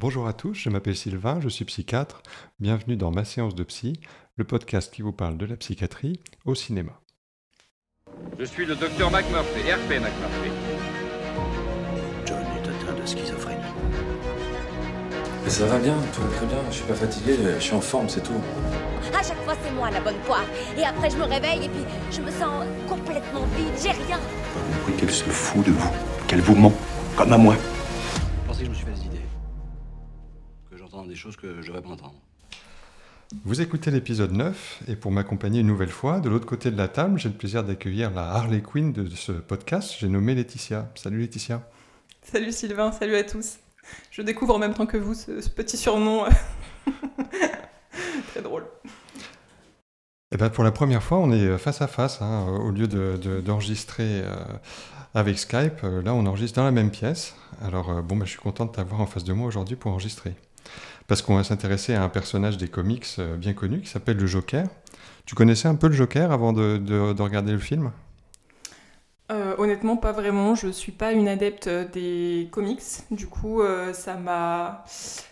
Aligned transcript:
Bonjour 0.00 0.26
à 0.26 0.32
tous, 0.32 0.54
je 0.54 0.70
m'appelle 0.70 0.96
Sylvain, 0.96 1.42
je 1.42 1.50
suis 1.50 1.66
psychiatre. 1.66 2.22
Bienvenue 2.58 2.96
dans 2.96 3.10
Ma 3.10 3.26
séance 3.26 3.54
de 3.54 3.62
psy, 3.64 4.00
le 4.36 4.44
podcast 4.44 4.90
qui 4.90 5.02
vous 5.02 5.12
parle 5.12 5.36
de 5.36 5.44
la 5.44 5.56
psychiatrie 5.56 6.20
au 6.46 6.54
cinéma. 6.54 6.92
Je 8.38 8.46
suis 8.46 8.64
le 8.64 8.76
docteur 8.76 9.10
McMurphy, 9.10 9.60
RP 9.60 10.00
McMurphy. 10.00 10.50
John 12.24 12.38
est 12.38 12.66
atteint 12.66 12.98
de 12.98 13.06
schizophrénie. 13.06 13.60
Mais 15.44 15.50
ça 15.50 15.66
va 15.66 15.78
bien, 15.78 15.98
tout 16.14 16.22
va 16.22 16.28
très 16.34 16.46
bien. 16.46 16.58
Je 16.70 16.76
suis 16.76 16.86
pas 16.86 16.94
fatigué, 16.94 17.36
je 17.56 17.62
suis 17.62 17.74
en 17.74 17.82
forme, 17.82 18.08
c'est 18.08 18.22
tout. 18.22 18.40
À 19.12 19.22
chaque 19.22 19.42
fois, 19.44 19.54
c'est 19.62 19.72
moi 19.72 19.90
la 19.90 20.00
bonne 20.00 20.18
poire. 20.24 20.46
Et 20.78 20.82
après, 20.82 21.10
je 21.10 21.16
me 21.18 21.24
réveille 21.24 21.66
et 21.66 21.68
puis 21.68 21.84
je 22.10 22.22
me 22.22 22.30
sens 22.30 22.64
complètement 22.88 23.44
vide. 23.54 23.74
J'ai 23.76 23.90
rien. 23.90 24.18
J'ai 24.18 24.78
compris 24.78 24.94
qu'elle 24.96 25.10
se 25.10 25.24
fout 25.24 25.66
de 25.66 25.72
vous, 25.72 25.90
qu'elle 26.26 26.40
vous 26.40 26.56
ment, 26.56 26.72
comme 27.18 27.34
à 27.34 27.36
moi. 27.36 27.54
Vous 27.54 28.46
pensez 28.46 28.60
que 28.60 28.64
je 28.64 28.70
me 28.70 28.74
suis 28.74 28.86
fait 28.86 29.09
des 31.10 31.16
choses 31.16 31.36
que 31.36 31.60
je 31.60 31.66
devrais 31.66 31.82
pas 31.82 31.88
entendre 31.90 32.14
Vous 33.44 33.60
écoutez 33.60 33.90
l'épisode 33.90 34.32
9 34.32 34.82
et 34.88 34.96
pour 34.96 35.10
m'accompagner 35.10 35.60
une 35.60 35.66
nouvelle 35.66 35.90
fois, 35.90 36.20
de 36.20 36.28
l'autre 36.28 36.46
côté 36.46 36.70
de 36.70 36.76
la 36.76 36.88
table, 36.88 37.18
j'ai 37.18 37.28
le 37.28 37.34
plaisir 37.34 37.64
d'accueillir 37.64 38.10
la 38.12 38.30
Harley 38.30 38.62
Quinn 38.62 38.92
de 38.92 39.08
ce 39.10 39.32
podcast. 39.32 39.94
J'ai 39.98 40.08
nommé 40.08 40.34
Laetitia. 40.34 40.88
Salut 40.94 41.20
Laetitia. 41.20 41.68
Salut 42.22 42.52
Sylvain, 42.52 42.92
salut 42.92 43.16
à 43.16 43.24
tous. 43.24 43.58
Je 44.12 44.22
découvre 44.22 44.54
en 44.54 44.58
même 44.58 44.74
temps 44.74 44.86
que 44.86 44.96
vous 44.96 45.14
ce, 45.14 45.40
ce 45.40 45.48
petit 45.50 45.76
surnom. 45.76 46.24
Très 48.32 48.42
drôle. 48.42 48.64
Eh 50.32 50.36
ben 50.36 50.48
pour 50.48 50.62
la 50.62 50.70
première 50.70 51.02
fois, 51.02 51.18
on 51.18 51.32
est 51.32 51.58
face 51.58 51.82
à 51.82 51.88
face, 51.88 52.22
hein, 52.22 52.46
au 52.46 52.70
lieu 52.70 52.86
de- 52.86 53.18
de- 53.20 53.40
d'enregistrer 53.40 54.22
euh, 54.22 54.36
avec 55.14 55.38
Skype. 55.40 55.82
euh, 55.82 56.02
là, 56.02 56.14
on 56.14 56.24
enregistre 56.26 56.56
dans 56.56 56.64
la 56.64 56.70
même 56.70 56.90
pièce. 56.92 57.34
Alors, 57.62 57.90
euh, 57.90 58.00
bon, 58.02 58.16
ben, 58.16 58.24
je 58.26 58.30
suis 58.30 58.38
content 58.38 58.64
de 58.66 58.70
t'avoir 58.70 59.00
en 59.00 59.06
face 59.06 59.24
de 59.24 59.32
moi 59.32 59.48
aujourd'hui 59.48 59.74
pour 59.74 59.90
enregistrer. 59.90 60.34
Parce 61.10 61.22
qu'on 61.22 61.34
va 61.34 61.42
s'intéresser 61.42 61.92
à 61.94 62.04
un 62.04 62.08
personnage 62.08 62.56
des 62.56 62.68
comics 62.68 63.04
euh, 63.18 63.36
bien 63.36 63.52
connu 63.52 63.80
qui 63.80 63.88
s'appelle 63.88 64.16
le 64.16 64.28
Joker. 64.28 64.68
Tu 65.26 65.34
connaissais 65.34 65.66
un 65.66 65.74
peu 65.74 65.88
le 65.88 65.92
Joker 65.92 66.30
avant 66.30 66.52
de, 66.52 66.76
de- 66.76 67.12
de 67.12 67.22
regarder 67.22 67.50
le 67.50 67.58
film? 67.58 67.90
Euh, 69.32 69.56
honnêtement, 69.58 69.96
pas 69.96 70.12
vraiment. 70.12 70.54
Je 70.54 70.68
suis 70.68 70.92
pas 70.92 71.10
une 71.10 71.26
adepte 71.26 71.68
des 71.68 72.48
comics. 72.52 72.80
Du 73.10 73.26
coup, 73.26 73.60
euh, 73.60 73.92
ça 73.92 74.14
m'a. 74.14 74.84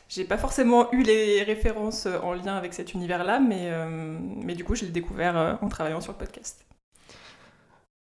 J'ai 0.08 0.25
pas 0.25 0.36
forcément 0.36 0.91
eu 0.91 1.05
les 1.05 1.44
références 1.44 2.08
en 2.24 2.33
lien 2.33 2.56
avec 2.56 2.74
cet 2.74 2.95
univers-là, 2.95 3.39
mais, 3.39 3.69
euh, 3.70 4.19
mais 4.42 4.56
du 4.56 4.64
coup, 4.64 4.74
je 4.74 4.84
l'ai 4.84 4.91
découvert 4.91 5.36
euh, 5.39 5.55
en 5.62 5.69
travaillant 5.69 6.00
sur 6.00 6.11
le 6.11 6.19
podcast. 6.19 6.64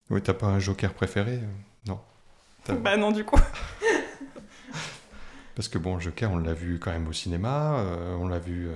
Oui, 0.09 0.23
t'as 0.23 0.33
pas 0.33 0.47
un 0.47 0.57
Joker 0.57 0.91
préféré? 0.91 1.33
Euh, 1.33 1.87
Non. 1.87 1.99
Bah 2.81 2.97
non, 2.97 3.11
du 3.11 3.23
coup. 3.25 3.39
Parce 5.59 5.67
que 5.67 5.77
bon, 5.77 5.99
Joker, 5.99 6.31
on 6.31 6.37
l'a 6.37 6.53
vu 6.53 6.79
quand 6.79 6.89
même 6.91 7.05
au 7.09 7.11
cinéma, 7.11 7.79
euh, 7.79 8.15
on 8.15 8.29
l'a 8.29 8.39
vu 8.39 8.69
euh, 8.69 8.71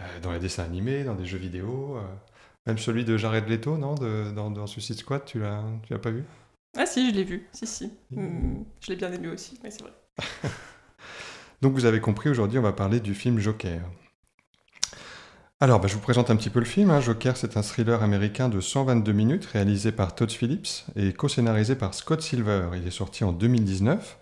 euh, 0.00 0.20
dans 0.22 0.30
les 0.30 0.38
dessins 0.38 0.62
animés, 0.62 1.02
dans 1.02 1.16
des 1.16 1.24
jeux 1.26 1.36
vidéo. 1.36 1.98
même 2.64 2.78
celui 2.78 3.04
de 3.04 3.16
Jared 3.16 3.48
Leto, 3.48 3.76
non 3.76 3.96
de- 3.96 4.30
dans, 4.30 4.48
dans 4.48 4.68
Suicide 4.68 4.96
Squad, 4.98 5.24
tu 5.24 5.40
l'as, 5.40 5.64
tu 5.82 5.92
l'as 5.92 5.98
pas 5.98 6.12
vu? 6.12 6.22
Ah 6.78 6.86
si, 6.86 7.10
je 7.10 7.14
l'ai 7.16 7.24
vu. 7.24 7.48
Si, 7.50 7.66
si. 7.66 7.90
Hum, 8.16 8.64
je 8.80 8.90
l'ai 8.90 8.94
bien 8.94 9.12
aimé 9.12 9.26
aussi, 9.30 9.58
mais 9.64 9.72
c'est 9.72 9.82
vrai. 9.82 9.90
Donc 11.60 11.72
vous 11.72 11.86
avez 11.86 12.00
compris, 12.00 12.30
aujourd'hui 12.30 12.60
on 12.60 12.62
va 12.62 12.72
parler 12.72 13.00
du 13.00 13.14
film 13.14 13.40
Joker. 13.40 13.80
Alors, 15.58 15.80
bah, 15.80 15.88
je 15.88 15.94
vous 15.94 16.00
présente 16.00 16.30
un 16.30 16.36
petit 16.36 16.50
peu 16.50 16.60
le 16.60 16.64
film. 16.64 16.90
hein. 16.90 17.00
Joker, 17.00 17.36
c'est 17.36 17.56
un 17.56 17.62
thriller 17.62 18.00
américain 18.00 18.48
de 18.48 18.60
122 18.60 19.10
minutes 19.12 19.46
réalisé 19.46 19.90
par 19.90 20.14
Todd 20.14 20.30
Phillips 20.30 20.84
et 20.94 21.12
co-scénarisé 21.12 21.74
par 21.74 21.94
Scott 21.94 22.22
Silver. 22.22 22.68
Il 22.76 22.86
est 22.86 22.90
sorti 22.92 23.24
en 23.24 23.32
2019. 23.32 24.18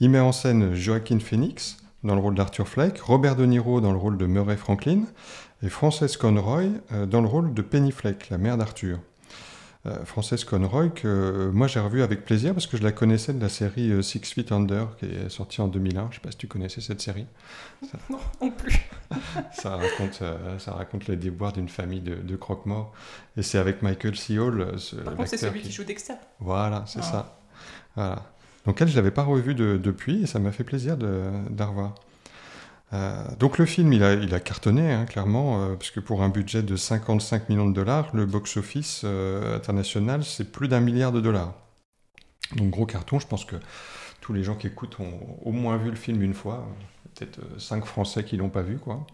Il 0.00 0.10
met 0.10 0.20
en 0.20 0.32
scène 0.32 0.74
Joaquin 0.74 1.18
Phoenix 1.20 1.78
dans 2.04 2.14
le 2.14 2.20
rôle 2.20 2.34
d'Arthur 2.34 2.68
Fleck, 2.68 2.98
Robert 3.00 3.36
De 3.36 3.46
Niro 3.46 3.80
dans 3.80 3.92
le 3.92 3.98
rôle 3.98 4.18
de 4.18 4.26
Murray 4.26 4.56
Franklin 4.56 5.02
et 5.62 5.68
Frances 5.68 6.16
Conroy 6.16 6.64
euh, 6.92 7.06
dans 7.06 7.20
le 7.22 7.26
rôle 7.28 7.54
de 7.54 7.62
Penny 7.62 7.90
Fleck, 7.92 8.28
la 8.30 8.38
mère 8.38 8.58
d'Arthur. 8.58 8.98
Euh, 9.86 10.04
Frances 10.04 10.44
Conroy, 10.44 10.88
que 10.90 11.06
euh, 11.08 11.50
moi 11.52 11.66
j'ai 11.68 11.80
revu 11.80 12.02
avec 12.02 12.24
plaisir 12.24 12.52
parce 12.52 12.66
que 12.66 12.76
je 12.76 12.82
la 12.82 12.92
connaissais 12.92 13.32
de 13.32 13.40
la 13.40 13.48
série 13.48 14.02
Six 14.04 14.20
Feet 14.20 14.52
Under 14.52 14.88
qui 14.98 15.06
est 15.06 15.28
sortie 15.30 15.60
en 15.62 15.68
2001. 15.68 16.08
Je 16.10 16.16
sais 16.16 16.20
pas 16.20 16.30
si 16.30 16.36
tu 16.36 16.46
connaissais 16.48 16.80
cette 16.80 17.00
série. 17.00 17.26
Non, 18.10 18.18
non 18.42 18.50
plus. 18.50 18.78
Ça 19.52 19.76
raconte, 19.76 20.22
ça 20.58 20.72
raconte 20.72 21.06
les 21.06 21.16
déboires 21.16 21.52
d'une 21.52 21.68
famille 21.68 22.00
de, 22.00 22.16
de 22.16 22.36
croque-morts. 22.36 22.92
Et 23.36 23.42
c'est 23.42 23.58
avec 23.58 23.80
Michael 23.82 24.16
C. 24.16 24.38
Hall, 24.38 24.74
ce- 24.78 24.96
Par 24.96 25.14
contre, 25.14 25.28
c'est 25.28 25.36
celui 25.36 25.62
qui 25.62 25.70
joue 25.72 25.84
Dexter. 25.84 26.14
Voilà, 26.40 26.82
c'est 26.86 26.98
Ah. 27.00 27.02
ça. 27.02 27.40
Voilà. 27.94 28.22
Donc 28.66 28.80
elle, 28.80 28.88
je 28.88 28.96
l'avais 28.96 29.10
pas 29.10 29.22
revu 29.22 29.54
de- 29.54 29.78
depuis 29.82 30.22
et 30.24 30.26
ça 30.26 30.38
m'a 30.38 30.52
fait 30.52 30.64
plaisir 30.64 30.96
de, 30.96 31.30
la 31.56 31.66
revoir. 31.66 31.94
Euh, 32.92 33.24
donc 33.38 33.58
le 33.58 33.66
film, 33.66 33.92
il 33.92 34.02
a, 34.02 34.40
cartonné, 34.40 34.92
hein, 34.92 35.06
clairement, 35.06 35.62
euh, 35.62 35.74
parce 35.74 35.90
que 35.90 36.00
pour 36.00 36.22
un 36.22 36.28
budget 36.28 36.62
de 36.62 36.76
55 36.76 37.48
millions 37.48 37.68
de 37.68 37.74
dollars, 37.74 38.10
le 38.14 38.26
box-office 38.26 39.02
euh, 39.04 39.56
international, 39.56 40.24
c'est 40.24 40.52
plus 40.52 40.68
d'un 40.68 40.80
milliard 40.80 41.12
de 41.12 41.20
dollars. 41.20 41.54
Donc 42.56 42.70
gros 42.70 42.86
carton, 42.86 43.18
je 43.18 43.26
pense 43.26 43.44
que 43.44 43.56
tous 44.20 44.32
les 44.32 44.42
gens 44.42 44.54
qui 44.54 44.66
écoutent 44.66 44.98
ont 45.00 45.38
au 45.44 45.52
moins 45.52 45.76
vu 45.76 45.90
le 45.90 45.96
film 45.96 46.22
une 46.22 46.34
fois, 46.34 46.66
peut-être 47.14 47.38
euh, 47.40 47.58
cinq 47.58 47.84
Français 47.86 48.24
qui 48.24 48.36
l'ont 48.36 48.50
pas 48.50 48.62
vu, 48.62 48.78
quoi. 48.78 49.06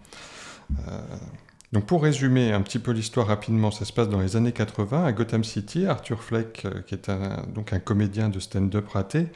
Pour 1.81 2.03
résumer 2.03 2.53
un 2.53 2.61
petit 2.61 2.79
peu 2.79 2.93
l'histoire 2.93 3.29
rapidement, 3.29 3.71
ça 3.71 3.87
se 3.87 3.95
passe 3.95 4.11
dans 4.11 4.21
les 4.21 4.37
années 4.37 4.53
80 4.53 5.07
à 5.07 5.13
Gotham 5.13 5.43
City. 5.43 5.87
Arthur 5.87 6.23
Fleck, 6.23 6.67
euh, 6.67 6.83
qui 6.83 6.95
est 6.95 7.09
un, 7.09 7.47
donc 7.55 7.73
un 7.73 7.79
comédien 7.79 8.29
de 8.29 8.41
stand-up 8.41 8.89
raté, 8.89 9.29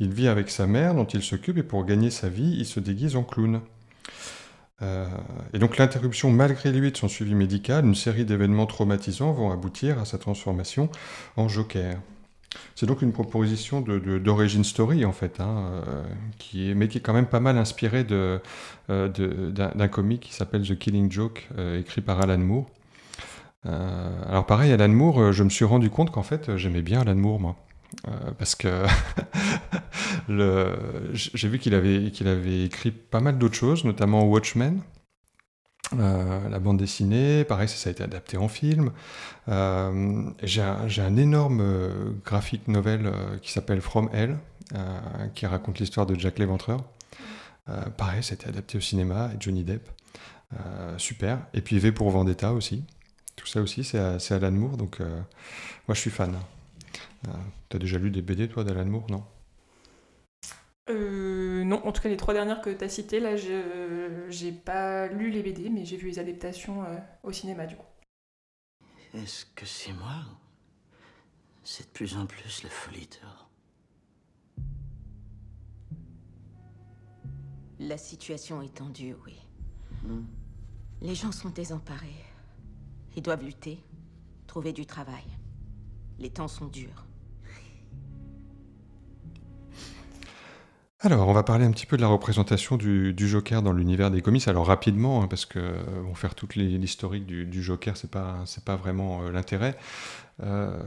il 0.00 0.10
vit 0.10 0.26
avec 0.26 0.48
sa 0.48 0.66
mère 0.66 0.94
dont 0.94 1.04
il 1.04 1.22
s'occupe 1.22 1.58
et 1.58 1.62
pour 1.62 1.84
gagner 1.84 2.08
sa 2.08 2.30
vie, 2.30 2.56
il 2.58 2.64
se 2.64 2.80
déguise 2.80 3.14
en 3.14 3.24
clown. 3.24 3.60
Euh, 4.80 5.06
et 5.52 5.58
donc 5.58 5.76
l'interruption 5.76 6.30
malgré 6.30 6.72
lui 6.72 6.90
de 6.90 6.96
son 6.96 7.08
suivi 7.08 7.34
médical, 7.34 7.84
une 7.84 7.94
série 7.94 8.24
d'événements 8.24 8.66
traumatisants 8.66 9.32
vont 9.32 9.50
aboutir 9.52 9.98
à 9.98 10.06
sa 10.06 10.16
transformation 10.16 10.88
en 11.36 11.46
Joker. 11.48 11.98
C'est 12.74 12.86
donc 12.86 13.02
une 13.02 13.12
proposition 13.12 13.80
de- 13.80 13.98
de- 13.98 14.18
d'origin 14.18 14.62
story 14.64 15.04
en 15.04 15.12
fait, 15.12 15.40
hein, 15.40 15.82
euh, 15.88 16.02
qui 16.38 16.72
mais 16.74 16.88
qui 16.88 16.98
est 16.98 17.00
quand 17.00 17.12
même 17.12 17.26
pas 17.26 17.40
mal 17.40 17.56
inspirée 17.58 18.06
euh, 18.10 18.38
d'un 18.88 19.70
d'un 19.74 19.88
comic 19.88 20.20
qui 20.20 20.32
s'appelle 20.34 20.62
The 20.66 20.76
Killing 20.78 21.10
Joke, 21.10 21.48
euh, 21.58 21.78
écrit 21.80 22.00
par 22.00 22.20
Alan 22.20 22.38
Moore. 22.38 22.66
Euh, 23.66 24.10
alors 24.28 24.46
pareil, 24.46 24.72
Alan 24.72 24.88
Moore, 24.88 25.20
euh, 25.20 25.32
je 25.32 25.44
me 25.44 25.50
suis 25.50 25.64
rendu 25.64 25.90
compte 25.90 26.10
qu'en 26.10 26.22
fait, 26.22 26.48
euh, 26.48 26.56
j'aimais 26.56 26.82
bien 26.82 27.00
Alan 27.00 27.14
Moore, 27.14 27.40
moi. 27.40 27.56
Euh, 28.08 28.10
parce 28.38 28.54
que 28.54 28.84
j'ai 31.12 31.48
vu 31.48 31.58
qu'il 31.58 31.74
avait 31.74 32.64
écrit 32.64 32.90
pas 32.90 33.20
mal 33.20 33.38
d'autres 33.38 33.54
choses, 33.54 33.84
notamment 33.84 34.24
Watchmen, 34.24 34.80
euh, 35.98 36.48
la 36.48 36.58
bande 36.58 36.78
dessinée, 36.78 37.44
pareil, 37.44 37.68
ça, 37.68 37.88
a 37.88 37.92
été 37.92 38.02
adapté 38.02 38.36
en 38.36 38.48
film. 38.48 38.92
Euh, 39.48 40.30
j'ai 40.42 40.62
un, 40.62 41.16
énorme 41.16 41.60
euh, 41.60 42.10
graphique 42.24 42.68
novel 42.68 43.12
qui 43.42 43.52
s'appelle 43.52 43.80
From 43.80 44.08
Hell, 44.12 44.38
qui 45.34 45.46
raconte 45.46 45.78
l'histoire 45.78 46.06
de 46.06 46.18
Jack 46.18 46.38
l'Éventreur. 46.38 46.82
Pareil, 47.96 48.22
ça 48.22 48.32
a 48.32 48.34
été 48.34 48.48
adapté 48.48 48.78
au 48.78 48.80
cinéma, 48.80 49.30
et 49.34 49.36
Johnny 49.38 49.64
Depp. 49.64 49.88
Super. 50.96 51.40
Et 51.52 51.60
puis 51.60 51.78
V 51.78 51.92
pour 51.92 52.10
Vendetta 52.10 52.52
aussi. 52.52 52.82
Tout 53.36 53.46
ça 53.46 53.60
aussi, 53.60 53.84
c'est 53.84 54.32
Alan 54.32 54.50
Moore, 54.50 54.76
donc 54.78 55.00
moi 55.00 55.94
je 55.94 56.00
suis 56.00 56.10
fan. 56.10 56.34
Euh, 57.28 57.30
T'as 57.68 57.78
déjà 57.78 57.98
lu 57.98 58.10
des 58.10 58.22
BD 58.22 58.48
toi 58.48 58.64
d'Alan 58.64 58.84
Moore, 58.86 59.06
non 59.10 59.24
Euh, 60.88 61.62
non, 61.64 61.84
en 61.86 61.92
tout 61.92 62.02
cas, 62.02 62.08
les 62.08 62.16
trois 62.16 62.34
dernières 62.34 62.60
que 62.60 62.70
tu 62.70 62.84
as 62.84 62.88
citées, 62.88 63.20
là, 63.20 63.36
je 63.36 64.26
j'ai 64.28 64.52
pas 64.52 65.06
lu 65.06 65.30
les 65.30 65.42
BD, 65.42 65.70
mais 65.70 65.84
j'ai 65.84 65.96
vu 65.96 66.08
les 66.08 66.18
adaptations 66.18 66.82
euh, 66.84 66.96
au 67.22 67.32
cinéma, 67.32 67.66
du 67.66 67.76
coup. 67.76 67.86
Est-ce 69.14 69.44
que 69.54 69.66
c'est 69.66 69.92
moi 69.92 70.24
ou 70.30 70.36
C'est 71.64 71.84
de 71.84 71.92
plus 71.92 72.16
en 72.16 72.26
plus 72.26 72.62
la 72.62 72.70
folie 72.70 73.08
dehors? 73.20 73.50
La 77.78 77.98
situation 77.98 78.62
est 78.62 78.74
tendue, 78.74 79.14
oui. 79.24 79.36
Les 81.00 81.14
gens 81.14 81.32
sont 81.32 81.50
désemparés. 81.50 82.24
Ils 83.16 83.22
doivent 83.22 83.44
lutter, 83.44 83.82
trouver 84.46 84.72
du 84.72 84.86
travail. 84.86 85.24
Les 86.18 86.30
temps 86.30 86.48
sont 86.48 86.66
durs. 86.66 87.06
Alors, 91.04 91.26
on 91.26 91.32
va 91.32 91.42
parler 91.42 91.64
un 91.64 91.72
petit 91.72 91.84
peu 91.84 91.96
de 91.96 92.00
la 92.00 92.06
représentation 92.06 92.76
du, 92.76 93.12
Joker 93.18 93.60
dans 93.60 93.72
l'univers 93.72 94.12
des 94.12 94.22
comics. 94.22 94.46
Alors 94.46 94.68
rapidement, 94.68 95.20
hein, 95.20 95.26
parce 95.26 95.46
que 95.46 95.58
euh, 95.58 96.14
faire 96.14 96.36
toute 96.36 96.54
l'historique 96.54 97.26
du, 97.26 97.60
Joker, 97.60 97.96
c'est 97.96 98.10
pas 98.10 98.44
pas 98.64 98.76
vraiment 98.76 99.24
euh, 99.24 99.32
l'intérêt. 99.32 99.76
Euh, 100.44 100.80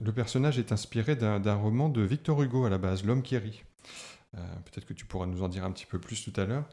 le 0.00 0.12
personnage 0.12 0.60
est 0.60 0.70
inspiré 0.70 1.16
d'un 1.16 1.54
roman 1.56 1.88
de 1.88 2.00
Victor 2.00 2.40
Hugo 2.40 2.64
à 2.64 2.70
la 2.70 2.78
base, 2.78 3.04
L'homme 3.04 3.22
qui 3.22 3.36
rit. 3.36 3.64
Peut-être 4.34 4.84
que 4.84 4.94
tu 4.94 5.04
pourras 5.04 5.26
nous 5.26 5.42
en 5.42 5.48
dire 5.48 5.64
un 5.64 5.72
petit 5.72 5.86
peu 5.86 5.98
plus 5.98 6.22
tout 6.22 6.40
à 6.40 6.44
l'heure. 6.44 6.68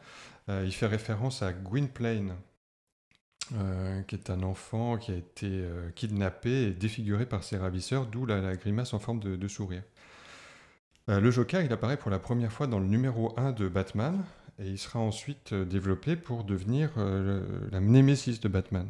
Il 0.50 0.74
fait 0.74 0.86
référence 0.86 1.42
à 1.42 1.52
Gwynplaine, 1.52 2.36
qui 4.08 4.16
est 4.16 4.30
un 4.30 4.44
enfant 4.44 4.98
qui 4.98 5.12
a 5.12 5.16
été 5.16 5.64
kidnappé 5.96 6.68
et 6.68 6.72
défiguré 6.72 7.26
par 7.26 7.44
ses 7.44 7.58
ravisseurs, 7.58 8.06
d'où 8.06 8.28
la, 8.28 8.56
grimace 8.56 8.94
en 8.94 9.00
forme 9.00 9.22
de 9.22 9.48
sourire. 9.48 9.82
Euh, 11.10 11.20
le 11.20 11.30
Joker, 11.30 11.62
il 11.62 11.72
apparaît 11.72 11.98
pour 11.98 12.10
la 12.10 12.20
première 12.20 12.52
fois 12.52 12.68
dans 12.68 12.80
le 12.80 12.88
numéro 12.88 13.34
1 13.38 13.52
de 13.52 13.68
Batman, 13.68 14.24
et 14.58 14.68
il 14.68 14.80
sera 14.80 15.00
ensuite 15.00 15.54
euh, 15.54 15.66
développé 15.66 16.16
pour 16.16 16.44
devenir 16.44 16.90
euh, 16.98 17.44
la 17.72 17.80
némésis 17.80 18.40
de 18.40 18.48
Batman. 18.48 18.88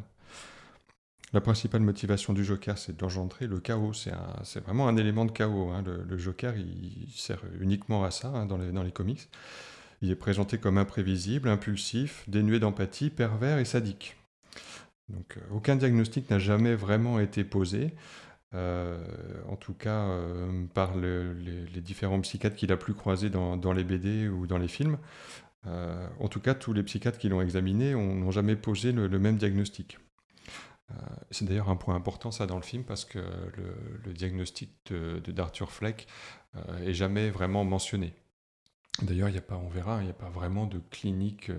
La 1.32 1.40
principale 1.42 1.82
motivation 1.82 2.32
du 2.32 2.44
Joker, 2.44 2.78
c'est 2.78 2.96
d'engendrer 2.96 3.46
le 3.46 3.60
chaos. 3.60 3.92
C'est 3.92 4.60
vraiment 4.60 4.88
un 4.88 4.96
élément 4.96 5.24
de 5.24 5.32
chaos. 5.32 5.70
hein. 5.70 5.82
Le, 5.84 6.16
Joker, 6.16 6.54
il 6.56 7.10
sert 7.14 7.42
uniquement 7.60 8.04
à 8.04 8.12
ça 8.12 8.28
hein, 8.28 8.46
dans, 8.46 8.56
les, 8.56 8.92
comics. 8.92 9.28
Il 10.02 10.10
est 10.10 10.16
présenté 10.16 10.56
comme 10.58 10.78
imprévisible, 10.78 11.48
impulsif, 11.48 12.24
dénué 12.28 12.60
d'empathie, 12.60 13.10
pervers 13.10 13.58
et 13.58 13.64
sadique. 13.64 14.16
Donc, 15.08 15.36
aucun 15.50 15.74
diagnostic 15.74 16.30
n'a 16.30 16.38
jamais 16.38 16.76
vraiment 16.76 17.18
été 17.18 17.42
posé. 17.42 17.92
Euh, 18.56 18.96
en 19.48 19.56
tout 19.56 19.74
cas 19.74 20.06
euh, 20.08 20.64
par 20.72 20.96
le- 20.96 21.34
les, 21.34 21.80
différents 21.82 22.20
psychiatres 22.22 22.56
qu'il 22.56 22.72
a 22.72 22.76
pu 22.78 22.94
croiser 22.94 23.28
dans, 23.28 23.72
les 23.72 23.84
BD 23.84 24.28
ou 24.28 24.46
dans 24.46 24.56
les 24.58 24.68
films. 24.68 24.98
Euh, 25.66 26.08
en 26.20 26.28
tout 26.28 26.40
cas, 26.40 26.54
tous 26.54 26.72
les 26.72 26.82
psychiatres 26.82 27.18
qui 27.18 27.28
l'ont 27.28 27.42
examiné 27.42 27.94
ont- 27.94 28.14
n'ont 28.14 28.30
jamais 28.30 28.56
posé 28.56 28.92
le, 28.92 29.08
même 29.18 29.36
diagnostic. 29.36 29.98
C'est 31.32 31.44
d'ailleurs 31.44 31.68
un 31.68 31.76
point 31.76 31.96
important 31.96 32.30
ça 32.30 32.46
dans 32.46 32.56
le 32.56 32.62
film 32.62 32.84
parce 32.84 33.04
que 33.04 33.18
le, 34.04 34.12
diagnostic 34.12 34.70
de, 34.86 35.20
de- 35.24 35.32
d'Arthur 35.32 35.70
Fleck 35.72 36.06
est 36.84 36.94
jamais 36.94 37.28
vraiment 37.30 37.64
mentionné. 37.64 38.14
D'ailleurs, 39.02 39.28
il 39.28 39.36
a 39.36 39.40
pas, 39.42 39.56
on 39.56 39.68
verra, 39.68 40.00
il 40.00 40.04
n'y 40.04 40.10
a 40.10 40.14
pas 40.14 40.30
vraiment 40.30 40.66
de 40.66 40.80
clinique 40.90 41.50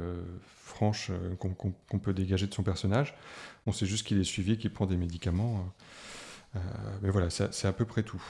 franche 0.56 1.12
qu'on, 1.40 2.00
peut 2.00 2.14
dégager 2.14 2.48
de 2.48 2.54
son 2.54 2.64
personnage. 2.64 3.16
On 3.66 3.74
sait 3.74 3.86
juste 3.86 4.08
qu'il 4.08 4.18
est 4.20 4.24
suivi, 4.24 4.58
qu'il 4.58 4.72
prend 4.72 4.86
des 4.86 4.98
médicaments. 4.98 5.70
Mais 7.01 7.09
voilà, 7.09 7.30
c'est 7.30 7.65
à 7.68 7.74
peu 7.74 7.86
près 7.86 8.04
tout. 8.04 8.21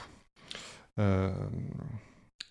Euh, 0.98 1.32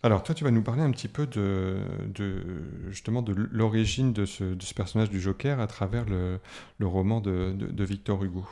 alors, 0.03 0.23
toi, 0.23 0.35
tu 0.35 0.43
vas 0.43 0.51
nous 0.51 0.61
parler 0.61 0.83
un 0.83 0.91
petit 0.91 1.07
peu 1.07 1.25
de, 1.27 1.79
de- 2.07 2.89
justement 2.89 3.21
de 3.21 3.33
l'origine 3.33 4.13
de 4.13 4.25
ce, 4.25 4.43
de 4.43 4.61
ce 4.63 4.73
personnage 4.73 5.09
du 5.09 5.19
Joker 5.19 5.59
à 5.59 5.67
travers 5.67 6.05
le, 6.05 6.39
le 6.77 6.87
roman 6.87 7.19
de, 7.19 7.83
Victor 7.83 8.23
Hugo. 8.23 8.45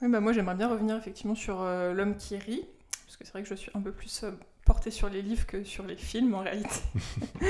Oui, 0.00 0.08
bah 0.10 0.20
moi 0.20 0.32
j'aimerais 0.32 0.56
bien 0.56 0.68
revenir 0.68 0.96
effectivement 0.96 1.34
sur 1.34 1.60
euh, 1.60 1.92
L'homme 1.92 2.16
qui 2.16 2.36
rit, 2.36 2.64
parce 3.06 3.16
que 3.16 3.24
c'est 3.24 3.32
vrai 3.32 3.42
que 3.42 3.48
je 3.48 3.54
suis 3.54 3.70
un 3.74 3.80
peu 3.80 3.92
plus 3.92 4.24
euh, 4.24 4.32
portée 4.64 4.90
sur 4.90 5.08
les 5.08 5.22
livres 5.22 5.46
que 5.46 5.62
sur 5.62 5.86
les 5.86 5.96
films 5.96 6.34
en 6.34 6.40
réalité. 6.40 6.80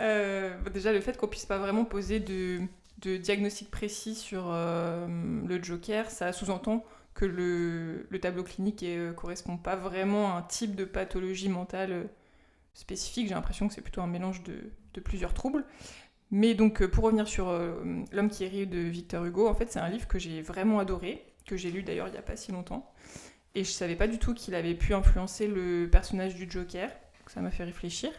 Euh, 0.00 0.56
bah, 0.62 0.70
déjà 0.70 0.92
le 0.92 1.00
fait 1.00 1.16
qu'on 1.16 1.26
puisse 1.26 1.44
pas 1.44 1.58
vraiment 1.58 1.84
poser 1.84 2.20
de, 2.20 2.60
de 3.02 3.16
diagnostic 3.16 3.68
précis 3.68 4.14
sur 4.14 4.44
euh, 4.46 5.08
le 5.44 5.60
Joker, 5.60 6.08
ça 6.08 6.32
sous-entend 6.32 6.84
que 7.18 7.24
le, 7.24 8.06
le 8.08 8.20
tableau 8.20 8.44
clinique 8.44 8.82
ne 8.82 9.10
correspond 9.10 9.56
pas 9.56 9.74
vraiment 9.74 10.36
à 10.36 10.38
un 10.38 10.42
type 10.42 10.76
de 10.76 10.84
pathologie 10.84 11.48
mentale 11.48 11.90
euh, 11.90 12.04
spécifique. 12.74 13.26
J'ai 13.26 13.34
l'impression 13.34 13.66
que 13.66 13.74
c'est 13.74 13.80
plutôt 13.80 14.02
un 14.02 14.06
mélange 14.06 14.44
de, 14.44 14.70
plusieurs 15.00 15.34
troubles. 15.34 15.64
Mais 16.30 16.54
donc, 16.54 16.80
euh, 16.80 16.88
pour 16.88 17.04
revenir 17.04 17.26
sur 17.26 17.48
euh, 17.48 18.04
L'homme 18.12 18.30
qui 18.30 18.46
rit 18.46 18.68
de 18.68 18.78
Victor 18.78 19.24
Hugo, 19.24 19.48
en 19.48 19.54
fait, 19.54 19.70
c'est 19.70 19.80
un 19.80 19.88
livre 19.88 20.06
que 20.06 20.20
j'ai 20.20 20.42
vraiment 20.42 20.78
adoré, 20.78 21.24
que 21.44 21.56
j'ai 21.56 21.72
lu 21.72 21.82
d'ailleurs 21.82 22.06
il 22.06 22.12
n'y 22.12 22.18
a 22.18 22.22
pas 22.22 22.36
si 22.36 22.52
longtemps. 22.52 22.92
Et 23.56 23.64
je 23.64 23.70
savais 23.70 23.96
pas 23.96 24.06
du 24.06 24.18
tout 24.18 24.32
qu'il 24.32 24.54
avait 24.54 24.74
pu 24.74 24.94
influencer 24.94 25.48
le 25.48 25.88
personnage 25.90 26.36
du 26.36 26.48
Joker. 26.48 26.88
Donc 26.88 27.30
ça 27.30 27.40
m'a 27.40 27.50
fait 27.50 27.64
réfléchir. 27.64 28.12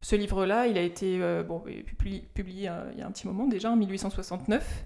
Ce 0.00 0.14
livre-là, 0.16 0.66
il 0.66 0.78
a 0.78 0.82
été 0.82 1.20
euh, 1.20 1.42
bon, 1.42 1.62
publié, 2.34 2.68
euh, 2.68 2.90
il 2.92 2.98
y 2.98 3.02
a 3.02 3.06
un 3.06 3.10
petit 3.10 3.26
moment 3.26 3.46
déjà, 3.46 3.70
en 3.70 3.76
1869. 3.76 4.84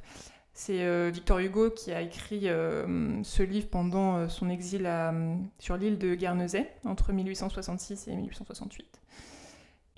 C'est 0.55 0.83
euh, 0.83 1.11
Victor 1.13 1.39
Hugo 1.39 1.71
qui 1.71 1.93
a 1.93 2.03
écrit 2.03 2.49
euh, 2.49 3.23
ce 3.23 3.43
livre 3.43 3.69
pendant 3.69 4.17
euh, 4.17 4.29
son 4.29 4.51
exil 4.51 4.85
à, 4.87 5.15
sur 5.59 5.79
l'île 5.79 5.99
de 5.99 6.15
Guernesey, 6.15 6.71
entre 6.85 7.13
1866 7.13 8.09
et 8.09 8.17
1868. 8.17 9.01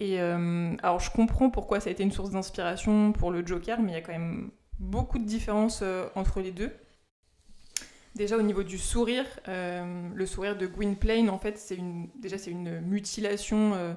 Et 0.00 0.18
alors, 0.18 0.98
je 0.98 1.08
comprends 1.12 1.50
pourquoi 1.50 1.78
ça 1.78 1.88
a 1.88 1.92
été 1.92 2.02
une 2.02 2.10
source 2.10 2.30
d'inspiration 2.30 3.12
pour 3.12 3.30
le 3.30 3.46
Joker, 3.46 3.80
mais 3.80 3.92
il 3.92 3.94
y 3.94 3.98
a 3.98 4.00
quand 4.00 4.12
même 4.12 4.50
beaucoup 4.80 5.20
de 5.20 5.24
différences 5.24 5.84
entre 6.16 6.40
les 6.40 6.50
deux. 6.50 6.72
Déjà 8.16 8.36
au 8.36 8.42
niveau 8.42 8.64
du 8.64 8.76
sourire, 8.76 9.24
le 9.46 10.26
sourire 10.26 10.58
de 10.58 10.66
Gwynplaine, 10.66 11.30
en 11.30 11.38
fait, 11.38 11.58
c'est 11.58 11.78
déjà 12.18 12.38
c'est 12.38 12.50
une 12.50 12.80
mutilation 12.80 13.96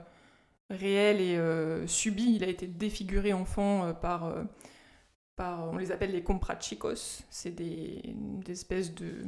réelle 0.69 1.19
et 1.19 1.87
subie. 1.87 2.35
Il 2.35 2.43
a 2.43 2.47
été 2.47 2.67
défiguré 2.67 3.33
enfant 3.33 3.91
par, 3.99 4.31
on 5.39 5.77
les 5.77 5.91
appelle 5.91 6.11
les 6.11 6.23
comprachicos. 6.23 7.23
C'est 7.29 7.51
des, 7.51 8.15
espèces 8.47 8.93
de, 8.93 9.25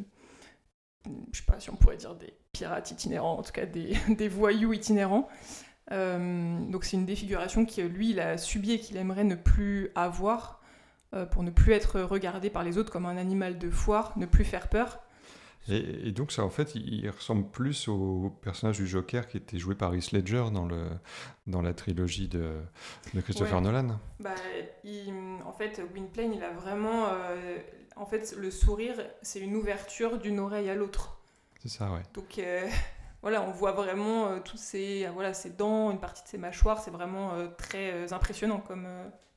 je 1.32 1.38
sais 1.40 1.46
pas 1.46 1.60
si 1.60 1.70
on 1.70 1.76
pourrait 1.76 1.98
dire 1.98 2.16
des 2.16 2.34
pirates 2.52 2.92
itinérants, 2.92 3.38
en 3.40 3.44
tout 3.44 3.52
cas 3.52 3.66
des, 3.66 4.28
voyous 4.28 4.74
itinérants. 4.74 5.28
Euh, 5.92 6.60
donc 6.70 6.86
c'est 6.86 6.98
une 6.98 7.06
défiguration 7.06 7.66
que 7.66 7.82
lui, 7.82 8.20
a 8.20 8.38
subi 8.38 8.74
et 8.74 8.80
qu'il 8.80 8.98
aimerait 8.98 9.24
ne 9.24 9.36
plus 9.36 9.90
avoir 9.96 10.62
euh, 11.16 11.26
pour 11.26 11.42
ne 11.42 11.50
plus 11.50 11.74
être 11.74 12.00
regardé 12.02 12.50
par 12.52 12.64
les 12.64 12.78
autres 12.78 12.92
comme 12.92 13.08
un 13.08 13.18
animal 13.18 13.58
de 13.58 13.70
foire, 13.70 14.14
ne 14.18 14.26
plus 14.26 14.46
faire 14.46 14.70
peur. 14.70 15.00
Et, 15.70 16.08
et 16.08 16.12
donc 16.12 16.32
ça, 16.32 16.44
en 16.44 16.50
fait, 16.50 16.74
il, 16.76 16.94
il 16.94 17.10
ressemble 17.10 17.48
plus 17.50 17.88
au 17.88 18.30
personnage 18.42 18.78
du 18.78 18.88
Joker 18.88 19.28
qui 19.28 19.38
était 19.38 19.58
joué 19.60 19.76
par 19.76 19.94
Heath 19.94 20.12
Ledger 20.12 20.46
dans, 20.54 20.66
le, 20.66 20.88
dans 21.48 21.62
la 21.62 21.74
trilogie 21.74 22.28
de, 22.28 22.56
de 23.14 23.22
Christopher 23.22 23.58
Ouais. 23.58 23.64
Nolan. 23.64 24.00
Bah, 24.20 24.32
il- 24.84 25.14
en 25.46 25.54
fait, 25.54 25.82
Gwynplaine, 25.94 26.34
il 26.34 26.44
a 26.44 26.52
vraiment... 26.52 27.08
euh, 27.12 27.58
en 27.96 28.06
fait, 28.06 28.34
le 28.38 28.50
sourire, 28.52 28.96
c'est 29.22 29.40
une 29.42 29.56
ouverture 29.56 30.18
d'une 30.18 30.40
oreille 30.40 30.70
à 30.70 30.76
l'autre. 30.76 31.18
C'est 31.62 31.70
ça, 31.70 31.92
ouais. 31.92 32.02
Donc 32.14 32.40
euh, 32.40 32.68
voilà, 33.22 33.42
on 33.44 33.52
voit 33.52 33.74
vraiment 33.74 34.28
euh, 34.28 34.40
tous 34.40 34.58
ses, 34.58 35.08
voilà, 35.14 35.34
ses 35.34 35.50
dents, 35.52 35.92
une 35.92 36.00
partie 36.00 36.24
de 36.24 36.28
ses 36.30 36.38
mâchoires. 36.38 36.80
C'est 36.82 36.92
vraiment 36.92 37.34
euh, 37.34 37.48
très 37.58 38.12
impressionnant 38.14 38.60
comme 38.60 38.88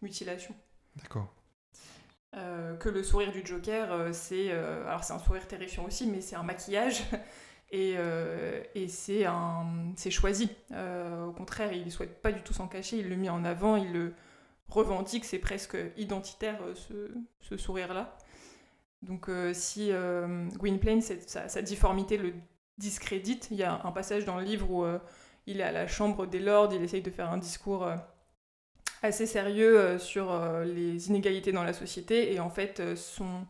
mutilation. 0.00 0.54
D'accord. 0.96 1.28
Euh, 2.34 2.76
que 2.76 2.88
le 2.88 3.02
sourire 3.02 3.30
du 3.30 3.44
Joker, 3.44 3.92
euh, 3.92 4.08
c'est 4.12 4.46
euh, 4.50 4.86
alors 4.86 5.04
c'est 5.04 5.12
un 5.12 5.18
sourire 5.18 5.46
terrifiant 5.46 5.84
aussi, 5.84 6.06
mais 6.06 6.22
c'est 6.22 6.34
un 6.34 6.42
maquillage 6.42 7.02
et, 7.70 7.96
et 8.74 8.88
c'est 8.88 9.26
un 9.26 9.92
c'est 9.96 10.10
choisi. 10.10 10.50
Au 10.70 11.32
contraire, 11.32 11.72
il 11.72 11.84
ne 11.84 11.90
souhaite 11.90 12.20
pas 12.22 12.32
du 12.32 12.42
tout 12.42 12.54
s'en 12.54 12.68
cacher, 12.68 12.98
il 12.98 13.08
le 13.08 13.16
met 13.16 13.28
en 13.28 13.44
avant, 13.44 13.76
il 13.76 13.92
le 13.92 14.14
revendique, 14.68 15.24
c'est 15.24 15.38
presque 15.38 15.76
identitaire 15.96 16.58
ce, 16.74 17.10
ce 17.40 17.56
sourire-là. 17.56 18.16
Donc 19.02 19.30
si 19.54 19.90
Gwynplaine, 20.58 21.00
sa, 21.00 21.48
sa 21.48 21.62
difformité 21.62 22.18
le 22.18 22.34
discrédite, 22.76 23.48
il 23.50 23.56
y 23.56 23.62
a 23.62 23.80
un 23.84 23.92
passage 23.92 24.26
dans 24.26 24.36
le 24.38 24.44
livre 24.44 24.70
où 24.70 24.84
il 25.46 25.60
est 25.60 25.64
à 25.64 25.72
la 25.72 25.86
chambre 25.86 26.26
des 26.26 26.40
lords, 26.40 26.74
il 26.74 26.82
essaye 26.82 27.02
de 27.02 27.10
faire 27.10 27.30
un 27.30 27.38
discours 27.38 27.90
assez 29.02 29.26
sérieux 29.26 29.78
euh, 29.78 29.98
sur 29.98 30.32
euh, 30.32 30.64
les 30.64 31.08
inégalités 31.08 31.52
dans 31.52 31.64
la 31.64 31.72
société 31.72 32.32
et 32.34 32.40
en 32.40 32.50
fait 32.50 32.80
euh, 32.80 32.96
son 32.96 33.46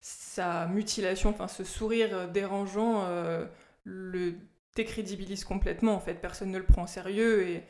sa 0.00 0.66
mutilation, 0.66 1.30
enfin 1.30 1.48
ce 1.48 1.64
sourire 1.64 2.28
dérangeant 2.28 3.04
euh, 3.06 3.46
le 3.84 4.34
décrédibilise 4.76 5.44
complètement 5.44 5.94
en 5.94 6.00
fait, 6.00 6.14
personne 6.14 6.50
ne 6.50 6.58
le 6.58 6.64
prend 6.64 6.84
au 6.84 6.86
sérieux 6.88 7.42
et, 7.46 7.62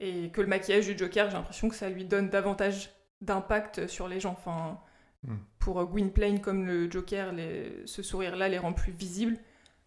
et 0.00 0.30
que 0.30 0.40
le 0.40 0.46
maquillage 0.46 0.86
du 0.86 0.96
Joker, 0.96 1.28
j'ai 1.30 1.36
l'impression 1.36 1.68
que 1.68 1.74
ça 1.74 1.88
lui 1.88 2.04
donne 2.04 2.30
davantage 2.30 2.90
d'impact 3.20 3.86
sur 3.86 4.08
les 4.08 4.20
gens. 4.20 4.32
Enfin, 4.38 4.80
Hmm. 5.22 5.36
pour 5.58 5.84
Gwynplaine 5.84 6.40
comme 6.40 6.64
le 6.66 6.90
Joker, 6.90 7.32
les- 7.32 7.82
ce 7.84 8.02
sourire-là 8.02 8.48
les 8.48 8.56
rend 8.56 8.72
plus 8.72 8.90
visibles. 8.92 9.36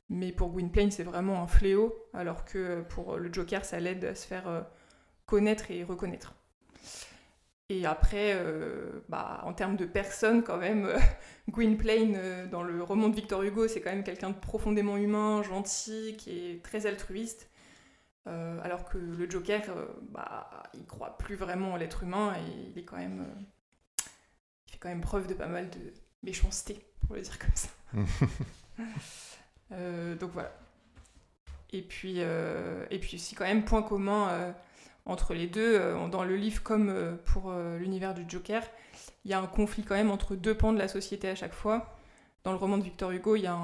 Mais 0.10 0.32
pour 0.32 0.50
Gwynplaine, 0.52 0.92
c'est 0.92 1.04
vraiment 1.04 1.42
un 1.42 1.48
fléau, 1.48 1.96
alors 2.14 2.46
que 2.46 2.82
pour 2.90 3.18
le 3.18 3.34
Joker, 3.34 3.66
ça 3.66 3.80
l'aide 3.80 4.06
à 4.06 4.16
se 4.16 4.28
faire 4.28 4.48
euh, 4.48 4.62
connaître 5.26 5.72
et 5.72 5.84
reconnaître. 5.84 6.36
Et 7.70 7.86
après, 7.86 8.34
euh, 8.36 9.04
bah, 9.10 9.42
en 9.46 9.54
termes 9.54 9.78
de 9.78 9.86
personne, 9.86 10.44
quand 10.44 10.58
même, 10.58 10.86
euh, 10.86 11.00
Gwynplaine, 11.50 12.16
euh, 12.18 12.46
dans 12.46 12.62
le 12.62 12.84
roman 12.84 13.08
de 13.10 13.16
Victor 13.16 13.42
Hugo, 13.42 13.68
c'est 13.68 13.82
quand 13.82 13.90
même 13.90 14.04
quelqu'un 14.04 14.30
de 14.30 14.36
profondément 14.36 14.98
humain, 14.98 15.42
gentil, 15.44 16.16
qui 16.18 16.32
est 16.32 16.64
très 16.64 16.86
altruiste. 16.86 17.50
Euh, 18.28 18.60
alors 18.64 18.86
que 18.86 18.98
le 18.98 19.30
Joker, 19.30 19.64
euh, 19.70 19.86
bah, 20.10 20.64
il 20.74 20.86
croit 20.86 21.18
plus 21.18 21.36
vraiment 21.36 21.76
à 21.76 21.78
l'être 21.78 22.04
humain 22.04 22.34
et 22.36 22.42
il 22.70 22.78
est 22.78 22.84
quand 22.84 22.98
même, 22.98 23.26
il 24.68 24.72
fait 24.72 24.78
quand 24.78 24.90
même 24.90 25.02
preuve 25.02 25.28
de 25.28 25.34
pas 25.34 25.48
mal 25.48 25.70
de 25.70 25.94
méchanceté, 26.22 26.86
pour 27.06 27.16
le 27.16 27.22
dire 27.22 27.40
comme 27.40 27.56
ça. 27.56 27.70
Donc 30.20 30.32
voilà. 30.32 30.52
Et 31.72 31.82
puis, 31.82 32.20
et 32.20 33.00
puis 33.00 33.16
aussi 33.16 33.36
quand 33.36 33.46
même 33.46 33.66
point 33.66 33.82
commun 33.82 34.54
entre 35.06 35.34
les 35.34 35.48
deux, 35.48 35.76
euh, 35.76 36.08
dans 36.08 36.24
le 36.24 36.36
livre 36.36 36.64
comme 36.64 36.90
euh, 36.90 37.16
pour 37.26 37.52
euh, 37.52 37.78
l'univers 37.78 38.14
du 38.14 38.24
Joker, 38.28 38.64
il 39.26 39.32
y 39.32 39.34
a 39.34 39.40
un 39.40 39.48
conflit 39.48 39.84
quand 39.84 39.96
même 39.96 40.12
entre 40.12 40.36
deux 40.36 40.56
pans 40.56 40.74
de 40.74 40.80
la 40.80 40.88
société 40.88 41.30
à 41.30 41.36
chaque 41.36 41.54
fois. 41.54 41.96
Dans 42.44 42.52
le 42.52 42.58
roman 42.58 42.78
de 42.78 42.84
Victor 42.84 43.12
Hugo, 43.12 43.36
il 43.36 43.44
y 43.44 43.48
a 43.48 43.58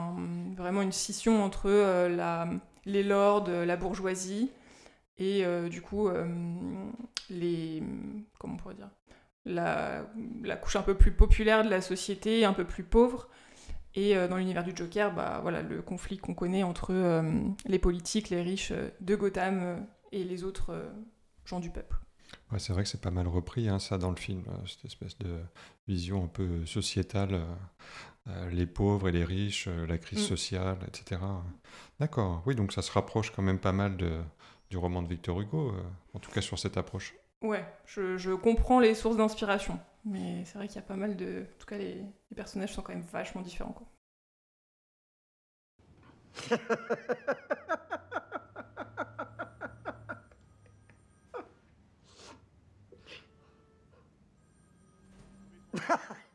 vraiment 0.55 0.81
une 0.81 0.93
scission 0.93 1.43
entre 1.43 1.69
les 2.85 3.03
lords, 3.03 3.49
la 3.49 3.75
bourgeoisie, 3.75 4.51
et 5.17 5.43
du 5.69 5.81
coup 5.81 6.09
les 7.29 7.83
comment 8.37 8.53
on 8.53 8.57
pourrait 8.57 8.75
dire 8.75 8.89
la, 9.43 10.05
couche 10.61 10.77
un 10.77 10.81
peu 10.81 10.95
plus 10.95 11.11
populaire 11.11 11.65
de 11.65 11.69
la 11.69 11.81
société, 11.81 12.45
un 12.45 12.53
peu 12.53 12.63
plus 12.63 12.83
pauvre. 12.83 13.27
Et 13.95 14.15
dans 14.29 14.37
l'univers 14.37 14.63
du 14.63 14.71
Joker, 14.73 15.13
bah, 15.13 15.39
voilà, 15.41 15.61
le 15.61 15.81
conflit 15.81 16.17
qu'on 16.17 16.33
connaît 16.33 16.63
entre 16.63 16.93
les 17.65 17.79
politiques, 17.79 18.29
les 18.29 18.41
riches 18.41 18.71
de 19.01 19.15
Gotham 19.17 19.85
et 20.13 20.23
les 20.23 20.45
autres 20.45 20.73
gens 21.49 21.59
du 21.59 21.69
peuple. 21.69 21.97
Ouais, 22.51 22.59
c'est 22.59 22.73
vrai 22.73 22.83
que 22.83 22.89
c'est 22.89 23.01
pas 23.01 23.11
mal 23.11 23.27
repris, 23.27 23.67
hein, 23.69 23.79
ça, 23.79 23.97
dans 23.97 24.09
le 24.11 24.15
film, 24.15 24.43
euh, 24.49 24.65
cette 24.67 24.85
espèce 24.85 25.17
de 25.17 25.39
vision 25.87 26.23
un 26.25 26.27
peu 26.27 26.65
sociétale, 26.65 27.33
euh, 27.33 27.45
euh, 28.27 28.49
les 28.49 28.65
pauvres 28.67 29.07
et 29.09 29.11
les 29.11 29.23
riches, 29.25 29.67
euh, 29.67 29.85
la 29.87 29.97
crise 29.97 30.19
Mm. 30.19 30.27
sociale, 30.27 30.77
etc. 30.87 31.21
D'accord, 31.99 32.43
oui, 32.45 32.55
donc 32.55 32.71
ça 32.73 32.81
se 32.81 32.91
rapproche 32.91 33.31
quand 33.31 33.41
même 33.41 33.59
pas 33.59 33.71
mal 33.71 33.97
de, 33.97 34.21
du 34.69 34.77
roman 34.77 35.01
de 35.01 35.07
Victor 35.07 35.41
Hugo, 35.41 35.69
euh, 35.71 35.81
en 36.13 36.19
tout 36.19 36.31
cas 36.31 36.41
sur 36.41 36.57
cette 36.59 36.77
approche. 36.77 37.15
Ouais, 37.41 37.65
je, 37.85 38.17
je 38.17 38.31
comprends 38.31 38.79
les 38.79 38.93
sources 38.95 39.17
d'inspiration, 39.17 39.79
mais 40.05 40.43
c'est 40.45 40.57
vrai 40.57 40.67
qu'il 40.67 40.75
y 40.75 40.79
a 40.79 40.83
pas 40.83 40.95
mal 40.97 41.15
de... 41.15 41.45
En 41.55 41.59
tout 41.59 41.65
cas, 41.67 41.77
les, 41.77 41.95
les 41.95 42.35
personnages 42.35 42.73
sont 42.73 42.81
quand 42.81 42.93
même 42.93 43.05
vachement 43.11 43.41
différents, 43.41 43.73
quoi. 43.73 43.87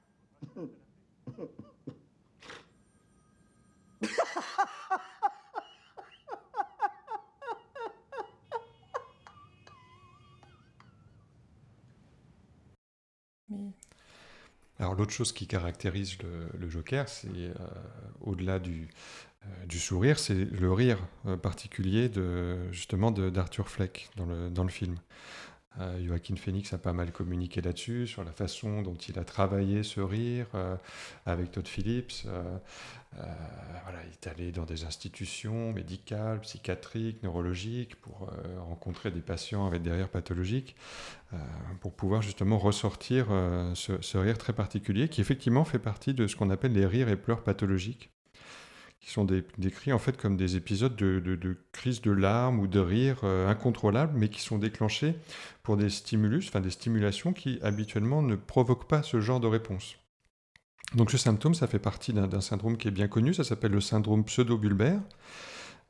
Alors 14.78 14.94
l'autre 14.94 15.12
chose 15.12 15.32
qui 15.32 15.46
caractérise 15.46 16.18
le, 16.22 16.68
Joker, 16.68 17.08
c'est 17.08 17.28
euh, 17.28 17.54
au-delà 18.20 18.58
du, 18.58 18.88
euh, 19.44 19.66
du 19.66 19.78
sourire, 19.78 20.18
c'est 20.18 20.34
le 20.34 20.72
rire 20.72 20.98
euh, 21.26 21.36
particulier 21.36 22.08
de 22.08 22.70
justement 22.72 23.10
d'Arthur 23.10 23.68
Fleck 23.68 24.10
dans 24.16 24.26
le, 24.26 24.50
dans 24.50 24.64
le 24.64 24.70
film. 24.70 24.96
Euh, 25.80 26.06
Joaquin 26.06 26.36
Phoenix 26.36 26.72
a 26.72 26.78
pas 26.78 26.92
mal 26.92 27.10
communiqué 27.10 27.60
là-dessus, 27.60 28.06
sur 28.06 28.24
la 28.24 28.32
façon 28.32 28.82
dont 28.82 28.94
il 28.94 29.18
a 29.18 29.24
travaillé 29.24 29.82
ce 29.82 30.00
rire 30.00 30.46
euh, 30.54 30.76
avec 31.26 31.50
Todd 31.50 31.66
Phillips. 31.66 32.24
Euh, 32.26 32.58
euh, 33.18 33.24
il 34.06 34.12
est 34.12 34.26
allé 34.26 34.52
dans 34.52 34.64
des 34.64 34.84
institutions 34.84 35.72
médicales, 35.72 36.40
psychiatriques, 36.40 37.22
neurologiques, 37.22 37.96
pour 37.96 38.30
rencontrer 38.58 39.10
des 39.10 39.20
patients 39.20 39.66
avec 39.66 39.82
des 39.82 39.92
rires 39.92 40.08
pathologiques, 40.08 40.74
pour 41.80 41.92
pouvoir 41.92 42.22
justement 42.22 42.58
ressortir 42.58 43.28
ce 43.74 44.18
rire 44.18 44.36
très 44.36 44.52
particulier, 44.52 45.08
qui 45.08 45.20
effectivement 45.20 45.64
fait 45.64 45.78
partie 45.78 46.12
de 46.12 46.26
ce 46.26 46.34
qu'on 46.34 46.50
appelle 46.50 46.72
les 46.72 46.86
rires 46.86 47.08
et 47.08 47.16
pleurs 47.16 47.44
pathologiques 47.44 48.13
qui 49.04 49.10
sont 49.10 49.26
décrits 49.58 49.92
en 49.92 49.98
fait 49.98 50.16
comme 50.16 50.38
des 50.38 50.56
épisodes 50.56 50.96
de, 50.96 51.20
de, 51.20 51.36
de 51.36 51.58
crise 51.72 52.00
de 52.00 52.10
larmes 52.10 52.58
ou 52.58 52.66
de 52.66 52.80
rire 52.80 53.20
euh, 53.24 53.48
incontrôlables, 53.48 54.18
mais 54.18 54.30
qui 54.30 54.40
sont 54.40 54.56
déclenchés 54.56 55.14
pour 55.62 55.76
des 55.76 55.90
stimulus, 55.90 56.48
enfin 56.48 56.60
des 56.60 56.70
stimulations 56.70 57.34
qui 57.34 57.58
habituellement 57.62 58.22
ne 58.22 58.34
provoquent 58.34 58.88
pas 58.88 59.02
ce 59.02 59.20
genre 59.20 59.40
de 59.40 59.46
réponse. 59.46 59.96
Donc 60.94 61.10
ce 61.10 61.18
symptôme, 61.18 61.54
ça 61.54 61.66
fait 61.66 61.78
partie 61.78 62.14
d'un 62.14 62.40
syndrome 62.40 62.78
qui 62.78 62.88
est 62.88 62.92
bien 62.92 63.08
connu, 63.08 63.34
ça 63.34 63.44
s'appelle 63.44 63.72
le 63.72 63.82
syndrome 63.82 64.24
pseudo-bulbaire, 64.24 65.00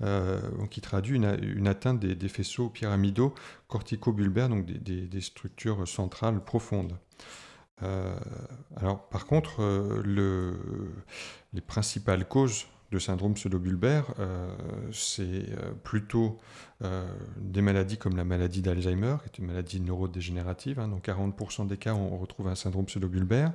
euh, 0.02 0.40
qui 0.73 0.80
traduit 0.80 1.16
une, 1.16 1.68
atteinte 1.68 2.00
des, 2.00 2.28
faisceaux 2.28 2.68
pyramidaux 2.68 3.33
corticobulbaires, 3.68 4.49
donc 4.49 4.66
des, 4.66 5.21
structures 5.21 5.87
centrales 5.87 6.42
profondes. 6.42 6.99
Euh, 7.83 8.16
alors 8.76 9.09
par 9.09 9.26
contre, 9.26 9.62
le- 10.04 10.59
les 11.52 11.61
principales 11.61 12.26
causes 12.26 12.66
de 12.95 12.99
syndrome 13.01 13.35
pseudobulbaire, 13.35 14.07
euh, 14.21 14.49
c'est 14.93 15.23
euh, 15.23 15.73
plutôt 15.83 16.39
euh, 16.83 17.07
des 17.37 17.61
maladies 17.61 17.99
comme 17.99 18.17
la 18.17 18.25
maladie 18.25 18.63
d'Alzheimer, 18.63 19.17
qui 19.23 19.29
est 19.31 19.39
une 19.39 19.47
maladie 19.49 19.81
neurodégénérative. 19.81 20.79
hein, 20.79 20.89
dans 20.89 21.01
40% 21.01 21.67
des 21.67 21.77
cas, 21.77 21.93
on 21.95 22.17
retrouve 22.17 22.49
un 22.49 22.55
syndrome 22.55 22.87
pseudobulbaire. 22.87 23.53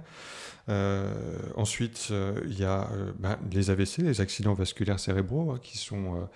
Euh, 0.68 1.40
ensuite, 1.56 2.10
euh, 2.12 2.40
il 2.46 2.60
y 2.60 2.66
a 2.66 2.90
ben, 3.18 3.38
les 3.52 3.70
AVC, 3.70 4.00
les 4.00 4.22
accidents 4.22 4.54
vasculaires 4.54 5.00
cérébraux, 5.00 5.52
hein, 5.52 5.60
qui 5.62 5.78
sont 5.78 6.28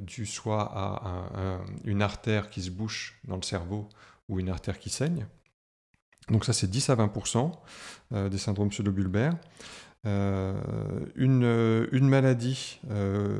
dus 0.00 0.26
soit 0.26 0.62
à 0.62 1.08
un- 1.08 1.54
un- 1.54 1.60
une 1.84 2.02
artère 2.02 2.50
qui 2.50 2.62
se 2.62 2.70
bouche 2.70 3.18
dans 3.24 3.36
le 3.36 3.42
cerveau 3.42 3.88
ou 4.28 4.38
une 4.38 4.50
artère 4.50 4.78
qui 4.78 4.90
saigne. 4.90 5.26
Donc 6.30 6.44
ça, 6.44 6.52
c'est 6.52 6.68
10 6.70 6.88
à 6.90 6.94
20% 6.94 7.52
euh, 8.12 8.28
des 8.28 8.38
syndromes 8.38 8.68
pseudobulbaires. 8.68 9.34
Euh, 10.06 10.54
une, 11.14 11.44
euh, 11.44 11.86
une 11.92 12.08
maladie 12.08 12.80
euh, 12.90 13.38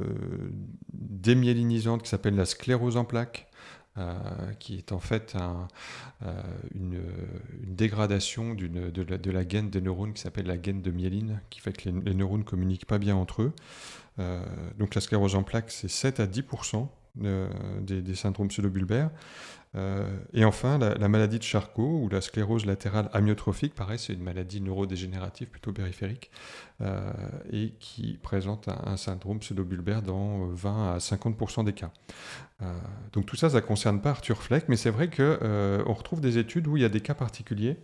démyélinisante 0.93 2.02
qui 2.02 2.11
s'appelle 2.11 2.37
la 2.37 2.45
sclérose 2.45 2.97
en 2.97 3.05
plaques, 3.05 3.47
qui 4.61 4.79
est 4.79 4.93
en 4.93 4.99
fait 4.99 5.37
un, 5.37 5.69
une, 6.75 7.02
dégradation 7.64 8.55
de, 8.55 9.31
la, 9.31 9.45
gaine 9.45 9.69
des 9.69 9.83
neurones 9.83 10.14
qui 10.14 10.23
s'appelle 10.23 10.47
la 10.47 10.57
gaine 10.57 10.81
de 10.81 10.90
myéline, 10.90 11.43
qui 11.50 11.61
fait 11.61 11.76
que 11.76 11.90
les, 11.90 12.14
neurones 12.14 12.40
ne 12.40 12.45
communiquent 12.45 12.87
pas 12.87 12.97
bien 12.99 13.14
entre 13.14 13.43
eux. 13.43 13.52
Donc 14.79 14.95
la 14.95 15.02
sclérose 15.02 15.35
en 15.35 15.43
plaques, 15.43 15.71
c'est 15.71 15.90
7 15.90 16.19
à 16.21 16.26
10% 16.26 16.83
de- 16.85 16.87
des, 17.17 18.02
des 18.02 18.14
syndromes 18.14 18.49
pseudobulbaires. 18.49 19.11
Euh, 19.76 20.19
et 20.33 20.45
enfin, 20.45 20.79
la, 20.79 20.95
la 20.95 21.09
maladie 21.09 21.38
de 21.38 21.45
Charcot 21.45 22.00
ou 22.02 22.09
la 22.09 22.21
sclérose 22.21 22.67
latérale 22.67 23.09
amyotrophique, 23.12 23.75
pareil, 23.75 23.99
c'est 23.99 24.12
une 24.12 24.23
maladie 24.23 24.61
neurodégénérative 24.61 25.47
plutôt 25.47 25.73
périphérique 25.73 26.31
euh, 26.81 27.12
et 27.52 27.75
qui 27.79 28.19
présente 28.21 28.69
un, 28.69 28.81
un 28.85 28.97
syndrome 28.97 29.38
pseudobulbaire 29.38 30.02
dans 30.02 30.47
20 30.49 30.95
à 30.95 30.99
50% 30.99 31.64
des 31.64 31.73
cas. 31.73 31.93
Euh, 32.62 32.73
donc 33.12 33.26
tout 33.26 33.37
ça, 33.37 33.49
ça 33.49 33.61
ne 33.61 33.67
concerne 33.67 34.00
pas 34.00 34.11
Arthur 34.11 34.43
Fleck, 34.43 34.64
mais 34.69 34.76
c'est 34.76 34.90
vrai 34.90 35.09
qu'on 35.09 35.17
euh, 35.21 35.85
on 35.87 35.95
retrouve 35.95 36.21
des 36.21 36.38
études 36.38 36.67
où 36.67 36.76
il 36.76 36.83
y 36.83 36.87
a 36.87 36.88
des 36.88 37.00
cas 37.00 37.14
particuliers 37.14 37.76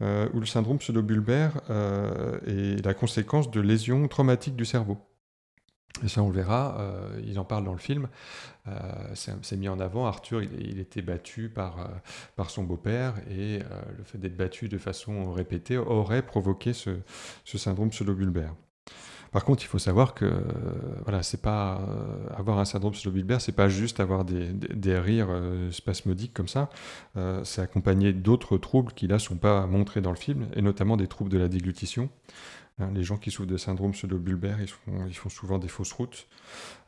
euh, 0.00 0.28
où 0.32 0.40
le 0.40 0.46
syndrome 0.46 0.78
pseudobulbaire 0.78 1.60
euh, 1.68 2.38
est 2.46 2.84
la 2.84 2.94
conséquence 2.94 3.50
de 3.50 3.60
lésions 3.60 4.08
traumatiques 4.08 4.56
du 4.56 4.64
cerveau. 4.64 4.98
Et 6.04 6.08
ça, 6.08 6.22
on 6.22 6.28
le 6.28 6.34
verra, 6.34 6.76
euh, 6.78 7.20
il 7.26 7.38
en 7.38 7.44
parle 7.44 7.64
dans 7.64 7.72
le 7.72 7.78
film. 7.78 8.08
Euh, 8.68 8.72
c'est 9.14 9.56
mis 9.56 9.68
en 9.68 9.80
avant. 9.80 10.04
Arthur, 10.06 10.42
il, 10.42 10.50
il 10.60 10.78
était 10.78 11.00
battu 11.00 11.48
par, 11.48 11.78
euh, 11.80 11.84
par 12.36 12.50
son 12.50 12.64
beau-père 12.64 13.14
et 13.30 13.60
euh, 13.60 13.82
le 13.96 14.04
fait 14.04 14.18
d'être 14.18 14.36
battu 14.36 14.68
de 14.68 14.76
façon 14.76 15.32
répétée 15.32 15.78
aurait 15.78 16.20
provoqué 16.20 16.74
ce, 16.74 16.90
ce 17.44 17.56
syndrome 17.56 17.88
pseudobulbaire. 17.88 18.52
Par 19.32 19.44
contre, 19.44 19.62
il 19.64 19.66
faut 19.66 19.78
savoir 19.78 20.14
que 20.14 20.30
voilà, 21.02 21.22
c'est 21.22 21.42
pas 21.42 21.80
avoir 22.34 22.58
un 22.58 22.64
syndrome 22.64 22.92
pseudobulbaire, 22.92 23.40
c'est 23.40 23.52
pas 23.52 23.68
juste 23.68 24.00
avoir 24.00 24.24
des, 24.24 24.46
des- 24.52 24.74
des 24.74 24.98
rires 24.98 25.28
spasmodiques 25.72 26.32
comme 26.32 26.48
ça. 26.48 26.70
C'est 27.42 27.60
accompagné 27.60 28.12
d'autres 28.14 28.56
troubles 28.56 28.92
qui 28.92 29.08
là 29.08 29.18
sont 29.18 29.36
pas 29.36 29.66
montrés 29.66 30.00
dans 30.00 30.10
le 30.10 30.16
film, 30.16 30.46
et 30.54 30.62
notamment 30.62 30.96
des 30.96 31.08
troubles 31.08 31.28
de 31.30 31.38
la 31.38 31.48
déglutition. 31.48 32.08
Hein, 32.78 32.90
les 32.94 33.02
gens 33.02 33.16
qui 33.16 33.30
souffrent 33.30 33.48
de 33.48 33.56
syndrome 33.56 33.92
pseudobulbaire, 33.92 34.60
ils 34.60 34.68
font, 35.14 35.30
souvent 35.30 35.58
des 35.58 35.68
fausses 35.68 35.92
routes, 35.92 36.28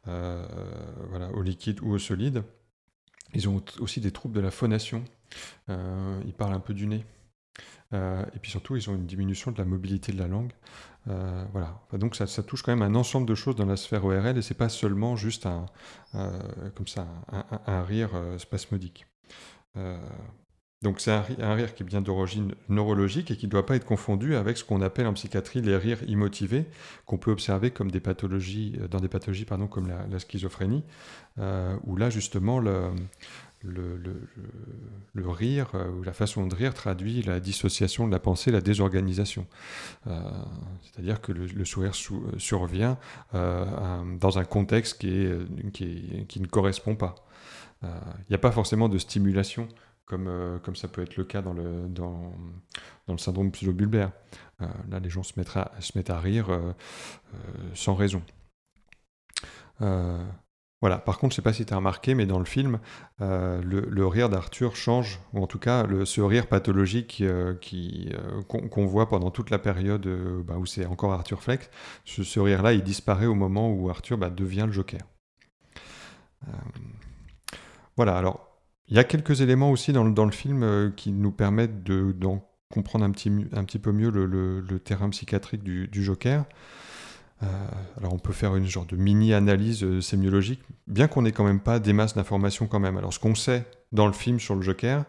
euh, 0.06 0.46
voilà, 1.08 1.30
au 1.30 1.42
liquide 1.42 1.80
ou 1.80 1.92
au 1.92 1.98
solide. 1.98 2.42
Ils 3.34 3.48
ont 3.48 3.62
aussi 3.80 4.00
des 4.00 4.10
troubles 4.10 4.34
de 4.34 4.40
la 4.40 4.50
phonation. 4.50 5.04
Euh, 5.68 6.20
ils 6.26 6.34
parlent 6.34 6.54
un 6.54 6.60
peu 6.60 6.74
du 6.74 6.86
nez. 6.86 7.04
Euh, 7.94 8.24
et 8.34 8.38
puis 8.38 8.50
surtout, 8.50 8.76
ils 8.76 8.90
ont 8.90 8.94
une 8.94 9.06
diminution 9.06 9.50
de 9.50 9.58
la 9.58 9.64
mobilité 9.64 10.12
de 10.12 10.18
la 10.18 10.28
langue. 10.28 10.52
Voilà. 11.06 11.80
Donc 11.94 12.16
ça, 12.16 12.26
touche 12.42 12.62
quand 12.62 12.76
même 12.76 12.82
un 12.82 12.94
ensemble 12.94 13.26
de 13.26 13.34
choses 13.34 13.56
dans 13.56 13.64
la 13.64 13.76
sphère 13.76 14.04
ORL 14.04 14.36
et 14.36 14.42
c'est 14.42 14.52
pas 14.52 14.68
seulement 14.68 15.16
juste 15.16 15.46
un, 15.46 15.64
comme 16.74 16.86
ça, 16.86 17.08
un, 17.66 17.82
rire 17.82 18.10
spasmodique. 18.36 19.06
Donc 20.82 21.00
c'est 21.00 21.10
un, 21.10 21.22
ri- 21.22 21.36
un 21.40 21.54
rire 21.54 21.74
qui 21.74 21.82
bien 21.82 22.00
d'origine 22.00 22.54
neurologique 22.68 23.32
et 23.32 23.36
qui 23.36 23.46
ne 23.46 23.50
doit 23.50 23.66
pas 23.66 23.74
être 23.74 23.84
confondu 23.84 24.36
avec 24.36 24.56
ce 24.56 24.62
qu'on 24.64 24.80
appelle 24.80 25.08
en 25.08 25.12
psychiatrie 25.14 25.60
les 25.60 25.76
rires 25.76 25.98
immotivés, 26.06 26.66
qu'on 27.04 27.18
peut 27.18 27.32
observer 27.32 27.72
comme 27.72 27.90
des 27.90 27.98
pathologies, 27.98 28.76
euh, 28.80 28.86
dans 28.86 29.00
des 29.00 29.08
pathologies 29.08 29.44
pardon, 29.44 29.66
comme 29.66 29.88
la, 29.88 30.18
schizophrénie, 30.20 30.84
euh, 31.38 31.76
où 31.84 31.96
là 31.96 32.10
justement 32.10 32.60
le, 32.60 32.92
rire 35.16 35.70
euh, 35.74 35.90
ou 35.90 36.04
la 36.04 36.12
façon 36.12 36.46
de 36.46 36.54
rire 36.54 36.74
traduit 36.74 37.22
la 37.22 37.40
dissociation 37.40 38.06
de 38.06 38.12
la 38.12 38.20
pensée, 38.20 38.52
la 38.52 38.60
désorganisation. 38.60 39.46
C'est-à-dire 40.04 41.20
que 41.20 41.32
le, 41.32 41.64
sourire 41.64 41.96
sou- 41.96 42.24
survient 42.38 42.98
dans 43.32 44.38
un 44.38 44.44
contexte 44.44 44.98
qui, 45.00 46.40
ne 46.40 46.46
correspond 46.46 46.94
pas. 46.94 47.16
Il 47.82 47.88
n'y 48.30 48.34
a 48.36 48.38
pas 48.38 48.50
forcément 48.52 48.88
de 48.88 48.98
stimulation 48.98 49.68
comme, 50.08 50.26
euh, 50.26 50.58
comme 50.58 50.74
ça 50.74 50.88
peut 50.88 51.02
être 51.02 51.16
le 51.16 51.24
cas 51.24 51.42
dans 51.42 51.52
le, 51.52 51.86
dans, 51.88 52.32
dans 53.06 53.14
le 53.14 53.18
syndrome 53.18 53.50
pseudobulbaire. 53.50 54.12
Euh, 54.60 54.66
là, 54.90 55.00
les 55.00 55.10
gens 55.10 55.22
se 55.22 55.32
mettent 55.38 56.10
à, 56.10 56.20
rire 56.20 56.50
euh, 56.50 56.72
euh, 57.34 57.38
sans 57.74 57.94
raison. 57.94 58.22
Voilà. 60.80 60.98
Par 60.98 61.18
contre, 61.18 61.34
je 61.34 61.40
ne 61.40 61.42
sais 61.42 61.42
pas 61.42 61.52
si 61.52 61.66
tu 61.66 61.72
as 61.72 61.76
remarqué, 61.76 62.14
mais 62.14 62.24
dans 62.24 62.38
le 62.38 62.44
film, 62.44 62.78
le, 63.18 64.06
rire 64.06 64.28
d'Arthur 64.28 64.76
change, 64.76 65.20
ou 65.32 65.42
en 65.42 65.48
tout 65.48 65.58
cas, 65.58 65.84
ce 66.04 66.20
rire 66.20 66.46
pathologique 66.46 67.22
qu'on 68.48 68.86
voit 68.86 69.08
pendant 69.08 69.32
toute 69.32 69.50
la 69.50 69.58
période 69.58 70.06
bah, 70.44 70.54
où 70.56 70.66
c'est 70.66 70.86
encore 70.86 71.12
Arthur 71.12 71.42
Fleck, 71.42 71.68
ce, 72.04 72.38
rire-là, 72.38 72.74
il 72.74 72.84
disparaît 72.84 73.26
au 73.26 73.34
moment 73.34 73.72
où 73.72 73.90
Arthur 73.90 74.18
bah, 74.18 74.30
devient 74.30 74.64
le 74.66 74.72
Joker. 74.72 75.00
Voilà, 77.96 78.16
alors 78.16 78.47
Il 78.90 78.96
y 78.96 79.00
a 79.00 79.04
quelques 79.04 79.42
éléments 79.42 79.70
aussi 79.70 79.92
dans, 79.92 80.04
le- 80.04 80.30
film 80.30 80.62
euh, 80.62 80.90
qui 80.90 81.12
nous 81.12 81.30
permettent 81.30 81.82
de, 81.82 82.12
d'en 82.12 82.42
comprendre 82.72 83.04
un 83.04 83.10
petit, 83.10 83.78
peu 83.78 83.92
mieux 83.92 84.10
le, 84.10 84.78
terrain 84.78 85.10
psychiatrique 85.10 85.62
du, 85.62 86.02
Joker. 86.02 86.44
Euh, 87.42 87.46
alors 87.98 88.14
on 88.14 88.18
peut 88.18 88.32
faire 88.32 88.56
une 88.56 88.66
genre 88.66 88.86
de 88.86 88.96
mini-analyse 88.96 89.84
euh, 89.84 90.00
sémiologique, 90.00 90.60
bien 90.88 91.06
qu'on 91.06 91.22
n'ait 91.22 91.32
quand 91.32 91.44
même 91.44 91.60
pas 91.60 91.78
des 91.78 91.92
masses 91.92 92.14
d'informations 92.14 92.66
quand 92.66 92.80
même. 92.80 92.96
Alors 92.96 93.12
ce 93.12 93.20
qu'on 93.20 93.34
sait 93.34 93.64
dans 93.92 94.06
le 94.06 94.12
film 94.12 94.40
sur 94.40 94.54
le 94.54 94.62
Joker, 94.62 95.04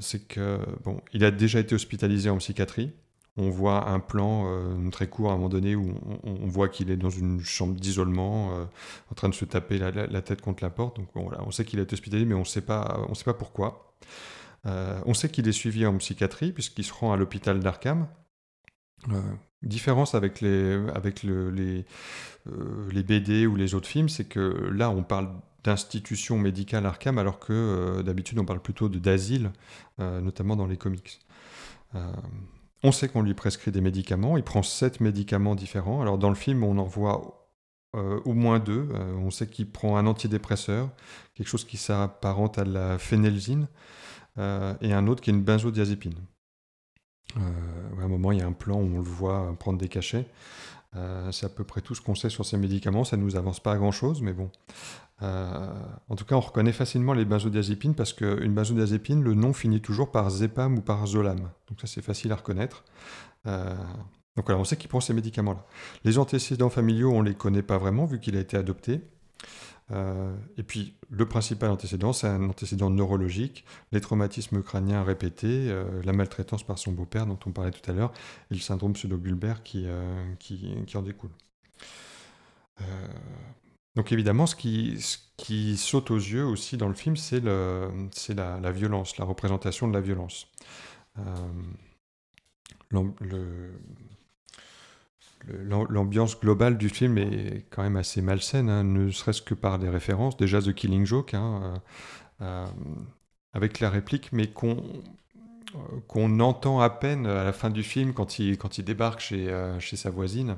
c'est 0.00 0.26
que 0.26 0.58
bon, 0.82 1.00
il 1.12 1.24
a 1.24 1.30
déjà 1.30 1.60
été 1.60 1.74
hospitalisé 1.74 2.30
en 2.30 2.38
psychiatrie. 2.38 2.92
On 3.38 3.50
voit 3.50 3.88
un 3.90 4.00
plan 4.00 4.44
euh, 4.46 4.90
très 4.90 5.08
court 5.08 5.30
à 5.30 5.34
un 5.34 5.36
moment 5.36 5.50
donné 5.50 5.76
où 5.76 5.92
on, 6.24 6.46
voit 6.46 6.68
qu'il 6.68 6.90
est 6.90 6.96
dans 6.96 7.10
une 7.10 7.42
chambre 7.42 7.74
d'isolement, 7.74 8.52
euh, 8.52 8.64
en 9.10 9.14
train 9.14 9.28
de 9.28 9.34
se 9.34 9.44
taper 9.44 9.78
la, 9.78 10.22
tête 10.22 10.40
contre 10.40 10.64
la 10.64 10.70
porte. 10.70 10.96
Donc 10.96 11.08
on 11.14 11.50
sait 11.50 11.66
qu'il 11.66 11.78
été 11.78 11.92
hospitalisé, 11.92 12.26
mais 12.26 12.34
on 12.34 12.40
ne 12.40 12.44
sait 12.44 12.62
pas, 12.62 13.06
pourquoi. 13.38 13.94
Euh, 14.64 14.98
on 15.04 15.12
sait 15.12 15.28
qu'il 15.28 15.46
est 15.48 15.52
suivi 15.52 15.84
en 15.84 15.96
psychiatrie 15.98 16.50
puisqu'il 16.50 16.84
se 16.84 16.94
rend 16.94 17.12
à 17.12 17.16
l'hôpital 17.16 17.60
d'Arkham. 17.60 18.06
Différence 19.62 20.14
avec 20.14 20.40
les, 20.40 20.78
BD 22.46 23.46
ou 23.46 23.54
les 23.54 23.74
autres 23.74 23.88
films, 23.88 24.08
c'est 24.08 24.24
que 24.24 24.70
là, 24.72 24.88
on 24.88 25.02
parle 25.02 25.28
d'institution 25.62 26.38
médicale 26.38 26.86
Arkham, 26.86 27.18
alors 27.18 27.38
que 27.38 28.00
d'habitude, 28.02 28.38
on 28.38 28.46
parle 28.46 28.60
plutôt 28.60 28.88
d'asile, 28.88 29.52
notamment 29.98 30.56
dans 30.56 30.66
les 30.66 30.78
comics. 30.78 31.20
On 32.82 32.92
sait 32.92 33.08
qu'on 33.08 33.22
lui 33.22 33.34
prescrit 33.34 33.70
des 33.72 33.80
médicaments, 33.80 34.36
il 34.36 34.42
prend 34.44 34.62
sept 34.62 35.00
médicaments 35.00 35.54
différents. 35.54 36.02
Alors 36.02 36.18
dans 36.18 36.28
le 36.28 36.34
film, 36.34 36.62
on 36.62 36.78
en 36.78 36.84
voit 36.84 37.46
euh, 37.96 38.20
au 38.24 38.34
moins 38.34 38.58
deux. 38.58 38.88
Euh, 38.92 39.14
on 39.14 39.30
sait 39.30 39.46
qu'il 39.46 39.70
prend 39.70 39.96
un 39.96 40.06
antidépresseur, 40.06 40.90
quelque 41.34 41.48
chose 41.48 41.64
qui 41.64 41.76
s'apparente 41.78 42.58
à 42.58 42.64
la 42.64 42.98
phénelzine, 42.98 43.68
euh, 44.38 44.74
et 44.82 44.92
un 44.92 45.06
autre 45.06 45.22
qui 45.22 45.30
est 45.30 45.32
une 45.32 45.42
benzodiazépine. 45.42 46.16
Euh, 47.38 48.00
à 48.00 48.04
un 48.04 48.08
moment, 48.08 48.32
il 48.32 48.38
y 48.38 48.42
a 48.42 48.46
un 48.46 48.52
plan 48.52 48.76
où 48.76 48.96
on 48.96 48.98
le 48.98 49.02
voit 49.02 49.54
prendre 49.58 49.78
des 49.78 49.88
cachets. 49.88 50.26
C'est 51.30 51.44
à 51.44 51.50
peu 51.50 51.62
près 51.62 51.82
tout 51.82 51.94
ce 51.94 52.00
qu'on 52.00 52.14
sait 52.14 52.30
sur 52.30 52.46
ces 52.46 52.56
médicaments. 52.56 53.04
Ça 53.04 53.18
ne 53.18 53.22
nous 53.22 53.36
avance 53.36 53.60
pas 53.60 53.72
à 53.72 53.76
grand-chose, 53.76 54.22
mais 54.22 54.32
bon. 54.32 54.50
Euh, 55.22 55.72
en 56.08 56.16
tout 56.16 56.24
cas, 56.24 56.36
on 56.36 56.40
reconnaît 56.40 56.72
facilement 56.72 57.14
les 57.14 57.24
benzodiazépines 57.24 57.94
parce 57.94 58.12
qu'une 58.12 58.52
benzodiazépine, 58.54 59.22
le 59.22 59.34
nom 59.34 59.52
finit 59.52 59.80
toujours 59.80 60.10
par 60.10 60.28
zépam 60.30 60.78
ou 60.78 60.82
par 60.82 61.06
zolam. 61.06 61.50
Donc 61.68 61.80
ça, 61.80 61.86
c'est 61.86 62.02
facile 62.02 62.32
à 62.32 62.36
reconnaître. 62.36 62.84
Euh, 63.46 63.74
donc 64.36 64.46
voilà, 64.46 64.60
on 64.60 64.64
sait 64.64 64.76
qu'il 64.76 64.88
prend 64.88 65.00
ces 65.00 65.14
médicaments-là. 65.14 65.64
Les 66.04 66.18
antécédents 66.18 66.68
familiaux, 66.68 67.12
on 67.12 67.22
ne 67.22 67.28
les 67.28 67.34
connaît 67.34 67.62
pas 67.62 67.78
vraiment 67.78 68.04
vu 68.04 68.20
qu'il 68.20 68.36
a 68.36 68.40
été 68.40 68.56
adopté. 68.56 69.00
Euh, 69.92 70.34
et 70.58 70.62
puis, 70.62 70.96
le 71.08 71.26
principal 71.26 71.70
antécédent, 71.70 72.12
c'est 72.12 72.26
un 72.26 72.50
antécédent 72.50 72.90
neurologique, 72.90 73.64
les 73.92 74.00
traumatismes 74.00 74.62
crâniens 74.62 75.02
répétés, 75.04 75.72
la 76.04 76.12
maltraitance 76.12 76.64
par 76.64 76.78
son 76.78 76.92
beau-père 76.92 77.24
dont 77.24 77.38
on 77.46 77.52
parlait 77.52 77.70
tout 77.70 77.88
à 77.88 77.94
l'heure, 77.94 78.12
et 78.50 78.54
le 78.54 78.60
syndrome 78.60 78.92
pseudobulbaire 78.94 79.62
qui, 79.62 79.84
euh, 79.86 80.34
qui, 80.38 80.74
qui 80.86 80.96
en 80.96 81.02
découle. 81.02 81.30
Donc 83.96 84.12
évidemment, 84.12 84.46
ce 84.46 84.54
qui, 84.54 85.76
saute 85.76 86.10
aux 86.10 86.16
yeux 86.16 86.44
aussi 86.44 86.76
dans 86.76 86.88
le 86.88 86.94
film, 86.94 87.16
c'est 87.16 87.40
la, 87.40 88.70
violence, 88.70 89.16
la 89.16 89.24
représentation 89.24 89.88
de 89.88 89.94
la 89.94 90.02
violence. 90.02 90.46
Euh, 91.18 91.22
L'ambiance 95.48 96.38
globale 96.38 96.76
du 96.76 96.88
film 96.88 97.18
est 97.18 97.66
quand 97.70 97.82
même 97.82 97.96
assez 97.96 98.20
malsaine, 98.20 98.68
hein, 98.68 98.84
ne 98.84 99.10
serait-ce 99.10 99.40
que 99.40 99.54
par 99.54 99.78
des 99.78 99.88
références. 99.88 100.36
Déjà 100.36 100.60
The 100.60 100.74
Killing 100.74 101.06
Joke, 101.06 101.34
hein, 101.34 101.62
euh, 101.62 101.78
euh, 102.42 102.66
avec 103.54 103.80
la 103.80 103.88
réplique, 103.88 104.30
mais 104.32 104.48
qu'on 104.48 106.40
entend 106.40 106.80
à 106.80 106.90
peine 106.90 107.26
à 107.26 107.44
la 107.44 107.52
fin 107.52 107.70
du 107.70 107.82
film 107.82 108.12
quand 108.12 108.38
il, 108.38 108.58
débarque 108.84 109.20
chez, 109.20 109.76
sa 109.80 110.10
voisine. 110.10 110.56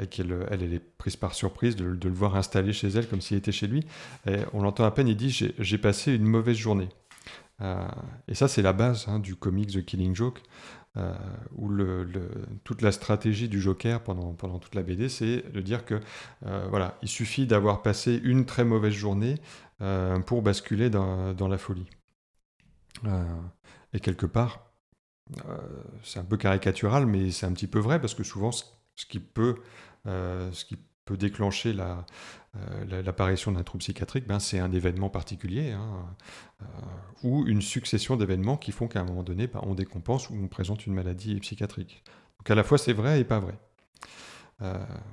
Et 0.00 0.06
qu'elle 0.06 0.46
elle, 0.50 0.62
est 0.62 0.78
prise 0.78 1.16
par 1.16 1.34
surprise 1.34 1.74
de, 1.74 1.84
le 1.84 2.14
voir 2.14 2.36
installé 2.36 2.72
chez 2.72 2.88
elle 2.88 3.08
comme 3.08 3.20
s'il 3.20 3.36
était 3.36 3.52
chez 3.52 3.66
lui. 3.66 3.84
On 4.52 4.62
l'entend 4.62 4.84
à 4.84 4.90
peine, 4.90 5.08
il 5.08 5.16
dit 5.16 5.52
J'ai 5.58 5.78
passé 5.78 6.14
une 6.14 6.24
mauvaise 6.24 6.56
journée. 6.56 6.88
Euh, 7.60 7.88
et 8.28 8.34
ça, 8.34 8.48
c'est 8.48 8.62
la 8.62 8.72
base 8.72 9.06
hein, 9.08 9.18
du 9.18 9.34
comics 9.34 9.72
The 9.72 9.84
Killing 9.84 10.14
Joke, 10.14 10.42
euh, 10.96 11.12
où 11.56 11.70
toute 12.64 12.82
la 12.82 12.92
stratégie 12.92 13.48
du 13.48 13.60
Joker 13.60 14.02
pendant, 14.02 14.32
pendant 14.34 14.58
toute 14.58 14.74
la 14.74 14.82
BD, 14.82 15.08
c'est 15.08 15.50
de 15.52 15.60
dire 15.60 15.84
que 15.84 16.00
euh, 16.46 16.66
voilà, 16.70 16.98
il 17.02 17.08
suffit 17.08 17.46
d'avoir 17.46 17.82
passé 17.82 18.20
une 18.22 18.46
très 18.46 18.64
mauvaise 18.64 18.92
journée 18.92 19.36
euh, 19.80 20.18
pour 20.20 20.42
basculer 20.42 20.90
dans, 20.90 21.34
dans 21.34 21.48
la 21.48 21.58
folie. 21.58 21.88
Euh, 23.04 23.24
et 23.92 24.00
quelque 24.00 24.26
part, 24.26 24.72
euh, 25.48 25.58
c'est 26.02 26.18
un 26.20 26.24
peu 26.24 26.36
caricatural, 26.36 27.06
mais 27.06 27.30
c'est 27.30 27.46
un 27.46 27.52
petit 27.52 27.66
peu 27.66 27.78
vrai 27.78 28.00
parce 28.00 28.14
que 28.14 28.24
souvent, 28.24 28.50
ce, 28.98 29.02
ce 29.02 29.06
qui 29.06 29.20
peut, 29.20 29.56
euh, 30.06 30.50
ce 30.52 30.64
qui 30.64 30.78
peut 31.04 31.16
déclencher 31.16 31.74
euh, 31.78 32.84
la- 32.88 33.02
l'apparition 33.02 33.52
d'un 33.52 33.62
trouble 33.62 33.80
psychiatrique, 33.80 34.26
ben, 34.26 34.38
c'est 34.38 34.58
un 34.58 34.72
événement 34.72 35.08
particulier 35.08 35.72
hein, 35.72 36.06
euh, 36.62 36.66
ou 37.22 37.46
une 37.46 37.62
succession 37.62 38.16
d'événements 38.16 38.56
qui 38.56 38.72
font 38.72 38.88
qu'à 38.88 39.00
un 39.00 39.04
moment 39.04 39.22
donné, 39.22 39.46
ben, 39.46 39.60
on 39.62 39.74
décompense 39.74 40.28
ou 40.30 40.34
on 40.34 40.48
présente 40.48 40.86
une 40.86 40.94
maladie 40.94 41.38
psychiatrique. 41.40 42.02
Donc 42.38 42.50
à 42.50 42.54
la 42.54 42.64
fois, 42.64 42.78
c'est 42.78 42.92
vrai 42.92 43.20
et 43.20 43.24
pas 43.24 43.40
vrai. 43.40 43.54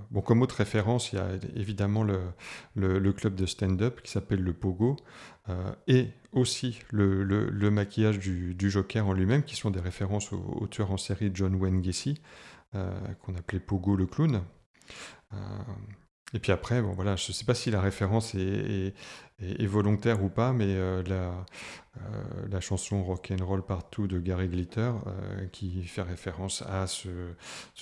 Bon, 0.10 0.21
comme 0.21 0.41
autre 0.41 0.56
référence, 0.56 1.13
il 1.13 1.17
y 1.17 1.19
a 1.19 1.28
évidemment 1.56 2.04
le, 2.04 3.13
club 3.13 3.36
de 3.36 3.45
stand-up 3.45 4.02
qui 4.02 4.10
s'appelle 4.10 4.41
le 4.41 4.54
Pogo, 4.54 4.95
et 5.86 6.08
aussi 6.32 6.80
le, 6.89 7.69
maquillage 7.69 8.17
du, 8.17 8.56
Joker 8.71 9.08
en 9.08 9.13
lui-même, 9.13 9.43
qui 9.43 9.56
sont 9.56 9.69
des 9.69 9.80
références 9.80 10.34
au, 10.34 10.39
au 10.39 10.65
tueur 10.65 10.89
en 10.89 10.98
série 10.98 11.30
John 11.32 11.54
Wayne 11.54 11.80
Gacy, 11.82 12.19
qu'on 12.73 13.36
appelait 13.36 13.60
Pogo 13.60 13.95
le 13.95 14.06
clown. 14.06 14.41
Euh, 15.34 15.38
et 16.34 16.39
puis 16.39 16.51
après, 16.51 16.82
bon 16.82 16.91
voilà, 16.91 17.15
je 17.15 17.30
ne 17.30 17.34
sais 17.34 17.45
pas 17.45 17.54
si 17.54 17.71
la 17.71 17.80
référence 17.80 18.36
est, 18.36 18.93
volontaire 19.62 20.23
ou 20.23 20.30
pas, 20.30 20.51
mais 20.51 20.65
euh, 20.67 21.01
la, 21.04 21.45
euh, 21.97 22.47
la 22.49 22.60
chanson 22.60 23.04
Rock'n'Roll 23.04 23.65
Partout 23.65 24.08
de 24.08 24.19
Gary 24.19 24.49
Glitter, 24.49 24.91
euh, 25.08 25.47
qui 25.51 25.84
fait 25.84 26.01
référence 26.01 26.62
à 26.63 26.88
ce, 26.88 27.08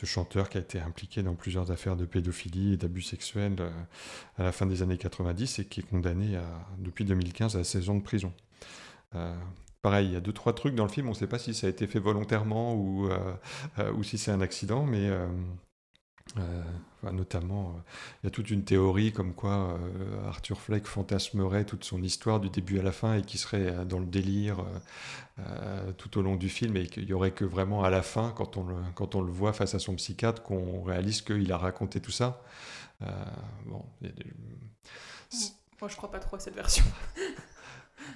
chanteur 0.03 0.49
qui 0.49 0.57
a 0.57 0.61
été 0.61 0.79
impliqué 0.79 1.23
dans 1.23 1.35
plusieurs 1.35 1.71
affaires 1.71 1.95
de 1.95 2.05
pédophilie 2.05 2.73
et 2.73 2.77
d'abus 2.77 3.01
sexuels 3.01 3.55
euh, 3.59 3.71
à 4.37 4.43
la 4.43 4.51
fin 4.51 4.65
des 4.65 4.83
années 4.83 4.97
90 4.97 5.59
et 5.59 5.65
qui 5.65 5.79
est 5.79 5.83
condamné 5.83 6.39
depuis 6.77 7.05
2015 7.05 7.57
à 7.57 7.63
16 7.63 7.89
ans 7.89 7.95
de 7.95 8.03
prison. 8.03 8.33
Pareil, 9.83 10.07
il 10.07 10.13
y 10.13 10.15
a 10.15 10.21
deux, 10.21 10.33
trois 10.33 10.53
trucs 10.55 10.73
dans 10.75 10.85
le 10.85 10.89
film, 10.89 11.07
on 11.07 11.11
ne 11.11 11.15
sait 11.15 11.27
pas 11.27 11.37
si 11.39 11.53
ça 11.53 11.67
a 11.67 11.69
été 11.69 11.85
fait 11.87 11.99
volontairement 11.99 12.73
ou, 12.73 13.07
euh, 13.11 13.19
euh, 13.79 13.91
ou 13.93 14.03
si 14.03 14.17
c'est 14.17 14.31
un 14.31 14.41
accident, 14.41 14.85
mais 14.85 15.09
euh, 15.09 15.27
notamment, 17.11 17.75
il 18.21 18.25
y 18.25 18.27
a 18.27 18.31
toute 18.31 18.49
une 18.49 18.63
théorie 18.63 19.11
comme 19.11 19.33
quoi 19.33 19.77
Arthur 20.25 20.59
Fleck 20.59 20.87
fantasmerait 20.87 21.65
toute 21.65 21.83
son 21.83 22.01
histoire 22.01 22.39
du 22.39 22.49
début 22.49 22.79
à 22.79 22.83
la 22.83 22.93
fin 22.93 23.15
et 23.15 23.21
qui 23.21 23.37
serait 23.37 23.85
dans 23.85 23.99
le 23.99 24.05
délire 24.05 24.57
tout 25.97 26.17
au 26.17 26.21
long 26.21 26.35
du 26.35 26.49
film 26.49 26.77
et 26.77 26.87
qu'il 26.87 27.05
y 27.05 27.13
aurait 27.13 27.31
que 27.31 27.45
vraiment 27.45 27.83
à 27.83 27.89
la 27.89 28.01
fin, 28.01 28.31
quand 28.35 28.57
on 28.57 28.63
le, 28.65 28.75
quand 28.95 29.15
on 29.15 29.21
le 29.21 29.31
voit 29.31 29.53
face 29.53 29.75
à 29.75 29.79
son 29.79 29.95
psychiatre, 29.95 30.41
qu'on 30.43 30.81
réalise 30.83 31.21
qu'il 31.21 31.51
a 31.51 31.57
raconté 31.57 31.99
tout 31.99 32.11
ça. 32.11 32.41
Euh, 33.03 33.07
bon, 33.67 33.85
des- 34.01 34.13
Moi, 35.81 35.89
je 35.89 35.95
crois 35.97 36.09
pas 36.11 36.19
trop 36.19 36.37
à 36.37 36.39
cette 36.39 36.55
version. 36.55 36.83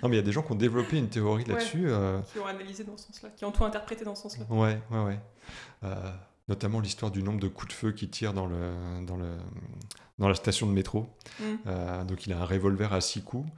Non, 0.04 0.10
mais 0.10 0.16
il 0.16 0.20
y 0.20 0.22
a 0.22 0.26
des 0.26 0.32
gens 0.32 0.42
qui 0.44 0.52
ont 0.52 0.56
développé 0.56 0.98
une 0.98 1.10
théorie 1.10 1.44
Ouais. 1.46 1.54
là-dessus. 1.54 1.86
euh, 1.90 2.20
qui 2.34 2.40
ont 2.40 2.46
analysé 2.46 2.84
dans 2.84 2.98
ce 2.98 3.06
sens-là, 3.08 3.30
qui 3.36 3.46
ont 3.46 3.52
tout 3.52 3.66
interprété 3.66 4.04
dans 4.06 4.16
ce 4.16 4.24
sens-là. 4.24 4.46
Ouais, 4.50 4.80
ouais, 4.92 5.04
ouais. 5.04 5.20
Euh, 5.84 6.12
notamment 6.48 6.80
l'histoire 6.80 7.12
du 7.12 7.24
nombre 7.24 7.40
de 7.40 7.48
coups 7.48 7.70
de 7.70 7.74
feu 7.74 7.92
qu'il 7.92 8.10
tire 8.10 8.34
dans, 8.34 8.46
le, 8.48 8.72
dans, 9.06 9.18
le, 9.18 9.36
dans 10.20 10.28
la 10.30 10.36
station 10.36 10.68
de 10.68 10.72
métro. 10.72 11.08
Mm. 11.40 11.44
Euh, 11.68 12.04
donc 12.06 12.26
il 12.26 12.34
a 12.34 12.40
un 12.40 12.46
revolver 12.46 12.94
à 12.94 13.02
six 13.02 13.24
coups. 13.24 13.50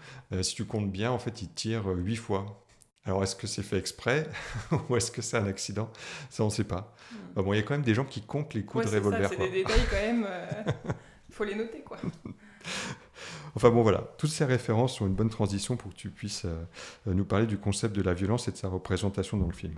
Si 0.42 0.56
tu 0.56 0.66
comptes 0.66 0.92
bien, 0.92 1.12
en 1.12 1.20
fait, 1.20 1.42
il 1.42 1.50
tire 1.50 1.90
euh, 1.92 1.96
huit 1.96 2.16
fois. 2.16 2.66
Alors 3.06 3.24
est-ce 3.24 3.36
que 3.36 3.48
c'est 3.48 3.64
fait 3.64 3.78
exprès 3.78 4.28
ou 4.90 4.96
est-ce 4.96 5.12
que 5.12 5.22
c'est 5.22 5.38
un 5.38 5.48
accident? 5.48 5.90
Ça, 6.30 6.44
on 6.44 6.48
ne 6.48 6.52
sait 6.52 6.64
pas. 6.64 6.94
Mm. 7.12 7.16
Bah 7.36 7.42
bon, 7.44 7.54
il 7.54 7.58
y 7.58 7.60
a 7.60 7.64
quand 7.64 7.74
même 7.74 7.82
des 7.84 7.94
gens 7.96 8.06
qui 8.06 8.22
comptent 8.22 8.54
les 8.54 8.64
coups 8.66 8.86
Ouais, 8.86 8.92
de 8.92 8.96
revolver. 8.98 9.30
c'est 9.30 9.38
des 9.38 9.50
détails 9.50 9.86
quand 9.90 9.96
même. 9.96 10.28
Il 11.30 11.34
faut 11.36 11.44
les 11.44 11.56
noter, 11.56 11.82
quoi. 11.82 11.98
Enfin 13.56 13.70
bon, 13.70 13.82
voilà. 13.82 14.04
Toutes 14.18 14.30
ces 14.30 14.46
références 14.46 14.98
sont 14.98 15.08
une 15.08 15.16
bonne 15.16 15.30
transition 15.30 15.78
pour 15.78 15.92
que 15.92 15.96
tu 15.96 16.10
puisses 16.10 16.46
euh, 16.46 16.66
nous 17.06 17.26
parler 17.26 17.46
du 17.46 17.58
concept 17.58 17.96
de 17.96 18.02
la 18.02 18.14
violence 18.14 18.48
et 18.48 18.52
de 18.52 18.58
sa 18.58 18.68
représentation 18.68 19.38
dans 19.38 19.48
le 19.48 19.54
film. 19.54 19.76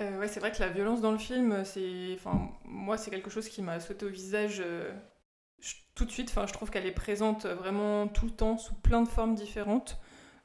Euh, 0.00 0.26
c'est 0.28 0.40
vrai 0.40 0.50
que 0.50 0.60
la 0.60 0.68
violence 0.68 1.00
dans 1.00 1.12
le 1.12 1.18
film, 1.18 1.62
moi, 2.64 2.96
c'est 2.96 3.10
quelque 3.10 3.30
chose 3.30 3.48
qui 3.48 3.62
m'a 3.62 3.80
sauté 3.80 4.06
au 4.06 4.08
visage 4.08 4.62
euh, 4.64 4.90
tout 5.94 6.04
de 6.04 6.10
suite. 6.10 6.30
Enfin, 6.30 6.46
je 6.46 6.52
trouve 6.52 6.70
qu'elle 6.70 6.86
est 6.86 6.92
présente 6.92 7.46
vraiment 7.46 8.08
tout 8.08 8.24
le 8.24 8.30
temps, 8.30 8.56
sous 8.56 8.74
plein 8.74 9.02
de 9.02 9.08
formes 9.08 9.34
différentes. 9.34 10.00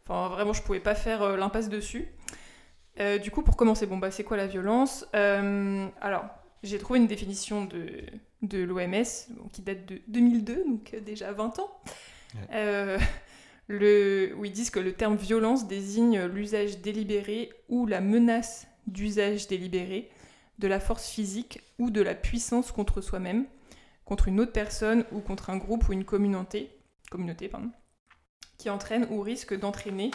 Vraiment, 0.07 0.53
je 0.53 0.61
pouvais 0.61 0.81
pas 0.81 0.95
faire 0.95 1.21
euh, 1.23 1.37
l'impasse 1.37 1.69
dessus. 1.69 2.07
Du 3.21 3.29
coup, 3.29 3.41
pour 3.41 3.57
commencer, 3.57 3.87
bon, 3.87 3.97
bah, 3.97 4.09
c'est 4.09 4.23
quoi 4.23 4.37
la 4.37 4.47
violence? 4.47 5.05
Alors, 5.13 6.25
j'ai 6.63 6.77
trouvé 6.77 6.99
une 6.99 7.07
définition 7.07 7.65
de, 7.65 8.05
de 8.47 8.63
l'OMS 8.63 9.49
qui 9.51 9.61
date 9.61 9.85
de 9.85 10.01
2002, 10.07 10.63
donc 10.65 10.93
euh, 10.93 10.99
déjà 10.99 11.31
20 11.31 11.59
ans. 11.59 11.69
Euh, 12.51 12.97
le, 13.67 14.33
où 14.37 14.45
ils 14.45 14.51
disent 14.51 14.69
que 14.69 14.79
le 14.79 14.93
terme 14.93 15.15
violence 15.15 15.67
désigne 15.67 16.25
l'usage 16.25 16.79
délibéré 16.79 17.49
ou 17.69 17.85
la 17.85 18.01
menace 18.01 18.67
d'usage 18.87 19.47
délibéré 19.47 20.09
de 20.59 20.67
la 20.67 20.79
force 20.79 21.09
physique 21.09 21.61
ou 21.79 21.89
de 21.89 22.01
la 22.01 22.13
puissance 22.13 22.71
contre 22.71 23.01
soi-même, 23.01 23.45
contre 24.05 24.27
une 24.27 24.39
autre 24.39 24.51
personne 24.51 25.05
ou 25.11 25.19
contre 25.19 25.49
un 25.49 25.57
groupe 25.57 25.89
ou 25.89 25.93
une 25.93 26.05
communauté, 26.05 26.69
communauté 27.09 27.47
pardon, 27.47 27.71
qui 28.57 28.69
entraîne 28.69 29.07
ou 29.09 29.21
risque 29.21 29.57
d'entraîner 29.57 30.11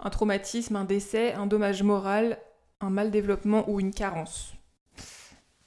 un 0.00 0.10
traumatisme, 0.10 0.76
un 0.76 0.84
décès, 0.84 1.32
un 1.34 1.46
dommage 1.46 1.82
moral, 1.82 2.38
un 2.80 2.90
mal 2.90 3.10
développement 3.10 3.68
ou 3.68 3.80
une 3.80 3.92
carence. 3.92 4.54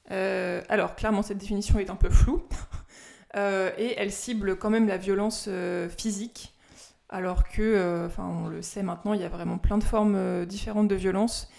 Euh, 0.10 0.62
alors, 0.70 0.96
clairement, 0.96 1.22
cette 1.22 1.38
définition 1.38 1.80
est 1.80 1.90
un 1.90 1.96
peu 1.96 2.10
floue, 2.10 2.44
euh, 3.36 3.72
et 3.78 3.96
elle 3.98 4.12
cible 4.12 4.58
quand 4.58 4.70
même 4.70 4.88
la 4.88 4.98
violence 4.98 5.46
euh, 5.48 5.88
physique, 5.90 6.54
alors 7.10 7.48
que, 7.48 8.06
enfin, 8.06 8.26
on 8.26 8.48
le 8.48 8.62
sait 8.62 8.84
maintenant, 8.84 9.14
il 9.14 9.22
y 9.22 9.26
a 9.26 9.30
vraiment 9.30 9.58
plein 9.58 9.78
de 9.78 9.84
formes 9.84 10.46
différentes 10.46 10.88
de 10.88 10.96
violence, 10.96 11.50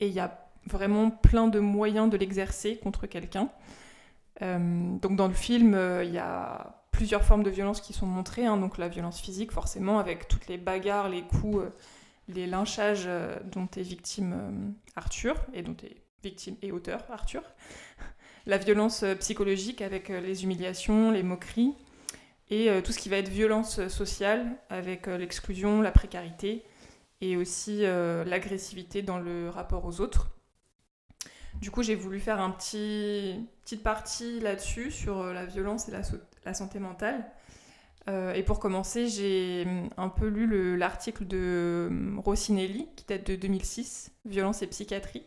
et 0.00 0.08
il 0.08 0.12
y 0.12 0.20
a 0.20 0.48
vraiment 0.66 1.10
plein 1.10 1.48
de 1.48 1.60
moyens 1.60 2.10
de 2.10 2.16
l'exercer 2.16 2.76
contre 2.76 3.06
quelqu'un. 3.06 3.48
donc, 4.40 5.16
dans 5.16 5.28
le 5.28 5.34
film, 5.34 5.78
il 6.02 6.10
y 6.10 6.18
a 6.18 6.84
plusieurs 6.90 7.22
formes 7.22 7.44
de 7.44 7.50
violence 7.50 7.80
qui 7.80 7.92
sont 7.92 8.06
montrées, 8.06 8.46
hein. 8.46 8.56
donc 8.56 8.76
la 8.76 8.88
violence 8.88 9.20
physique, 9.20 9.52
forcément, 9.52 10.00
avec 10.00 10.26
toutes 10.26 10.48
les 10.48 10.58
bagarres, 10.58 11.08
les 11.08 11.22
coups, 11.22 11.62
les 12.26 12.48
lynchages 12.48 13.08
dont 13.44 13.68
est 13.76 13.82
victime 13.82 14.74
Arthur, 14.96 15.36
et 15.54 15.62
dont 15.62 15.76
est 15.84 16.07
victime 16.22 16.56
et 16.62 16.72
auteur, 16.72 17.04
Arthur. 17.10 17.42
La 18.46 18.56
violence 18.56 19.02
euh, 19.02 19.14
psychologique 19.16 19.82
avec 19.82 20.08
euh, 20.08 20.20
les 20.20 20.44
humiliations, 20.44 21.10
les 21.10 21.22
moqueries, 21.22 21.74
et 22.48 22.70
euh, 22.70 22.80
tout 22.80 22.92
ce 22.92 22.98
qui 22.98 23.10
va 23.10 23.18
être 23.18 23.28
violence 23.28 23.86
sociale 23.88 24.56
avec 24.70 25.06
l'exclusion, 25.06 25.82
la 25.82 25.90
précarité, 25.90 26.64
et 27.20 27.36
aussi 27.36 27.80
l'agressivité 27.82 29.02
dans 29.02 29.18
le 29.18 29.50
rapport 29.50 29.84
aux 29.84 30.00
autres. 30.00 30.28
Du 31.60 31.72
coup, 31.72 31.82
j'ai 31.82 31.96
voulu 31.96 32.20
faire 32.20 32.40
un 32.40 32.50
petit 32.50 33.44
petite 33.64 33.82
partie 33.82 34.38
là-dessus 34.38 34.92
sur 34.92 35.24
la 35.24 35.44
violence 35.44 35.88
et 35.88 35.90
la, 35.90 36.54
santé 36.54 36.78
mentale. 36.78 37.28
et 38.06 38.44
pour 38.44 38.60
commencer, 38.60 39.08
j'ai 39.08 39.66
un 39.96 40.08
peu 40.08 40.28
lu 40.28 40.76
l'article 40.76 41.26
de 41.26 41.90
Rossinelli 42.18 42.86
qui 42.94 43.04
date 43.04 43.26
de 43.26 43.34
2006, 43.34 44.12
Violence 44.24 44.62
et 44.62 44.68
psychiatrie, 44.68 45.24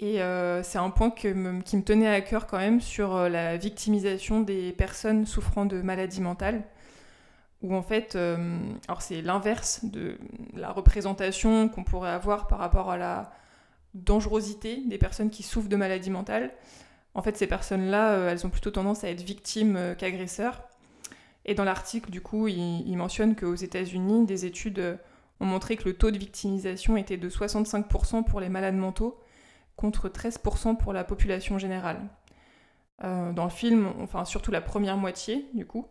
et 0.00 0.20
euh, 0.20 0.62
c'est 0.62 0.78
un 0.78 0.90
point 0.90 1.10
qui 1.10 1.28
me 1.28 1.82
tenait 1.82 2.08
à 2.08 2.20
cœur 2.20 2.46
quand 2.46 2.58
même 2.58 2.80
sur 2.80 3.14
euh, 3.14 3.28
la 3.28 3.56
victimisation 3.56 4.40
des 4.40 4.72
personnes 4.72 5.24
souffrant 5.24 5.66
de 5.66 5.82
maladies 5.82 6.20
mentales. 6.20 6.64
Où 7.62 7.74
en 7.74 7.82
fait, 7.82 8.16
euh, 8.16 8.58
alors 8.88 9.02
c'est 9.02 9.22
l'inverse 9.22 9.84
de 9.84 10.18
la 10.54 10.70
représentation 10.70 11.68
qu'on 11.68 11.84
pourrait 11.84 12.10
avoir 12.10 12.48
par 12.48 12.58
rapport 12.58 12.90
à 12.90 12.96
la 12.96 13.32
dangerosité 13.94 14.82
des 14.86 14.98
personnes 14.98 15.30
qui 15.30 15.42
souffrent 15.44 15.68
de 15.68 15.76
maladies 15.76 16.10
mentales. 16.10 16.52
En 17.14 17.22
fait, 17.22 17.36
ces 17.36 17.46
personnes-là, 17.46 18.30
elles 18.30 18.44
ont 18.44 18.50
plutôt 18.50 18.72
tendance 18.72 19.04
à 19.04 19.08
être 19.08 19.22
victimes 19.22 19.94
qu'agresseurs. 19.96 20.64
Et 21.46 21.54
dans 21.54 21.62
l'article, 21.62 22.10
du 22.10 22.20
coup, 22.20 22.48
il, 22.48 22.82
il 22.86 22.96
mentionne 22.96 23.36
qu'aux 23.36 23.54
États-Unis, 23.54 24.26
des 24.26 24.46
études 24.46 24.98
ont 25.38 25.46
montré 25.46 25.76
que 25.76 25.84
le 25.84 25.94
taux 25.94 26.10
de 26.10 26.18
victimisation 26.18 26.96
était 26.96 27.16
de 27.16 27.30
65% 27.30 28.24
pour 28.24 28.40
les 28.40 28.48
malades 28.48 28.74
mentaux 28.74 29.16
contre 29.76 30.08
13% 30.08 30.76
pour 30.76 30.92
la 30.92 31.04
population 31.04 31.58
générale. 31.58 32.00
Euh, 33.02 33.32
dans 33.32 33.44
le 33.44 33.50
film, 33.50 33.92
enfin 34.00 34.24
surtout 34.24 34.50
la 34.50 34.60
première 34.60 34.96
moitié, 34.96 35.48
du 35.52 35.66
coup, 35.66 35.88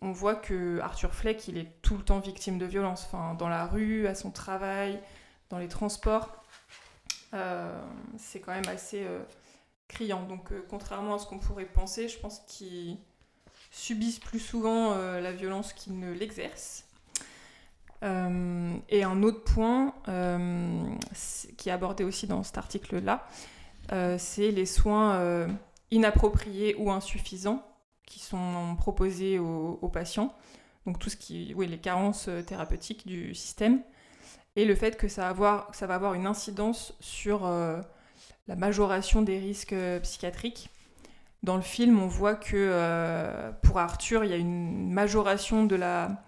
on 0.00 0.10
voit 0.10 0.34
que 0.34 0.80
Arthur 0.80 1.14
Fleck, 1.14 1.46
il 1.46 1.56
est 1.56 1.68
tout 1.82 1.96
le 1.96 2.02
temps 2.02 2.18
victime 2.18 2.58
de 2.58 2.66
violence, 2.66 3.04
enfin, 3.06 3.34
dans 3.34 3.48
la 3.48 3.66
rue, 3.66 4.06
à 4.06 4.14
son 4.14 4.30
travail, 4.30 5.00
dans 5.50 5.58
les 5.58 5.68
transports. 5.68 6.42
Euh, 7.34 7.80
c'est 8.18 8.40
quand 8.40 8.52
même 8.52 8.68
assez 8.68 9.04
euh, 9.04 9.22
criant. 9.86 10.24
Donc, 10.24 10.52
contrairement 10.68 11.14
à 11.14 11.18
ce 11.18 11.26
qu'on 11.26 11.38
pourrait 11.38 11.64
penser, 11.64 12.08
je 12.08 12.18
pense 12.18 12.40
qu'ils 12.48 12.98
subissent 13.70 14.18
plus 14.18 14.40
souvent 14.40 14.94
la 14.94 15.32
violence 15.32 15.72
qu'ils 15.72 15.98
ne 15.98 16.12
l'exercent. 16.12 16.84
Euh, 18.02 18.74
et 18.88 19.04
un 19.04 19.22
autre 19.22 19.44
point 19.44 19.94
euh, 20.08 20.82
qui 21.56 21.68
est 21.68 21.72
abordé 21.72 22.02
aussi 22.02 22.26
dans 22.26 22.42
cet 22.42 22.58
article-là, 22.58 23.26
euh, 23.92 24.16
c'est 24.18 24.50
les 24.50 24.66
soins 24.66 25.48
inappropriés 25.90 26.74
ou 26.78 26.90
insuffisants 26.90 27.64
qui 28.06 28.18
sont 28.18 28.76
proposés 28.76 29.38
aux, 29.38 29.88
patients. 29.88 30.34
Donc 30.86 30.98
tout 30.98 31.10
ce 31.10 31.16
qui, 31.16 31.54
oui, 31.56 31.66
les 31.66 31.78
carences 31.78 32.28
thérapeutiques 32.46 33.06
du 33.06 33.34
système 33.34 33.80
et 34.56 34.64
le 34.64 34.74
fait 34.74 34.96
que 34.96 35.08
ça, 35.08 35.22
va 35.22 35.28
avoir, 35.28 35.74
ça 35.74 35.86
va 35.86 35.94
avoir 35.94 36.14
une 36.14 36.26
incidence 36.26 36.94
sur 37.00 37.46
la 37.46 38.56
majoration 38.56 39.22
des 39.22 39.38
risques 39.38 39.74
psychiatriques. 40.02 40.70
Dans 41.42 41.56
le 41.56 41.62
film, 41.62 42.00
on 42.00 42.06
voit 42.06 42.34
que 42.34 43.52
pour 43.62 43.78
Arthur, 43.78 44.24
il 44.24 44.30
y 44.30 44.34
a 44.34 44.38
une 44.38 44.92
majoration 44.92 45.64
de 45.64 45.76
la 45.76 46.22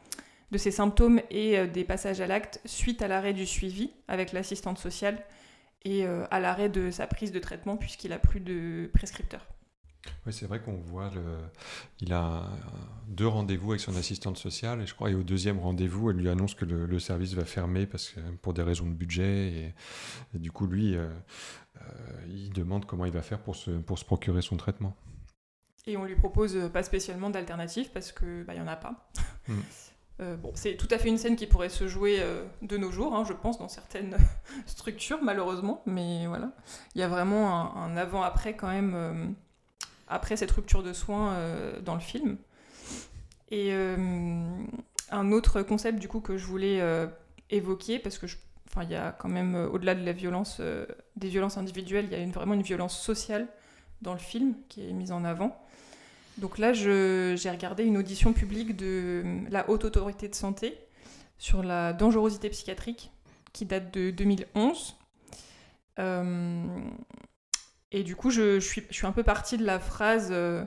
de 0.50 0.58
ses 0.58 0.70
symptômes 0.70 1.20
et 1.30 1.58
euh, 1.58 1.66
des 1.66 1.84
passages 1.84 2.20
à 2.20 2.26
l'acte 2.26 2.60
suite 2.64 3.02
à 3.02 3.08
l'arrêt 3.08 3.32
du 3.32 3.46
suivi 3.46 3.90
avec 4.08 4.32
l'assistante 4.32 4.78
sociale 4.78 5.18
et 5.84 6.06
euh, 6.06 6.24
à 6.30 6.40
l'arrêt 6.40 6.68
de 6.68 6.90
sa 6.90 7.06
prise 7.06 7.32
de 7.32 7.38
traitement 7.38 7.76
puisqu'il 7.76 8.12
a 8.12 8.18
plus 8.18 8.40
de 8.40 8.90
prescripteur. 8.92 9.46
Oui, 10.26 10.34
c'est 10.34 10.44
vrai 10.44 10.60
qu'on 10.60 10.76
voit 10.76 11.10
le... 11.14 11.22
Il 12.00 12.12
a 12.12 12.44
deux 13.08 13.26
rendez-vous 13.26 13.72
avec 13.72 13.80
son 13.80 13.96
assistante 13.96 14.36
sociale 14.36 14.82
et 14.82 14.86
je 14.86 14.94
crois 14.94 15.10
et 15.10 15.14
au 15.14 15.22
deuxième 15.22 15.58
rendez-vous, 15.58 16.10
elle 16.10 16.16
lui 16.16 16.28
annonce 16.28 16.54
que 16.54 16.66
le, 16.66 16.98
service 16.98 17.32
va 17.32 17.46
fermer 17.46 17.86
parce 17.86 18.10
que 18.10 18.20
pour 18.42 18.52
des 18.52 18.62
raisons 18.62 18.86
de 18.86 18.92
budget 18.92 19.74
et, 20.34 20.38
du 20.38 20.52
coup 20.52 20.66
lui, 20.66 20.94
euh, 20.94 21.08
il 22.28 22.52
demande 22.52 22.84
comment 22.84 23.06
il 23.06 23.12
va 23.12 23.22
faire 23.22 23.40
pour 23.40 23.56
se, 23.56 23.70
pour 23.70 23.98
se 23.98 24.04
procurer 24.04 24.42
son 24.42 24.58
traitement. 24.58 24.94
Et 25.86 25.96
on 25.96 26.04
lui 26.04 26.16
propose 26.16 26.70
pas 26.72 26.82
spécialement 26.82 27.30
d'alternative 27.30 27.90
parce 27.92 28.12
que 28.12 28.42
bah, 28.44 28.54
il 28.54 28.58
y 28.58 28.62
en 28.62 28.68
a 28.68 28.76
pas. 28.76 29.10
Hmm. 29.48 29.60
Euh, 30.20 30.36
c'est 30.54 30.76
tout 30.76 30.86
à 30.90 30.98
fait 30.98 31.08
une 31.08 31.18
scène 31.18 31.34
qui 31.34 31.46
pourrait 31.46 31.68
se 31.68 31.88
jouer 31.88 32.18
euh, 32.20 32.44
de 32.62 32.76
nos 32.76 32.92
jours, 32.92 33.16
hein, 33.16 33.24
je 33.26 33.32
pense, 33.32 33.58
dans 33.58 33.68
certaines 33.68 34.16
structures, 34.66 35.18
malheureusement. 35.22 35.82
Mais 35.86 36.26
voilà, 36.26 36.52
il 36.94 37.00
y 37.00 37.04
a 37.04 37.08
vraiment 37.08 37.76
un, 37.76 37.96
avant-après 37.96 38.54
quand 38.54 38.68
même, 38.68 38.92
euh, 38.94 39.26
après 40.06 40.36
cette 40.36 40.52
rupture 40.52 40.82
de 40.82 40.92
soins 40.92 41.36
dans 41.82 41.94
le 41.94 42.00
film. 42.00 42.36
Et 43.50 43.72
un 43.72 45.32
autre 45.32 45.62
concept 45.62 45.98
du 45.98 46.08
coup 46.08 46.20
que 46.20 46.36
je 46.36 46.44
voulais 46.46 46.82
évoquer, 47.50 47.98
parce 47.98 48.18
que 48.18 48.26
il 48.82 48.90
y 48.90 48.96
a 48.96 49.12
quand 49.12 49.28
même, 49.28 49.54
au-delà 49.54 49.94
de 49.94 50.04
la 50.04 50.12
violence, 50.12 50.60
des 51.16 51.28
violences 51.28 51.56
individuelles, 51.56 52.08
il 52.10 52.18
y 52.18 52.20
a 52.20 52.26
vraiment 52.32 52.54
une 52.54 52.62
violence 52.62 52.98
sociale 52.98 53.46
dans 54.02 54.12
le 54.12 54.18
film 54.18 54.54
qui 54.68 54.88
est 54.88 54.92
mise 54.92 55.12
en 55.12 55.24
avant. 55.24 55.63
Donc 56.38 56.58
là, 56.58 56.72
j'ai 56.72 57.50
regardé 57.50 57.84
une 57.84 57.96
audition 57.96 58.32
publique 58.32 58.76
de 58.76 59.22
la 59.50 59.68
Haute 59.70 59.84
Autorité 59.84 60.28
de 60.28 60.34
Santé 60.34 60.78
sur 61.38 61.62
la 61.62 61.92
dangerosité 61.92 62.48
psychiatrique 62.50 63.12
qui 63.52 63.66
date 63.66 63.92
de 63.94 64.10
2011. 64.10 64.96
Euh, 65.98 66.64
et 67.92 68.02
du 68.02 68.16
coup, 68.16 68.30
je, 68.30 68.58
suis, 68.58 68.84
un 69.04 69.12
peu 69.12 69.22
partie 69.22 69.56
de 69.56 69.64
la 69.64 69.78
phrase, 69.78 70.28
euh, 70.32 70.64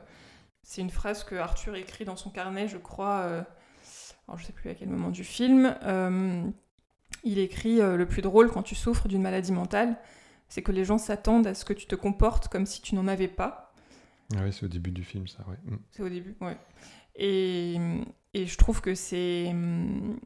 c'est 0.64 0.82
une 0.82 0.90
phrase 0.90 1.24
que 1.24 1.36
Arthur 1.36 1.76
écrit 1.76 2.06
dans 2.06 2.16
son 2.16 2.30
carnet, 2.30 2.68
je 2.68 2.78
crois, 2.78 3.20
euh, 3.20 3.44
alors 4.28 4.40
je 4.40 4.46
sais 4.46 4.54
plus 4.54 4.70
à 4.70 4.74
quel 4.74 4.88
moment 4.88 5.10
du 5.10 5.24
film. 5.24 5.76
il 7.24 7.40
écrit 7.40 7.80
Le 7.80 8.06
plus 8.06 8.22
drôle 8.22 8.52
quand 8.52 8.64
tu 8.64 8.76
souffres 8.76 9.08
d'une 9.08 9.22
maladie 9.22 9.52
mentale, 9.52 9.98
c'est 10.48 10.62
que 10.62 10.72
les 10.72 10.86
gens 10.86 10.98
s'attendent 10.98 11.48
à 11.48 11.54
ce 11.54 11.66
que 11.66 11.74
tu 11.74 11.88
te 11.88 11.96
comportes 11.96 12.48
comme 12.48 12.66
si 12.66 12.82
tu 12.82 12.96
n'en 12.96 13.08
avais 13.08 13.28
pas. 13.28 13.67
Ah 14.36 14.40
oui, 14.44 14.52
c'est 14.52 14.66
au 14.66 14.70
début 14.70 14.92
du 14.92 15.04
film, 15.04 15.28
ça, 15.28 15.46
ouais. 15.48 15.58
Mm. 15.66 15.78
C'est 15.92 16.04
au 16.04 16.10
début, 16.10 16.36
ouais. 16.42 16.58
Et, 17.16 17.78
et 18.34 18.46
je 18.46 18.58
trouve 18.58 18.82
que 18.82 18.94
c'est 18.94 19.52
mm, 19.54 20.18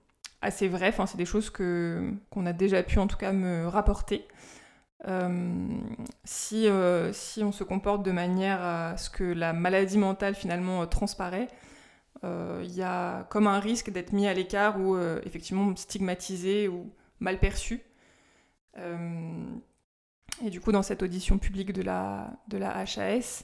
assez 0.42 0.68
vrai, 0.68 0.90
enfin, 0.90 1.06
c'est 1.06 1.18
des 1.18 1.26
choses 1.26 1.50
que, 1.50 2.14
qu'on 2.30 2.46
a 2.46 2.54
déjà 2.54 2.84
pu 2.84 3.00
en 3.00 3.08
tout 3.08 3.18
cas 3.18 3.32
me 3.32 3.68
rapporter. 3.68 4.28
Euh, 5.08 5.80
si, 6.24 6.68
euh, 6.68 7.12
si 7.12 7.44
on 7.44 7.52
se 7.52 7.64
comporte 7.64 8.04
de 8.04 8.12
manière 8.12 8.62
à 8.62 8.98
ce 8.98 9.10
que 9.10 9.24
la 9.24 9.52
maladie 9.52 9.98
mentale 9.98 10.36
finalement 10.36 10.84
euh, 10.84 10.86
transparaît, 10.86 11.48
il 12.24 12.72
y 12.76 12.84
a 12.84 13.24
comme 13.32 13.48
un 13.48 13.60
risque 13.60 13.90
d'être 13.90 14.14
mis 14.14 14.28
à 14.28 14.34
l'écart 14.36 14.80
ou 14.80 14.96
effectivement 15.26 15.76
stigmatisé 15.76 16.68
ou 16.68 16.94
mal 17.20 17.40
perçu. 17.40 17.82
et 18.78 20.50
du 20.52 20.62
coup, 20.62 20.72
dans 20.72 20.84
cette 20.84 21.02
audition 21.02 21.40
publique 21.40 21.74
de 21.74 21.82
la, 21.82 22.32
de 22.48 22.60
la 22.60 22.78
HAS, 22.78 23.44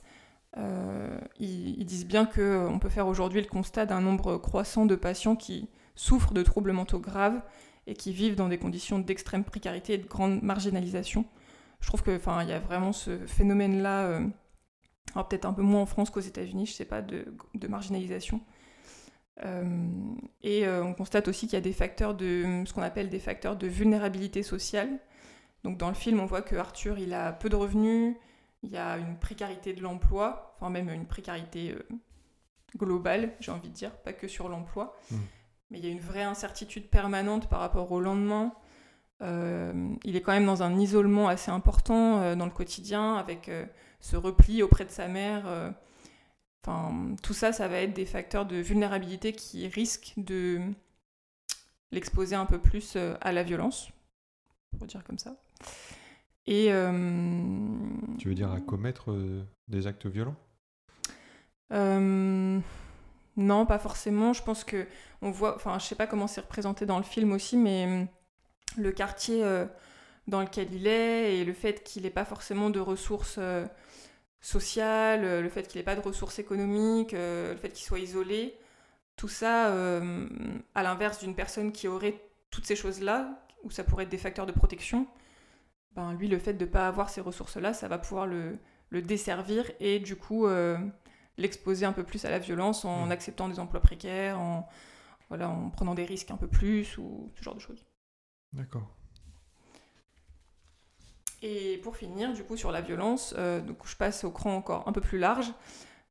euh, 0.55 1.19
ils, 1.39 1.85
disent 1.85 2.07
bien 2.07 2.25
qu'on 2.25 2.39
euh, 2.41 2.77
peut 2.79 2.89
faire 2.89 3.07
aujourd'hui 3.07 3.41
le 3.41 3.47
constat 3.47 3.85
d'un 3.85 4.01
nombre 4.01 4.37
croissant 4.37 4.85
de 4.85 4.95
patients 4.95 5.35
qui 5.35 5.69
souffrent 5.95 6.33
de 6.33 6.41
troubles 6.41 6.71
mentaux 6.71 6.99
graves 6.99 7.41
et 7.85 7.93
qui 7.93 8.13
vivent 8.13 8.35
dans 8.35 8.47
des 8.47 8.57
conditions 8.57 8.99
d'extrême 8.99 9.43
précarité 9.43 9.93
et 9.93 9.97
de 9.97 10.07
grande 10.07 10.41
marginalisation. 10.41 11.25
Je 11.79 11.87
trouve 11.87 12.01
qu'il 12.01 12.13
y 12.13 12.51
a 12.51 12.59
vraiment 12.59 12.91
ce 12.91 13.17
phénomène-là, 13.27 14.05
euh, 14.05 14.21
peut-être 15.13 15.45
un 15.45 15.53
peu 15.53 15.61
moins 15.61 15.81
en 15.81 15.85
France 15.85 16.09
qu'aux 16.09 16.19
États-Unis, 16.19 16.65
je 16.65 16.73
sais 16.73 16.85
pas, 16.85 17.01
de, 17.01 17.25
marginalisation. 17.67 18.41
et 20.41 20.67
on 20.67 20.93
constate 20.95 21.27
aussi 21.27 21.45
qu'il 21.45 21.53
y 21.53 21.57
a 21.57 21.61
des 21.61 21.73
facteurs 21.73 22.15
de 22.15 22.63
ce 22.65 22.73
qu'on 22.73 22.81
appelle 22.81 23.09
des 23.09 23.19
facteurs 23.19 23.55
de 23.55 23.67
vulnérabilité 23.67 24.41
sociale. 24.41 24.89
Donc 25.63 25.77
dans 25.77 25.89
le 25.89 25.93
film, 25.93 26.19
on 26.19 26.25
voit 26.25 26.41
que 26.41 26.55
Arthur, 26.55 26.97
il 26.97 27.13
a 27.13 27.31
peu 27.31 27.49
de 27.49 27.55
revenus, 27.55 28.15
il 28.63 28.71
y 28.71 28.77
a 28.77 28.97
une 28.97 29.17
précarité 29.17 29.73
de 29.73 29.81
l'emploi, 29.81 30.55
enfin 30.55 30.69
même 30.69 30.89
une 30.89 31.05
précarité 31.05 31.75
globale, 32.75 33.33
j'ai 33.39 33.51
envie 33.51 33.69
de 33.69 33.73
dire, 33.73 33.91
pas 33.91 34.13
que 34.13 34.27
sur 34.27 34.49
l'emploi. 34.49 34.97
Mmh. 35.11 35.15
Mais 35.69 35.79
il 35.79 35.85
y 35.85 35.87
a 35.87 35.91
une 35.91 35.99
vraie 35.99 36.23
incertitude 36.23 36.89
permanente 36.89 37.49
par 37.49 37.59
rapport 37.59 37.91
au 37.91 37.99
lendemain. 37.99 38.53
Euh, 39.21 39.95
il 40.03 40.15
est 40.15 40.21
quand 40.21 40.31
même 40.31 40.45
dans 40.45 40.63
un 40.63 40.79
isolement 40.79 41.27
assez 41.27 41.51
important 41.51 42.21
euh, 42.21 42.35
dans 42.35 42.45
le 42.45 42.51
quotidien, 42.51 43.15
avec 43.15 43.49
euh, 43.49 43.65
ce 43.99 44.15
repli 44.15 44.61
auprès 44.61 44.85
de 44.85 44.91
sa 44.91 45.07
mère. 45.07 45.73
Enfin, 46.63 47.15
tout 47.23 47.33
ça, 47.33 47.51
ça 47.51 47.67
va 47.67 47.77
être 47.77 47.93
des 47.93 48.05
facteurs 48.05 48.45
de 48.45 48.57
vulnérabilité 48.57 49.33
qui 49.33 49.67
risquent 49.67 50.13
de 50.17 50.61
l'exposer 51.91 52.35
un 52.35 52.45
peu 52.45 52.59
plus 52.59 52.97
à 53.21 53.31
la 53.31 53.43
violence, 53.43 53.89
pour 54.77 54.87
dire 54.87 55.03
comme 55.03 55.17
ça. 55.17 55.35
Et 56.47 56.71
tu 58.17 58.29
veux 58.29 58.35
dire 58.35 58.51
à 58.51 58.61
commettre 58.61 59.15
des 59.67 59.85
actes 59.87 60.07
violents? 60.07 60.35
Non, 63.37 63.67
pas 63.67 63.77
forcément. 63.77 64.33
Je 64.33 64.41
pense 64.41 64.63
que 64.63 64.87
on 65.21 65.29
voit, 65.29 65.55
enfin, 65.55 65.77
je 65.79 65.85
sais 65.85 65.95
pas 65.95 66.07
comment 66.07 66.27
c'est 66.27 66.41
représenté 66.41 66.85
dans 66.85 66.97
le 66.97 67.03
film 67.03 67.31
aussi, 67.31 67.55
mais 67.55 68.07
le 68.77 68.91
quartier 68.91 69.43
euh, 69.43 69.65
dans 70.27 70.41
lequel 70.41 70.73
il 70.73 70.87
est 70.87 71.37
et 71.37 71.45
le 71.45 71.53
fait 71.53 71.83
qu'il 71.83 72.03
n'ait 72.03 72.09
pas 72.09 72.25
forcément 72.25 72.71
de 72.71 72.79
ressources 72.79 73.37
euh, 73.37 73.65
sociales, 74.41 75.23
euh, 75.23 75.41
le 75.41 75.49
fait 75.49 75.67
qu'il 75.67 75.79
n'ait 75.79 75.85
pas 75.85 75.95
de 75.95 76.01
ressources 76.01 76.39
économiques, 76.39 77.11
le 77.13 77.55
fait 77.61 77.69
qu'il 77.69 77.85
soit 77.85 77.99
isolé, 77.99 78.57
tout 79.15 79.27
ça, 79.27 79.73
à 80.75 80.83
l'inverse 80.83 81.19
d'une 81.19 81.33
personne 81.33 81.71
qui 81.71 81.87
aurait 81.87 82.21
toutes 82.51 82.65
ces 82.65 82.75
choses-là, 82.75 83.43
où 83.63 83.71
ça 83.71 83.83
pourrait 83.83 84.03
être 84.03 84.09
des 84.09 84.19
facteurs 84.19 84.45
de 84.45 84.51
protection, 84.51 85.07
ben, 85.97 86.13
lui, 86.13 86.29
le 86.29 86.39
fait 86.39 86.53
de 86.53 86.63
ne 86.63 86.69
pas 86.69 86.87
avoir 86.87 87.09
ces 87.09 87.19
ressources-là, 87.19 87.73
ça 87.73 87.89
va 87.89 87.97
pouvoir 87.97 88.25
le, 88.25 88.57
desservir 88.91 89.69
et 89.81 89.99
du 89.99 90.15
coup 90.15 90.47
l'exposer 91.37 91.85
un 91.85 91.91
peu 91.91 92.03
plus 92.03 92.23
à 92.23 92.29
la 92.29 92.39
violence 92.39 92.85
en 92.85 93.07
mmh. 93.07 93.11
acceptant 93.11 93.49
des 93.49 93.59
emplois 93.59 93.81
précaires, 93.81 94.39
en, 94.39 94.67
voilà, 95.29 95.49
en 95.49 95.69
prenant 95.69 95.93
des 95.93 96.05
risques 96.05 96.31
un 96.31 96.37
peu 96.37 96.47
plus 96.47 96.97
ou 96.97 97.31
ce 97.35 97.43
genre 97.43 97.55
de 97.55 97.59
choses. 97.59 97.85
D'accord. 98.53 98.87
Et 101.41 101.79
pour 101.83 101.95
finir, 101.97 102.33
du 102.33 102.43
coup, 102.43 102.57
sur 102.57 102.71
la 102.71 102.81
violence, 102.81 103.35
euh, 103.37 103.61
donc 103.61 103.77
je 103.85 103.95
passe 103.95 104.23
au 104.23 104.31
cran 104.31 104.55
encore 104.55 104.87
un 104.87 104.91
peu 104.91 105.01
plus 105.01 105.19
large. 105.19 105.53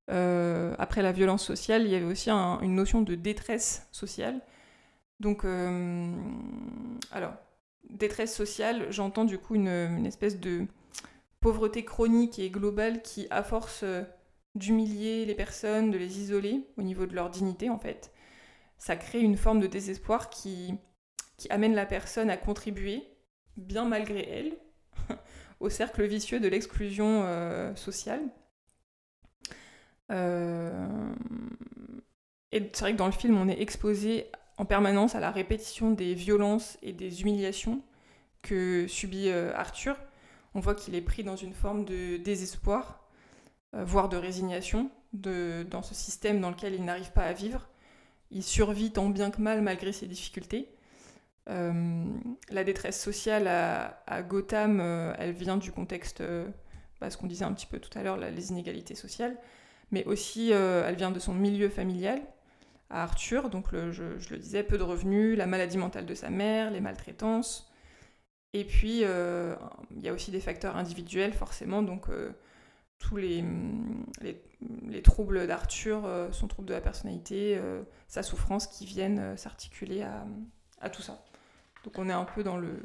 Euh, 0.08 0.74
après 0.78 1.02
la 1.02 1.10
violence 1.10 1.44
sociale, 1.44 1.82
il 1.82 1.88
y 1.90 1.96
avait 1.96 2.04
aussi 2.04 2.30
une 2.30 2.74
notion 2.74 3.02
de 3.02 3.14
détresse 3.16 3.88
sociale. 3.90 4.40
Donc, 5.18 5.44
euh, 5.44 6.14
alors, 7.10 7.32
détresse 7.90 8.34
sociale, 8.34 8.86
j'entends 8.90 9.24
du 9.24 9.38
coup 9.38 9.54
une, 9.54 10.06
espèce 10.06 10.38
de 10.38 10.66
pauvreté 11.40 11.84
chronique 11.84 12.38
et 12.38 12.50
globale 12.50 13.02
qui, 13.02 13.26
à 13.30 13.42
force 13.42 13.84
d'humilier 14.54 15.24
les 15.24 15.34
personnes, 15.34 15.90
de 15.90 15.98
les 15.98 16.18
isoler 16.18 16.66
au 16.76 16.82
niveau 16.82 17.06
de 17.06 17.14
leur 17.14 17.30
dignité, 17.30 17.70
en 17.70 17.78
fait, 17.78 18.12
ça 18.78 18.96
crée 18.96 19.20
une 19.20 19.36
forme 19.36 19.60
de 19.60 19.66
désespoir 19.66 20.30
qui, 20.30 20.74
qui 21.36 21.48
amène 21.50 21.74
la 21.74 21.86
personne 21.86 22.30
à 22.30 22.36
contribuer, 22.36 23.04
bien 23.56 23.84
malgré 23.84 24.28
elle, 24.28 24.56
au 25.60 25.68
cercle 25.68 26.04
vicieux 26.04 26.40
de 26.40 26.48
l'exclusion 26.48 27.22
euh, 27.24 27.74
sociale. 27.74 28.22
Euh, 30.10 31.14
et 32.52 32.70
c'est 32.72 32.80
vrai 32.80 32.92
que 32.92 32.98
dans 32.98 33.06
le 33.06 33.12
film, 33.12 33.36
on 33.36 33.48
est 33.48 33.60
exposé 33.60 34.30
en 34.58 34.64
permanence 34.64 35.14
à 35.14 35.20
la 35.20 35.30
répétition 35.30 35.90
des 35.90 36.14
violences 36.14 36.78
et 36.82 36.92
des 36.92 37.22
humiliations 37.22 37.82
que 38.42 38.86
subit 38.86 39.28
euh, 39.28 39.52
Arthur. 39.54 39.96
On 40.54 40.60
voit 40.60 40.74
qu'il 40.74 40.94
est 40.94 41.02
pris 41.02 41.24
dans 41.24 41.36
une 41.36 41.52
forme 41.52 41.84
de 41.84 42.16
désespoir, 42.16 43.02
voire 43.74 44.08
de 44.08 44.16
résignation, 44.16 44.90
dans 45.12 45.82
ce 45.82 45.94
système 45.94 46.40
dans 46.40 46.48
lequel 46.48 46.74
il 46.74 46.82
n'arrive 46.82 47.12
pas 47.12 47.24
à 47.24 47.34
vivre. 47.34 47.68
Il 48.30 48.42
survit 48.42 48.90
tant 48.90 49.10
bien 49.10 49.30
que 49.30 49.42
mal 49.42 49.60
malgré 49.60 49.92
ses 49.92 50.06
difficultés. 50.06 50.68
Euh, 51.48 52.04
la 52.50 52.64
détresse 52.64 53.00
sociale 53.00 53.46
à, 53.46 54.22
Gotham, 54.22 54.80
euh, 54.80 55.14
elle 55.18 55.32
vient 55.32 55.56
du 55.56 55.70
contexte, 55.70 56.20
euh, 56.20 56.48
bah, 57.00 57.08
ce 57.08 57.16
qu'on 57.16 57.28
disait 57.28 57.44
un 57.44 57.52
petit 57.52 57.66
peu 57.66 57.78
tout 57.78 57.96
à 57.96 58.02
l'heure, 58.02 58.16
les 58.16 58.50
inégalités 58.50 58.96
sociales, 58.96 59.36
mais 59.92 60.04
aussi 60.04 60.50
elle 60.50 60.96
vient 60.96 61.12
de 61.12 61.20
son 61.20 61.34
milieu 61.34 61.68
familial 61.68 62.20
à 62.90 63.02
Arthur, 63.02 63.50
donc 63.50 63.66
je, 63.72 64.02
le 64.30 64.38
disais, 64.38 64.62
peu 64.62 64.78
de 64.78 64.82
revenus, 64.82 65.36
la 65.36 65.46
maladie 65.46 65.78
mentale 65.78 66.06
de 66.06 66.14
sa 66.14 66.30
mère, 66.30 66.70
les 66.70 66.80
maltraitances. 66.80 67.70
Et 68.52 68.64
puis, 68.64 69.02
il 69.02 70.00
y 70.02 70.08
a 70.08 70.12
aussi 70.12 70.30
des 70.30 70.40
facteurs 70.40 70.76
individuels, 70.76 71.32
forcément, 71.32 71.82
donc 71.82 72.06
tous 72.98 73.16
les, 73.16 73.44
les, 74.20 75.02
troubles 75.02 75.46
d'Arthur, 75.46 76.08
son 76.32 76.48
trouble 76.48 76.68
de 76.68 76.74
la 76.74 76.80
personnalité, 76.80 77.60
sa 78.08 78.22
souffrance 78.22 78.66
qui 78.66 78.86
viennent 78.86 79.36
s'articuler 79.36 80.06
à, 80.80 80.90
tout 80.90 81.02
ça. 81.02 81.22
Donc 81.84 81.98
on 81.98 82.08
est 82.08 82.12
un 82.12 82.24
peu 82.24 82.42
dans 82.42 82.56
le, 82.56 82.78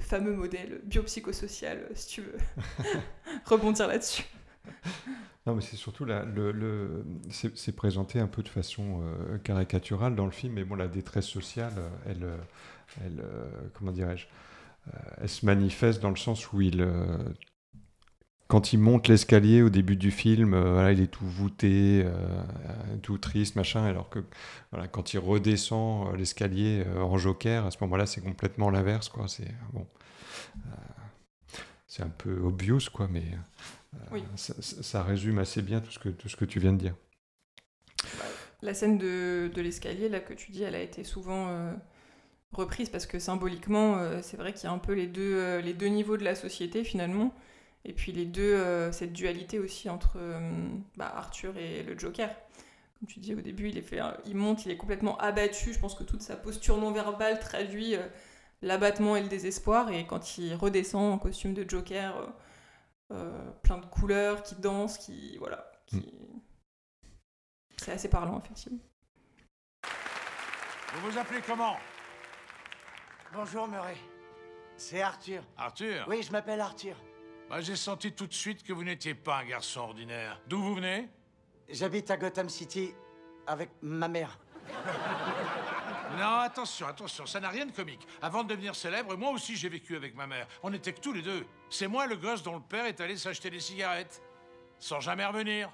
fameux 0.00 0.32
modèle 0.32 0.80
biopsychosocial, 0.84 1.86
si 1.94 2.08
tu 2.08 2.22
veux 2.22 2.38
rebondir 3.44 3.88
là-dessus. 3.88 4.24
Non, 5.46 5.54
mais 5.56 5.60
c'est 5.60 5.76
surtout 5.76 6.04
la, 6.04 6.24
le, 6.24 7.04
c'est 7.30 7.74
présenté 7.74 8.20
un 8.20 8.28
peu 8.28 8.42
de 8.44 8.48
façon 8.48 9.00
euh, 9.02 9.38
caricaturale 9.38 10.14
dans 10.14 10.24
le 10.24 10.30
film, 10.30 10.52
mais 10.54 10.64
bon, 10.64 10.76
la 10.76 10.86
détresse 10.86 11.26
sociale, 11.26 11.72
elle, 12.06 12.24
elle 13.04 13.24
comment 13.74 13.90
dirais-je, 13.90 14.26
euh, 14.88 14.98
elle 15.22 15.28
se 15.28 15.46
manifeste 15.46 16.00
dans 16.02 16.10
le 16.10 16.16
sens 16.16 16.52
où 16.52 16.60
il, 16.60 16.84
quand 18.48 18.72
il 18.74 18.78
monte 18.78 19.08
l'escalier 19.08 19.62
au 19.62 19.70
début 19.70 19.96
du 19.96 20.10
film, 20.10 20.52
euh, 20.52 20.72
voilà, 20.74 20.92
il 20.92 21.00
est 21.00 21.06
tout 21.06 21.24
voûté, 21.26 22.02
euh, 22.04 22.42
tout 23.02 23.16
triste, 23.16 23.56
machin, 23.56 23.82
alors 23.84 24.10
que 24.10 24.18
voilà, 24.70 24.88
quand 24.88 25.14
il 25.14 25.18
redescend 25.18 26.08
euh, 26.12 26.16
l'escalier 26.16 26.84
en 27.00 27.16
joker, 27.16 27.64
à 27.66 27.70
ce 27.70 27.78
moment-là, 27.82 28.04
c'est 28.06 28.20
complètement 28.20 28.68
l'inverse, 28.70 29.08
quoi. 29.08 29.26
C'est 29.26 29.54
bon, 29.72 29.86
c'est 31.86 32.02
un 32.02 32.08
peu 32.08 32.40
obvious, 32.40 32.80
quoi, 32.92 33.08
mais 33.08 33.24
ça, 34.36 35.02
résume 35.02 35.38
assez 35.38 35.62
bien 35.62 35.80
tout 35.80 35.90
ce 35.90 35.98
que 35.98 36.08
tout 36.08 36.28
ce 36.28 36.36
que 36.36 36.44
tu 36.44 36.60
viens 36.60 36.72
de 36.72 36.78
dire. 36.78 36.94
La 38.62 38.74
scène 38.74 38.98
de, 38.98 39.50
de 39.52 39.60
l'escalier 39.60 40.08
là 40.08 40.20
que 40.20 40.34
tu 40.34 40.52
dis, 40.52 40.62
elle 40.62 40.74
a 40.74 40.82
été 40.82 41.04
souvent 41.04 41.72
reprise 42.52 42.88
parce 42.88 43.06
que 43.06 43.18
symboliquement, 43.18 43.98
c'est 44.22 44.36
vrai 44.36 44.52
qu'il 44.52 44.64
y 44.64 44.66
a 44.66 44.72
un 44.72 44.78
peu 44.78 44.92
les 44.92 45.06
deux 45.06 45.58
les 45.58 45.74
deux 45.74 45.88
niveaux 45.88 46.16
de 46.16 46.24
la 46.24 46.34
société 46.34 46.84
finalement. 46.84 47.34
Et 47.84 47.92
puis 47.92 48.12
les 48.12 48.24
deux, 48.24 48.54
euh, 48.54 48.92
cette 48.92 49.12
dualité 49.12 49.58
aussi 49.58 49.90
entre 49.90 50.16
euh, 50.16 50.68
bah, 50.96 51.12
Arthur 51.16 51.56
et 51.56 51.82
le 51.82 51.98
Joker. 51.98 52.28
Comme 52.98 53.08
tu 53.08 53.18
dis 53.18 53.34
au 53.34 53.40
début, 53.40 53.68
il, 53.68 53.78
est 53.78 53.82
fait, 53.82 53.98
il 54.26 54.36
monte, 54.36 54.64
il 54.64 54.70
est 54.70 54.76
complètement 54.76 55.18
abattu. 55.18 55.72
Je 55.72 55.78
pense 55.80 55.94
que 55.94 56.04
toute 56.04 56.22
sa 56.22 56.36
posture 56.36 56.76
non 56.76 56.92
verbale 56.92 57.40
traduit 57.40 57.96
euh, 57.96 58.06
l'abattement 58.62 59.16
et 59.16 59.22
le 59.22 59.28
désespoir. 59.28 59.90
Et 59.90 60.06
quand 60.06 60.38
il 60.38 60.54
redescend 60.54 61.12
en 61.12 61.18
costume 61.18 61.54
de 61.54 61.68
Joker, 61.68 62.32
plein 63.62 63.78
de 63.78 63.86
couleurs, 63.86 64.42
qui 64.42 64.54
danse, 64.56 64.98
qui. 64.98 65.36
Voilà. 65.38 65.70
Qui... 65.86 65.98
Mm. 65.98 66.40
C'est 67.76 67.92
assez 67.92 68.08
parlant, 68.08 68.38
effectivement. 68.38 68.78
Vous 70.94 71.10
vous 71.10 71.18
appelez 71.18 71.40
comment? 71.40 71.76
Bonjour, 73.32 73.66
Murray. 73.66 73.96
C'est 74.76 75.00
Arthur. 75.00 75.42
Arthur? 75.56 76.04
Oui, 76.08 76.22
je 76.22 76.30
m'appelle 76.32 76.60
Arthur. 76.60 76.96
Bah, 77.48 77.60
j'ai 77.60 77.76
senti 77.76 78.12
tout 78.12 78.26
de 78.26 78.34
suite 78.34 78.62
que 78.62 78.72
vous 78.72 78.84
n'étiez 78.84 79.14
pas 79.14 79.38
un 79.38 79.44
garçon 79.44 79.80
ordinaire. 79.80 80.40
D'où 80.46 80.60
vous 80.60 80.74
venez? 80.74 81.08
J'habite 81.68 82.10
à 82.10 82.16
Gotham 82.16 82.48
City 82.48 82.94
avec 83.46 83.70
ma 83.80 84.08
mère. 84.08 84.38
Non, 86.18 86.40
attention, 86.40 86.86
attention, 86.86 87.26
ça 87.26 87.40
n'a 87.40 87.48
rien 87.48 87.66
de 87.66 87.72
comique. 87.72 88.06
Avant 88.20 88.44
de 88.44 88.48
devenir 88.48 88.74
célèbre, 88.74 89.16
moi 89.16 89.30
aussi 89.30 89.56
j'ai 89.56 89.68
vécu 89.68 89.96
avec 89.96 90.14
ma 90.14 90.26
mère. 90.26 90.46
On 90.62 90.72
était 90.72 90.92
que 90.92 91.00
tous 91.00 91.12
les 91.12 91.22
deux. 91.22 91.44
C'est 91.70 91.88
moi 91.88 92.06
le 92.06 92.16
gosse 92.16 92.42
dont 92.42 92.54
le 92.56 92.62
père 92.62 92.86
est 92.86 93.00
allé 93.00 93.16
s'acheter 93.16 93.50
des 93.50 93.60
cigarettes. 93.60 94.22
Sans 94.78 95.00
jamais 95.00 95.24
revenir. 95.24 95.70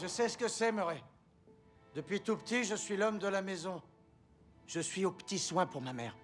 Je 0.00 0.06
sais 0.06 0.28
ce 0.28 0.38
que 0.38 0.48
c'est, 0.48 0.72
Murray. 0.72 1.02
Depuis 1.94 2.20
tout 2.20 2.36
petit, 2.36 2.64
je 2.64 2.74
suis 2.74 2.96
l'homme 2.96 3.18
de 3.18 3.28
la 3.28 3.42
maison. 3.42 3.82
Je 4.66 4.80
suis 4.80 5.04
aux 5.04 5.10
petits 5.10 5.38
soins 5.38 5.66
pour 5.66 5.82
ma 5.82 5.92
mère. 5.92 6.16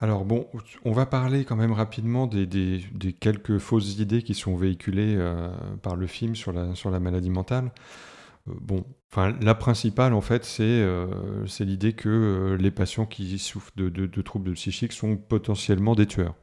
Alors 0.00 0.24
bon, 0.24 0.46
on 0.84 0.92
va 0.92 1.04
parler 1.04 1.44
quand 1.44 1.56
même 1.56 1.72
rapidement 1.72 2.26
des, 2.26 2.80
quelques 3.20 3.58
fausses 3.58 3.98
idées 3.98 4.22
qui 4.22 4.34
sont 4.34 4.56
véhiculées 4.56 5.14
euh, 5.16 5.50
par 5.82 5.94
le 5.94 6.06
film 6.06 6.34
sur 6.34 6.52
la, 6.52 6.74
sur 6.74 6.90
la 6.90 7.00
maladie 7.00 7.28
mentale. 7.28 7.70
Euh, 8.48 8.52
bon, 8.60 8.84
enfin, 9.10 9.36
la 9.40 9.54
principale 9.54 10.14
en 10.14 10.20
fait, 10.20 10.44
c'est 10.44 10.62
euh, 10.64 11.44
l'idée 11.60 11.92
que 11.92 12.56
les 12.58 12.70
patients 12.70 13.06
qui 13.06 13.38
souffrent 13.38 13.72
de, 13.76 14.22
troubles 14.22 14.52
psychiques 14.54 14.92
sont 14.92 15.16
potentiellement 15.16 15.94
des 15.94 16.06
tueurs. 16.06 16.34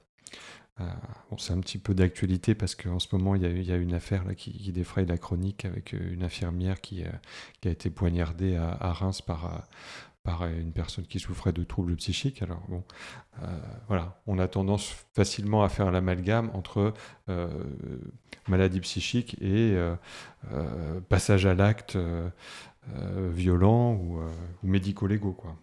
bon, 0.78 1.38
c'est 1.38 1.54
un 1.54 1.60
petit 1.60 1.80
peu 1.80 1.94
d'actualité 1.94 2.56
parce 2.56 2.76
qu'en 2.76 3.00
ce 3.00 3.08
moment, 3.14 3.36
il 3.36 3.64
y, 3.64 3.72
a, 3.72 3.78
une 3.78 3.94
affaire 3.94 4.24
là, 4.26 4.36
qui, 4.36 4.72
défraye 4.72 5.06
la 5.06 5.18
chronique 5.18 5.66
avec 5.66 5.94
une 5.94 6.24
infirmière 6.24 6.82
qui, 6.82 7.04
qui 7.62 7.68
a 7.68 7.72
été 7.72 7.90
poignardée 7.90 8.56
à, 8.56 8.94
Reims 8.94 9.22
par, 9.22 9.68
par 10.28 10.46
une 10.46 10.74
personne 10.74 11.06
qui 11.06 11.20
souffrait 11.20 11.54
de 11.54 11.64
troubles 11.64 11.96
psychiques. 11.96 12.42
Alors 12.42 12.62
bon, 12.68 12.84
voilà, 13.88 14.20
on 14.28 14.40
a 14.40 14.48
tendance 14.50 14.94
facilement 15.16 15.64
à 15.64 15.70
faire 15.70 15.90
l'amalgame 15.90 16.52
entre 16.54 16.94
maladie 18.50 18.82
psychique 18.82 19.42
et 19.42 19.78
passage 21.08 21.46
à 21.46 21.54
l'acte 21.54 21.98
violent 23.32 23.94
ou, 23.94 24.20
médico-légaux, 24.64 25.32
quoi. 25.32 25.56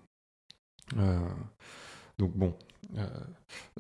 donc 2.19 2.33
bon, 2.35 2.55
euh, 2.99 3.07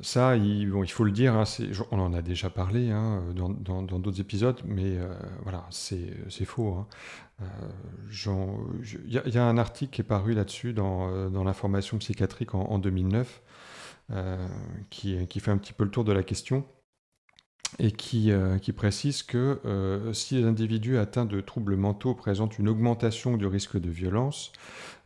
ça, 0.01 0.37
il, 0.37 0.71
faut 0.89 1.05
le 1.05 1.13
dire, 1.13 1.35
hein, 1.35 1.45
on 1.91 2.01
en 2.01 2.13
a 2.15 2.23
déjà 2.23 2.51
parlé 2.51 2.91
hein, 2.91 3.23
dans 3.35 3.99
d'autres 3.99 4.21
épisodes, 4.21 4.61
mais 4.65 4.99
euh, 4.99 5.15
voilà, 5.43 5.67
c'est 5.71 6.45
faux. 6.45 6.75
Hein. 6.75 6.87
Euh, 7.43 7.47
y, 9.07 9.39
a 9.39 9.45
un 9.45 9.59
article 9.59 9.93
qui 9.93 10.01
est 10.01 10.05
paru 10.05 10.35
là-dessus 10.35 10.73
dans, 10.73 11.31
dans 11.31 11.45
l'information 11.45 11.99
psychiatrique 11.99 12.55
en, 12.55 12.79
2009, 12.79 13.43
qui, 14.91 15.27
qui, 15.27 15.41
fait 15.41 15.51
un 15.51 15.59
petit 15.59 15.73
peu 15.73 15.85
le 15.85 15.91
tour 15.91 16.05
de 16.05 16.13
la 16.13 16.23
question 16.23 16.65
et 17.81 17.91
qui, 17.91 18.31
qui 18.63 18.73
précise 18.73 19.25
que 19.25 20.11
si 20.13 20.37
les 20.37 20.45
individus 20.45 20.99
atteints 20.99 21.25
de 21.25 21.41
troubles 21.41 21.77
mentaux 21.77 22.15
présentent 22.15 22.59
une 22.59 22.69
augmentation 22.69 23.37
du 23.37 23.47
risque 23.47 23.81
de 23.81 23.91
violence, 23.91 24.53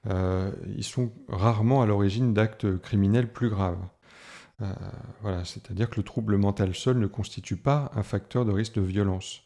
ils 0.06 0.84
sont 0.84 1.12
rarement 1.28 1.80
à 1.80 1.86
l'origine 1.86 2.34
d'actes 2.34 2.78
criminels 2.78 3.32
plus 3.32 3.48
graves. 3.48 3.80
Euh, 4.60 4.66
voilà, 5.22 5.44
c'est-à-dire 5.44 5.88
que 5.88 5.96
le 5.96 6.02
trouble 6.02 6.36
mental 6.36 6.74
seul 6.74 6.98
ne 6.98 7.06
constitue 7.06 7.56
pas 7.56 7.90
un 7.94 8.02
facteur 8.02 8.44
de 8.44 8.52
risque 8.52 8.74
de 8.74 8.80
violence. 8.80 9.42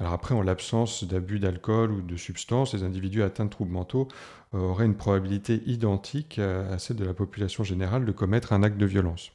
Alors 0.00 0.14
après, 0.14 0.34
en 0.34 0.42
l'absence 0.42 1.04
d'abus 1.04 1.38
d'alcool 1.38 1.92
ou 1.92 2.00
de 2.00 2.16
substances, 2.16 2.72
les 2.72 2.82
individus 2.82 3.22
atteints 3.22 3.44
de 3.44 3.50
troubles 3.50 3.72
mentaux 3.72 4.08
euh, 4.54 4.58
auraient 4.58 4.86
une 4.86 4.96
probabilité 4.96 5.62
identique 5.66 6.38
à 6.38 6.78
celle 6.78 6.96
de 6.96 7.04
la 7.04 7.14
population 7.14 7.64
générale 7.64 8.06
de 8.06 8.12
commettre 8.12 8.54
un 8.54 8.62
acte 8.62 8.78
de 8.78 8.86
violence. 8.86 9.30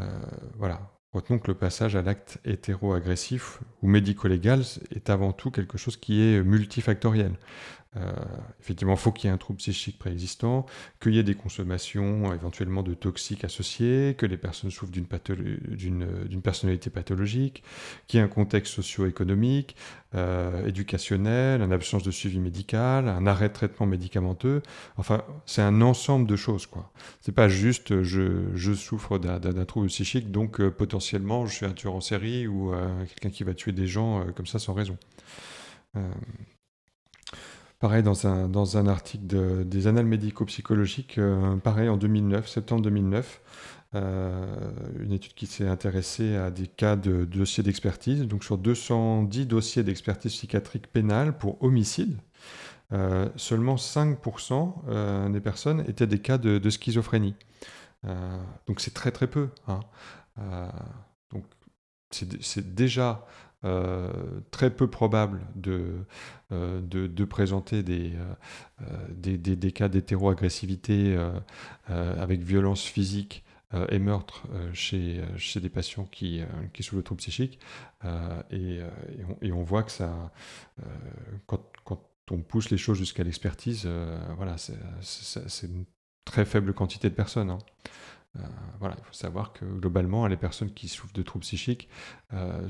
Euh, 0.00 0.08
voilà. 0.56 0.80
Retenons 1.12 1.38
que 1.38 1.48
le 1.48 1.54
passage 1.54 1.96
à 1.96 2.02
l'acte 2.02 2.38
hétéro-agressif 2.44 3.60
ou 3.82 3.88
médico-légal 3.88 4.62
est 4.94 5.08
avant 5.08 5.32
tout 5.32 5.50
quelque 5.50 5.78
chose 5.78 5.96
qui 5.96 6.20
est 6.22 6.42
multifactoriel. 6.42 7.32
Euh, 7.96 8.12
effectivement, 8.60 8.92
il 8.94 8.98
faut 8.98 9.12
qu'il 9.12 9.28
y 9.28 9.30
ait 9.30 9.34
un 9.34 9.38
trouble 9.38 9.58
psychique 9.58 9.98
préexistant, 9.98 10.66
qu'il 11.00 11.14
y 11.14 11.18
ait 11.18 11.22
des 11.22 11.34
consommations 11.34 12.32
éventuellement 12.34 12.82
de 12.82 12.94
toxiques 12.94 13.44
associés, 13.44 14.14
que 14.18 14.26
les 14.26 14.36
personnes 14.36 14.70
souffrent 14.70 14.92
d'une 14.92 16.42
personnalité 16.42 16.90
pathologique, 16.90 17.62
qu'il 18.06 18.18
y 18.18 18.20
ait 18.20 18.24
un 18.24 18.28
contexte 18.28 18.74
socio-économique, 18.74 19.74
euh, 20.14 20.66
éducationnel, 20.66 21.62
une 21.62 21.72
absence 21.72 22.02
de 22.02 22.10
suivi 22.10 22.38
médical, 22.40 23.08
un 23.08 23.26
arrêt 23.26 23.48
de 23.48 23.54
traitement 23.54 23.86
médicamenteux. 23.86 24.62
Enfin, 24.96 25.22
c'est 25.46 25.62
un 25.62 25.80
ensemble 25.80 26.26
de 26.26 26.36
choses. 26.36 26.66
quoi. 26.66 26.92
C'est 27.22 27.32
pas 27.32 27.48
juste 27.48 28.02
je, 28.02 28.54
je 28.54 28.72
souffre 28.74 29.18
d'un 29.18 29.64
trouble 29.64 29.88
psychique, 29.88 30.30
donc 30.30 30.60
euh, 30.60 30.70
potentiellement 30.70 31.46
je 31.46 31.54
suis 31.54 31.66
un 31.66 31.72
tueur 31.72 31.94
en 31.94 32.00
série 32.00 32.46
ou 32.46 32.72
quelqu'un 33.08 33.30
qui 33.30 33.44
va 33.44 33.54
tuer 33.54 33.72
des 33.72 33.86
gens 33.86 34.26
comme 34.34 34.46
ça 34.46 34.58
sans 34.58 34.74
raison. 34.74 34.96
Pareil, 37.78 38.02
dans 38.02 38.26
un, 38.26 38.48
dans 38.48 38.76
un 38.76 38.88
article 38.88 39.64
des 39.64 39.86
Annales 39.86 40.04
médico-psychologiques, 40.04 41.16
euh, 41.18 41.56
pareil, 41.58 41.88
en 41.88 41.96
2009, 41.96 42.48
septembre 42.48 42.82
2009, 42.82 43.40
euh, 43.94 44.72
une 44.98 45.12
étude 45.12 45.34
qui 45.34 45.46
s'est 45.46 45.68
intéressée 45.68 46.34
à 46.34 46.50
des 46.50 46.66
cas 46.66 46.96
de, 46.96 47.24
dossiers 47.24 47.62
d'expertise. 47.62 48.22
Donc, 48.22 48.42
sur 48.42 48.58
210 48.58 49.46
dossiers 49.46 49.84
d'expertise 49.84 50.32
psychiatrique 50.32 50.88
pénale 50.88 51.38
pour 51.38 51.62
homicide, 51.62 52.18
euh, 52.92 53.28
seulement 53.36 53.76
5% 53.76 55.30
des 55.30 55.40
personnes 55.40 55.84
étaient 55.86 56.08
des 56.08 56.18
cas 56.18 56.36
de, 56.38 56.70
schizophrénie. 56.70 57.36
donc, 58.66 58.80
c'est 58.80 58.94
très 58.94 59.12
très 59.12 59.28
peu. 59.28 59.50
Hein. 59.68 59.80
donc, 61.30 61.44
c'est 62.10 62.74
déjà 62.74 63.24
euh, 63.64 64.08
très 64.52 64.70
peu 64.70 64.88
probable 64.88 65.44
de, 65.56 66.04
euh, 66.52 66.80
de, 66.80 67.24
présenter 67.24 67.82
des, 67.82 68.12
euh, 68.80 68.84
des, 69.10 69.36
des, 69.36 69.72
cas 69.72 69.88
d'hétéroagressivité 69.88 71.18
avec 71.88 72.40
violence 72.40 72.84
physique 72.84 73.44
et 73.90 73.98
meurtre 73.98 74.46
chez, 74.72 75.22
chez 75.36 75.58
des 75.60 75.68
patients 75.68 76.04
qui, 76.04 76.40
qui 76.72 76.84
souffrent 76.84 76.98
de 76.98 77.02
troubles 77.02 77.20
psychiques. 77.20 77.58
Et, 78.50 78.78
et, 79.42 79.52
on, 79.52 79.62
voit 79.62 79.82
que 79.82 79.90
ça, 79.90 80.32
quand, 81.46 81.64
quand, 81.84 82.00
on 82.30 82.38
pousse 82.38 82.70
les 82.70 82.78
choses 82.78 82.98
jusqu'à 82.98 83.24
l'expertise, 83.24 83.88
voilà, 84.36 84.56
c'est 85.00 85.66
une 85.66 85.84
très 86.24 86.44
faible 86.44 86.72
quantité 86.74 87.10
de 87.10 87.14
personnes. 87.14 87.50
Hein. 87.50 87.58
Euh, 88.36 88.40
voilà, 88.78 88.94
il 88.98 89.04
faut 89.04 89.12
savoir 89.12 89.52
que 89.52 89.64
globalement, 89.64 90.26
les 90.26 90.36
personnes 90.36 90.72
qui 90.72 90.88
souffrent 90.88 91.14
de 91.14 91.22
troubles 91.22 91.44
psychiques 91.44 91.88
euh, 92.32 92.68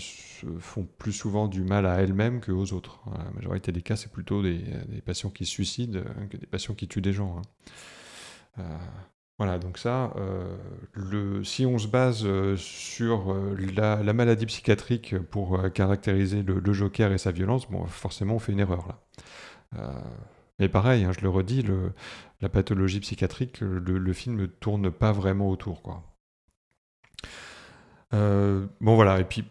font 0.59 0.87
plus 0.99 1.13
souvent 1.13 1.49
du 1.49 1.63
mal 1.63 1.87
à 1.87 2.01
elles-mêmes 2.01 2.41
qu'aux 2.41 2.73
autres. 2.73 3.01
La 3.17 3.31
majorité 3.33 3.73
des 3.73 3.83
cas, 3.83 3.97
c'est 3.97 4.11
plutôt 4.11 4.43
des, 4.43 4.63
patients 5.05 5.31
qui 5.31 5.45
se 5.45 5.51
suicident 5.51 6.01
que 6.31 6.37
des 6.37 6.47
patients 6.47 6.75
qui 6.75 6.89
tuent 6.89 7.01
des 7.01 7.13
gens. 7.13 7.39
Hein. 7.39 7.43
Euh, 8.61 8.79
voilà, 9.39 9.59
donc 9.59 9.79
ça, 9.79 10.13
le, 10.95 11.45
si 11.45 11.65
on 11.65 11.79
se 11.79 11.87
base 11.87 12.27
sur 12.57 13.37
la, 13.77 14.13
maladie 14.13 14.47
psychiatrique 14.47 15.17
pour 15.17 15.63
caractériser 15.73 16.43
le, 16.43 16.59
le, 16.59 16.73
Joker 16.73 17.13
et 17.13 17.19
sa 17.19 17.31
violence, 17.31 17.71
bon, 17.71 17.87
forcément, 17.87 18.35
on 18.35 18.39
fait 18.41 18.51
une 18.51 18.59
erreur 18.59 18.89
là. 18.89 20.03
Mais 20.59 20.69
pareil, 20.69 21.05
hein, 21.05 21.13
je 21.17 21.21
le 21.21 21.29
redis, 21.29 21.65
la 22.41 22.49
pathologie 22.49 23.01
psychiatrique, 23.01 23.61
le, 23.61 24.13
film 24.13 24.37
ne 24.37 24.47
tourne 24.47 24.91
pas 24.91 25.13
vraiment 25.13 25.49
autour. 25.51 25.83
Quoi. 25.83 26.03
Euh, 28.15 28.67
bon 28.81 28.95
voilà, 28.95 29.21
et 29.21 29.25
puis 29.25 29.45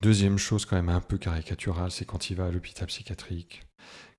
deuxième 0.00 0.38
chose 0.38 0.64
quand 0.64 0.76
même 0.76 0.88
un 0.88 1.00
peu 1.00 1.18
caricaturale, 1.18 1.90
c'est 1.90 2.04
quand 2.04 2.30
il 2.30 2.36
va 2.36 2.46
à 2.46 2.50
l'hôpital 2.50 2.86
psychiatrique, 2.88 3.66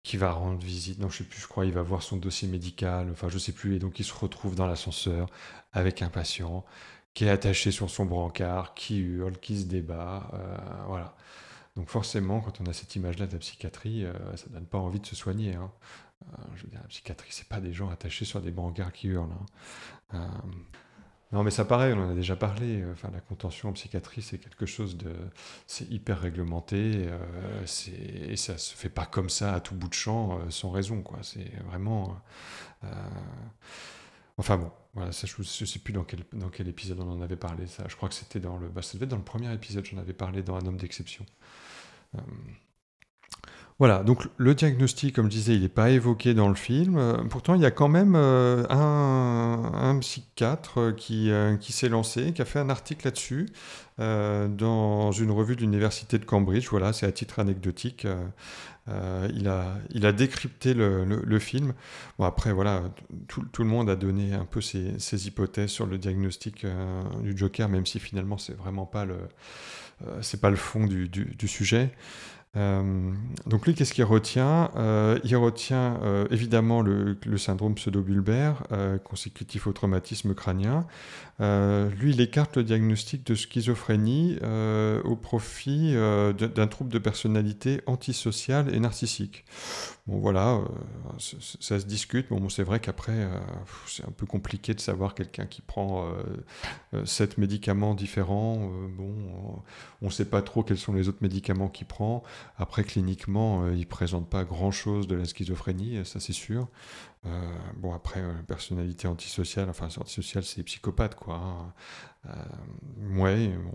qui 0.04 0.18
va 0.18 0.32
rendre 0.32 0.64
visite, 0.64 1.00
non 1.00 1.10
je 1.10 1.20
sais 1.20 1.24
plus, 1.24 1.42
je 1.42 1.48
crois, 1.48 1.66
il 1.66 1.74
va 1.74 1.82
voir 1.82 2.04
son 2.04 2.18
dossier 2.18 2.48
médical, 2.48 3.10
enfin 3.12 3.28
je 3.30 3.38
sais 3.40 3.52
plus, 3.52 3.76
et 3.76 3.80
donc 3.80 4.00
il 4.00 4.06
se 4.06 4.14
retrouve 4.14 4.56
dans 4.56 4.68
l'ascenseur 4.68 5.28
avec 5.74 6.02
un 6.02 6.10
patient 6.10 6.64
qui 7.16 7.26
est 7.26 7.30
attaché 7.30 7.72
sur 7.72 7.90
son 7.90 8.06
brancard, 8.06 8.74
qui 8.76 9.00
hurle, 9.00 9.38
qui 9.40 9.60
se 9.60 9.66
débat, 9.66 10.30
euh, 10.34 10.58
voilà. 10.88 11.16
Donc 11.76 11.90
forcément, 11.90 12.40
quand 12.40 12.62
on 12.62 12.66
a 12.68 12.74
cette 12.74 12.96
image-là 12.96 13.28
de 13.28 13.34
la 13.34 13.40
psychiatrie, 13.40 14.06
euh, 14.06 14.14
ça 14.36 14.48
donne 14.50 14.66
pas 14.66 14.78
envie 14.78 15.00
de 15.00 15.06
se 15.06 15.16
soigner. 15.16 15.56
Hein. 15.56 15.72
Euh, 16.24 16.42
je 16.56 16.64
veux 16.64 16.70
dire, 16.70 16.80
la 16.82 16.88
psychiatrie, 16.88 17.30
c'est 17.32 17.48
pas 17.48 17.60
des 17.60 17.74
gens 17.74 17.90
attachés 17.90 18.26
sur 18.26 18.42
des 18.42 18.52
brancards 18.52 18.94
qui 18.94 19.08
hurlent. 19.08 19.32
Hein. 19.32 19.46
Euh, 20.16 20.28
non, 21.32 21.44
mais 21.44 21.52
ça 21.52 21.66
paraît, 21.66 21.94
on 21.94 22.00
en 22.00 22.10
a 22.12 22.14
déjà 22.14 22.36
parlé. 22.36 22.82
Euh, 22.82 22.94
enfin, 22.94 23.10
la 23.14 23.20
contention 23.20 23.70
en 23.70 23.74
psychiatrie, 23.74 24.22
c'est 24.22 24.38
quelque 24.38 24.66
chose 24.66 24.98
de. 24.98 25.14
C'est 25.68 25.90
hyper 25.90 26.20
réglementé. 26.20 27.10
et 28.30 28.36
ça 28.38 28.58
se 28.58 28.76
fait 28.76 28.90
pas 28.90 29.06
comme 29.06 29.30
ça 29.30 29.54
à 29.54 29.60
tout 29.60 29.76
bout 29.76 29.90
de 29.90 29.94
champ, 29.94 30.40
sans 30.50 30.72
raison. 30.72 31.04
C'est 31.22 31.52
vraiment. 31.66 32.20
Enfin 34.38 34.58
bon, 34.58 34.72
voilà, 34.94 35.12
ça, 35.12 35.28
je 35.28 35.36
ne 35.40 35.66
sais 35.66 35.80
plus 35.80 35.94
dans 35.94 36.04
quel, 36.04 36.20
dans 36.34 36.50
quel 36.50 36.68
épisode 36.68 37.00
on 37.00 37.10
en 37.10 37.22
avait 37.22 37.38
parlé. 37.38 37.68
Ça, 37.68 37.86
je 37.88 37.96
crois 37.96 38.10
que 38.10 38.16
c'était 38.16 38.40
dans 38.40 38.58
le. 38.58 38.68
Bah, 38.70 38.82
ça 38.82 38.94
devait 38.94 39.06
être 39.06 39.12
dans 39.12 39.18
le 39.18 39.24
premier 39.24 39.54
épisode, 39.54 39.86
j'en 39.86 39.98
avais 39.98 40.14
parlé 40.14 40.44
dans 40.44 40.56
Un 40.56 40.66
homme 40.66 40.78
d'exception. 40.78 41.26
Voilà, 43.78 44.04
donc 44.04 44.30
le 44.38 44.56
diagnostic, 44.56 45.14
comme 45.14 45.26
je 45.26 45.32
disais, 45.32 45.56
il 45.56 45.62
n'est 45.64 45.68
pas 45.68 45.90
évoqué 45.90 46.34
dans 46.34 46.48
le 46.48 46.56
film. 46.56 46.96
Euh, 46.98 47.18
pourtant, 47.30 47.56
il 47.56 47.62
y 47.62 47.66
a 47.66 47.72
quand 47.72 47.90
même 47.90 48.16
euh, 48.16 48.66
un, 48.70 50.00
psychiatre 50.00 50.80
euh, 50.80 50.92
qui, 51.58 51.74
s'est 51.74 51.90
lancé, 51.90 52.32
qui 52.32 52.42
a 52.42 52.46
fait 52.46 52.60
un 52.60 52.70
article 52.70 53.06
là-dessus 53.06 53.48
dans 53.98 55.12
une 55.12 55.32
revue 55.32 55.56
de 55.56 55.62
l'université 55.62 56.18
de 56.20 56.26
Cambridge. 56.26 56.68
Voilà, 56.70 56.94
c'est 56.94 57.06
à 57.06 57.12
titre 57.12 57.40
anecdotique. 57.40 58.08
il, 58.88 59.48
a, 59.48 60.12
décrypté 60.14 60.74
le, 60.74 61.40
film. 61.40 61.74
Bon, 62.18 62.26
après, 62.26 62.54
voilà, 62.54 62.84
tout, 63.28 63.44
le 63.60 63.66
monde 63.66 63.90
a 63.90 63.96
donné 63.96 64.34
un 64.34 64.46
peu 64.46 64.62
ses, 64.62 65.28
hypothèses 65.28 65.70
sur 65.70 65.86
le 65.86 65.98
diagnostic 65.98 66.66
du 67.22 67.38
Joker, 67.38 67.70
même 67.70 67.86
si 67.86 68.00
finalement, 68.00 68.38
c'est 68.38 68.58
vraiment 68.58 68.86
pas 68.86 69.06
le, 69.06 69.16
c'est 70.22 70.42
pas 70.42 70.50
le 70.50 70.58
fond 70.58 70.86
du 70.86 71.48
sujet. 71.48 71.92
Euh, 72.56 73.12
donc 73.46 73.66
lui, 73.66 73.76
qu'est-ce 73.76 73.94
qu'il 73.94 74.04
retient 74.04 74.72
euh, 74.76 75.20
Il 75.24 75.36
retient 75.36 76.00
euh, 76.04 76.26
évidemment 76.32 76.82
le, 76.82 77.18
syndrome 77.38 77.76
pseudobulbaire 77.76 78.64
consécutif 79.04 79.68
au 79.68 79.74
traumatisme 79.74 80.34
crânien. 80.34 80.88
lui, 81.40 82.12
il 82.12 82.22
écarte 82.22 82.58
le 82.58 82.64
diagnostic 82.64 83.26
de 83.26 83.36
schizophrénie 83.36 84.38
au 85.04 85.16
profit 85.16 85.94
d'un 85.94 86.68
trouble 86.68 86.92
de 86.92 87.00
personnalité 87.00 87.82
antisociale 87.86 88.74
et 88.74 88.80
narcissique. 88.80 89.46
Bon 90.08 90.20
voilà, 90.20 90.62
ça 91.18 91.80
se 91.80 91.86
discute. 91.86 92.30
Bon, 92.30 92.48
c'est 92.48 92.62
vrai 92.62 92.80
qu'après, 92.80 93.28
c'est 93.88 94.06
un 94.06 94.12
peu 94.12 94.28
compliqué 94.28 94.76
de 94.76 94.80
savoir 94.80 95.16
quelqu'un 95.16 95.48
qui 95.48 95.62
prend 95.62 96.08
sept 97.06 97.40
médicaments 97.40 97.96
différents. 97.96 98.70
bon, 98.90 99.64
on 100.02 100.06
ne 100.06 100.12
sait 100.12 100.26
pas 100.26 100.44
trop 100.44 100.64
quels 100.64 100.78
sont 100.78 100.94
les 100.94 101.10
autres 101.10 101.22
médicaments 101.22 101.68
qu'il 101.68 101.88
prend. 101.88 102.24
Après, 102.58 102.84
cliniquement, 102.84 103.64
euh, 103.64 103.74
il 103.74 103.80
ne 103.82 103.86
présente 103.86 104.30
pas 104.30 104.44
grand-chose 104.44 105.08
de 105.08 105.16
la 105.16 105.26
schizophrénie, 105.26 106.06
ça 106.06 106.20
c'est 106.20 106.34
sûr. 106.34 106.68
Euh, 107.26 107.58
bon, 107.78 107.94
après, 107.94 108.22
euh, 108.22 108.34
personnalité 108.48 109.08
antisociale, 109.08 109.70
enfin, 109.70 109.88
antisociale, 110.00 110.44
c'est 110.44 110.64
psychopathe, 110.64 111.16
quoi. 111.16 111.36
Hein. 111.36 111.74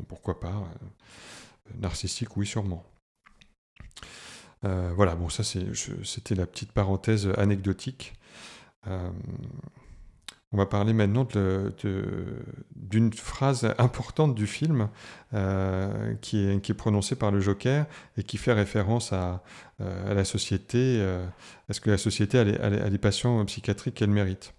pourquoi 0.09 0.41
pas. 0.41 0.68
narcissique, 1.78 2.37
oui, 2.37 2.47
sûrement. 2.47 2.85
Voilà, 4.62 5.14
bon, 5.14 5.28
ça 5.28 5.42
c'était 5.42 6.34
la 6.34 6.46
petite 6.46 6.72
parenthèse 6.72 7.28
anecdotique. 7.36 8.14
On 10.52 10.56
va 10.56 10.66
parler 10.66 10.92
maintenant 10.92 11.28
d'une 12.74 13.12
phrase 13.12 13.72
importante 13.78 14.34
du 14.34 14.48
film 14.48 14.88
euh, 15.32 16.14
qui, 16.20 16.38
est, 16.44 16.74
prononcée 16.74 17.14
par 17.14 17.30
le 17.30 17.38
Joker 17.38 17.86
et 18.16 18.24
qui 18.24 18.36
fait 18.36 18.52
référence 18.52 19.12
à, 19.12 19.44
euh, 19.80 20.12
la 20.12 20.24
société. 20.24 20.96
Euh, 20.98 21.24
est-ce 21.68 21.80
que 21.80 21.90
la 21.90 21.98
société 21.98 22.36
a 22.36 22.44
les, 22.90 22.98
patients 22.98 23.44
psychiatriques 23.44 23.94
qu'elle 23.94 24.11
mérite 24.11 24.54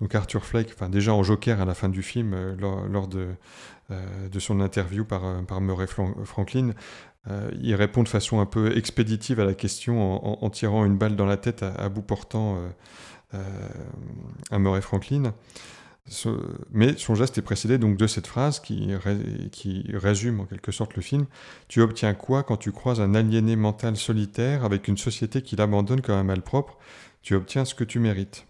donc 0.00 0.14
Arthur 0.14 0.46
Fleck, 0.46 0.70
enfin 0.72 0.88
déjà 0.88 1.12
en 1.12 1.22
Joker 1.22 1.60
à 1.60 1.66
la 1.66 1.74
fin 1.74 1.90
du 1.90 2.02
film, 2.02 2.56
lors, 2.58 3.06
de, 3.06 3.28
son 4.38 4.60
interview 4.62 5.04
par, 5.04 5.60
Murray 5.60 5.86
Franklin, 5.86 6.70
il 7.60 7.74
répond 7.74 8.02
de 8.02 8.08
façon 8.08 8.40
un 8.40 8.46
peu 8.46 8.76
expéditive 8.76 9.40
à 9.40 9.44
la 9.44 9.54
question 9.54 10.44
en, 10.44 10.50
tirant 10.50 10.84
une 10.84 10.96
balle 10.96 11.16
dans 11.16 11.26
la 11.26 11.36
tête 11.36 11.62
à 11.62 11.88
bout 11.88 12.02
portant 12.02 12.58
à 13.32 13.36
euh, 14.54 14.58
Murray 14.58 14.80
Franklin. 14.80 15.34
Mais 16.70 16.96
son 16.96 17.16
geste 17.16 17.36
est 17.38 17.42
précédé 17.42 17.78
donc 17.78 17.96
de 17.96 18.06
cette 18.06 18.28
phrase 18.28 18.60
qui, 18.60 18.90
qui, 19.50 19.84
résume 19.92 20.40
en 20.40 20.44
quelque 20.44 20.70
sorte 20.70 20.94
le 20.94 21.02
film. 21.02 21.26
Tu 21.66 21.80
obtiens 21.80 22.14
quoi 22.14 22.44
quand 22.44 22.56
tu 22.56 22.70
croises 22.70 23.00
un 23.00 23.14
aliéné 23.14 23.56
mental 23.56 23.96
solitaire 23.96 24.64
avec 24.64 24.86
une 24.86 24.96
société 24.96 25.42
qui 25.42 25.56
l'abandonne 25.56 26.00
comme 26.00 26.14
un 26.14 26.22
malpropre? 26.22 26.78
Tu 27.22 27.34
obtiens 27.34 27.64
ce 27.64 27.74
que 27.74 27.82
tu 27.82 27.98
mérites. 27.98 28.46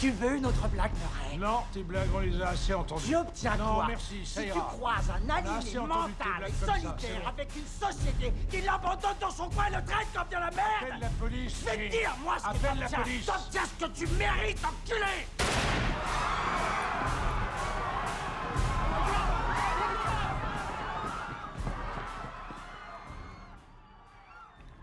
Tu 0.00 0.10
veux 0.12 0.38
une 0.38 0.46
autre 0.46 0.66
blague, 0.68 0.92
Murray 0.94 1.36
Non, 1.36 1.58
tes 1.74 1.82
blagues, 1.82 2.08
on 2.14 2.20
les 2.20 2.40
a 2.40 2.48
assez 2.48 2.72
entendues. 2.72 3.04
J'obtiens 3.10 3.56
non, 3.58 3.74
quoi? 3.74 3.86
merci, 3.88 4.24
ça 4.24 4.40
si 4.40 4.46
ira. 4.46 4.54
tu 4.54 4.76
croises 4.78 5.10
un 5.10 5.28
animé 5.28 5.78
mental 5.86 6.48
et 6.48 6.64
solitaire 6.64 7.28
avec 7.28 7.50
une 7.54 7.66
société 7.66 8.32
qui 8.50 8.62
l'abandonne 8.62 9.18
dans 9.20 9.30
son 9.30 9.50
coin 9.50 9.66
et 9.66 9.76
le 9.76 9.84
traite 9.84 10.08
comme 10.14 10.28
de 10.28 10.34
la 10.36 10.50
merde 10.52 10.60
Appelle 10.80 11.00
la 11.02 11.08
police 11.08 11.54
Je 11.60 11.64
vais 11.66 11.88
te 11.88 11.92
dire, 11.92 12.16
moi, 12.24 12.36
ce 12.38 12.46
Appelle 12.46 12.86
que 12.86 12.92
la 12.92 13.02
police. 13.02 13.26
T'obtiens 13.26 13.62
ce 13.78 13.84
que 13.84 13.90
tu 13.92 14.06
mérites, 14.16 14.64
enculé! 14.64 15.26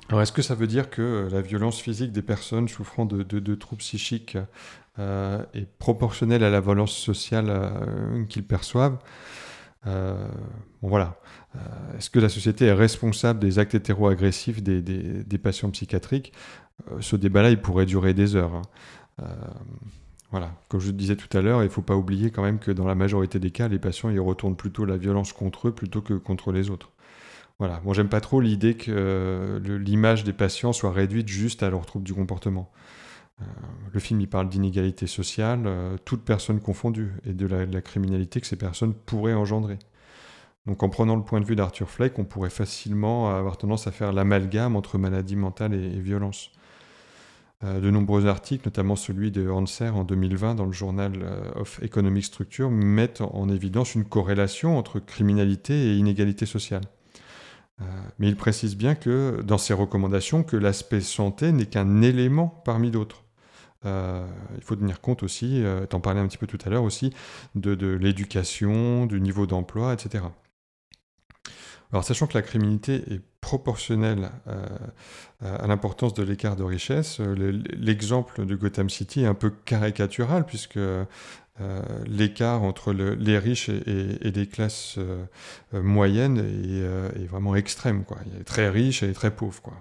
Alors, 0.10 0.22
est-ce 0.22 0.32
que 0.32 0.42
ça 0.42 0.56
veut 0.56 0.68
dire 0.68 0.90
que 0.90 1.28
la 1.30 1.42
violence 1.42 1.82
physique 1.82 2.14
des 2.14 2.22
personnes 2.22 2.70
souffrant 2.70 3.06
de, 3.06 3.56
troubles 3.56 3.80
psychiques 3.80 4.38
euh, 5.00 5.44
est 5.54 5.68
proportionnelle 5.78 6.44
à 6.44 6.50
la 6.50 6.62
violence 6.62 6.96
sociale 6.96 7.48
euh, 7.50 8.26
qu'ils 8.26 8.46
perçoivent 8.46 8.98
Bon, 9.86 10.90
voilà. 10.90 11.16
est-ce 11.98 12.10
que 12.10 12.20
la 12.20 12.28
société 12.28 12.66
est 12.66 12.74
responsable 12.74 13.40
des 13.40 13.58
actes 13.58 13.74
hétéro-agressifs 13.74 14.62
des, 14.62 15.38
patients 15.38 15.70
psychiatriques? 15.70 16.34
Ce 17.00 17.16
débat-là, 17.16 17.52
il 17.52 17.62
pourrait 17.62 17.86
durer 17.86 18.14
des 18.14 18.36
heures. 18.36 18.62
Hein. 19.20 19.24
Voilà, 20.32 20.52
comme 20.68 20.82
je 20.82 20.92
disais 20.92 21.16
tout 21.16 21.36
à 21.38 21.42
l'heure, 21.42 21.62
il 21.62 21.68
ne 21.68 21.72
faut 21.72 21.82
pas 21.82 21.96
oublier 21.96 22.32
quand 22.32 22.44
même 22.44 22.60
que 22.60 22.72
dans 22.72 22.86
la 22.86 22.96
majorité 22.96 23.40
des 23.40 23.52
cas, 23.52 23.70
les 23.70 23.80
patients 23.80 24.10
ils 24.10 24.20
retournent 24.20 24.58
plutôt 24.58 24.84
la 24.84 24.98
violence 24.98 25.32
contre 25.32 25.70
eux 25.70 25.72
plutôt 25.72 26.02
que 26.02 26.16
contre 26.16 26.52
les 26.52 26.70
autres. 26.70 26.92
Voilà. 27.60 27.82
Moi, 27.84 27.94
j'aime 27.94 28.10
pas 28.10 28.22
trop 28.22 28.40
l'idée 28.40 28.76
que 28.76 28.92
euh, 28.92 29.80
l'image 29.80 30.24
des 30.24 30.34
patients 30.34 30.74
soit 30.74 30.92
réduite 30.92 31.28
juste 31.28 31.64
à 31.64 31.70
leurs 31.70 31.86
troubles 31.86 32.06
du 32.06 32.14
comportement. 32.14 32.72
Euh, 33.42 33.46
le 33.94 34.00
film, 34.00 34.22
il 34.22 34.30
parle 34.30 34.50
d'inégalité 34.50 35.08
sociale, 35.08 35.64
euh, 35.66 35.98
toutes 36.06 36.24
personnes 36.24 36.60
confondues, 36.60 37.14
et 37.26 37.34
de 37.34 37.46
la, 37.46 37.82
criminalité 37.82 38.42
que 38.42 38.48
ces 38.48 38.56
personnes 38.56 38.94
pourraient 38.94 39.34
engendrer. 39.34 39.78
Donc, 40.66 40.84
en 40.84 40.90
prenant 40.90 41.16
le 41.16 41.24
point 41.24 41.40
de 41.40 41.46
vue 41.46 41.56
d'Arthur 41.56 41.90
Fleck, 41.90 42.20
on 42.20 42.26
pourrait 42.26 42.50
facilement 42.50 43.30
avoir 43.36 43.58
tendance 43.58 43.88
à 43.88 43.92
faire 43.92 44.12
l'amalgame 44.12 44.76
entre 44.76 44.98
maladie 44.98 45.36
mentale 45.36 45.74
et, 45.74 46.00
violence. 46.00 46.52
de 47.64 47.90
nombreux 47.90 48.28
articles, 48.28 48.68
notamment 48.68 48.96
celui 48.96 49.32
de 49.32 49.50
Hanser 49.50 49.90
en 49.90 50.04
2020 50.04 50.56
dans 50.56 50.66
le 50.66 50.74
Journal 50.74 51.14
of 51.56 51.82
Economic 51.82 52.26
Structure, 52.26 52.70
mettent 52.70 53.22
en 53.22 53.50
évidence 53.50 53.96
une 53.96 54.04
corrélation 54.06 54.78
entre 54.78 55.00
criminalité 55.00 55.74
et 55.74 55.96
inégalité 55.96 56.46
sociale. 56.46 56.84
Euh, 57.82 57.86
mais 58.18 58.28
il 58.28 58.36
précise 58.36 58.76
bien 58.76 58.96
que 58.96 59.42
dans 59.44 59.58
ses 59.58 59.74
recommandations 59.74 60.44
que 60.44 60.58
l'aspect 60.58 61.02
santé 61.02 61.52
n'est 61.52 61.68
qu'un 61.68 62.02
élément 62.02 62.48
parmi 62.66 62.90
d'autres. 62.90 63.24
Euh, 63.88 64.26
il 64.56 64.64
faut 64.64 64.76
tenir 64.76 65.02
compte 65.02 65.24
aussi, 65.24 65.64
euh, 65.64 65.86
t'en 65.86 66.00
parlais 66.00 66.20
un 66.20 66.28
petit 66.28 66.38
peu 66.38 66.48
tout 66.48 66.60
à 66.66 66.70
l'heure 66.70 66.84
aussi, 66.84 67.14
de, 67.56 67.88
l'éducation, 67.88 69.06
du 69.06 69.22
niveau 69.22 69.48
d'emploi, 69.48 69.94
etc. 69.94 70.26
Alors 71.92 72.04
sachant 72.04 72.28
que 72.28 72.34
la 72.34 72.42
criminalité 72.42 72.96
est 73.14 73.22
proportionnelle 73.40 74.30
à 75.42 75.68
l'importance 75.68 76.14
de 76.14 76.22
l'écart 76.22 76.58
de 76.58 76.64
richesse, 76.64 77.22
l'exemple 77.22 78.46
de 78.46 78.56
Gotham 78.56 78.90
City 78.90 79.22
est 79.22 79.26
un 79.26 79.34
peu 79.34 79.52
caricatural 79.64 80.46
puisque 80.46 80.80
euh, 81.60 81.82
l'écart 82.06 82.62
entre 82.62 82.94
les 82.94 83.40
riches 83.40 83.70
et, 83.70 84.20
les 84.22 84.46
classes 84.46 84.96
euh, 85.00 85.26
euh, 85.74 85.82
moyennes 85.82 86.38
est, 86.38 87.26
vraiment 87.26 87.56
extrême. 87.56 88.04
Il 88.28 88.38
y 88.38 88.42
a 88.42 88.44
très 88.44 88.70
riches 88.70 89.02
et 89.02 89.12
très 89.14 89.32
pauvres. 89.32 89.62
Quoi. 89.62 89.74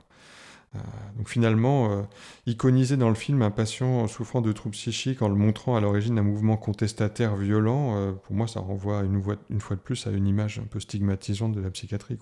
Donc 1.16 1.28
finalement, 1.28 2.06
iconiser 2.46 2.96
dans 2.96 3.08
le 3.08 3.14
film 3.14 3.40
un 3.40 3.50
patient 3.50 4.06
souffrant 4.08 4.42
de 4.42 4.52
troubles 4.52 4.74
psychiques 4.74 5.22
en 5.22 5.28
le 5.28 5.34
montrant 5.34 5.74
à 5.74 5.80
l'origine 5.80 6.16
d'un 6.16 6.22
mouvement 6.22 6.56
contestataire 6.56 7.34
violent, 7.36 8.14
pour 8.24 8.36
moi 8.36 8.46
ça 8.46 8.60
renvoie 8.60 9.02
une, 9.02 9.22
fois 9.60 9.76
de 9.76 9.80
plus 9.80 10.06
à 10.06 10.10
une 10.10 10.26
image 10.26 10.58
un 10.58 10.66
peu 10.66 10.78
stigmatisante 10.78 11.52
de 11.52 11.60
la 11.62 11.70
psychiatrie. 11.70 12.18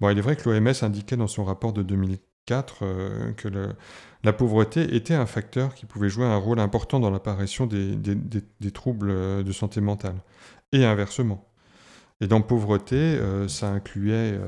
Bon, 0.00 0.10
il 0.10 0.18
est 0.18 0.20
vrai 0.20 0.36
que 0.36 0.48
l'OMS 0.48 0.72
indiquait 0.82 1.16
dans 1.16 1.26
son 1.26 1.44
rapport 1.44 1.72
de 1.72 1.82
2004 1.82 3.34
que 3.36 3.48
la 4.24 4.32
pauvreté 4.32 4.94
était 4.94 5.14
un 5.14 5.26
facteur 5.26 5.74
qui 5.74 5.86
pouvait 5.86 6.08
jouer 6.08 6.26
un 6.26 6.36
rôle 6.36 6.60
important 6.60 7.00
dans 7.00 7.10
l'apparition 7.10 7.66
des, 7.66 8.72
troubles 8.72 9.10
euh, 9.10 9.42
de 9.42 9.52
santé 9.52 9.80
mentale, 9.80 10.16
et 10.72 10.84
inversement. 10.84 11.51
Et 12.22 12.28
dans 12.28 12.40
pauvreté, 12.40 12.94
euh, 12.96 13.48
ça 13.48 13.68
incluait 13.68 14.38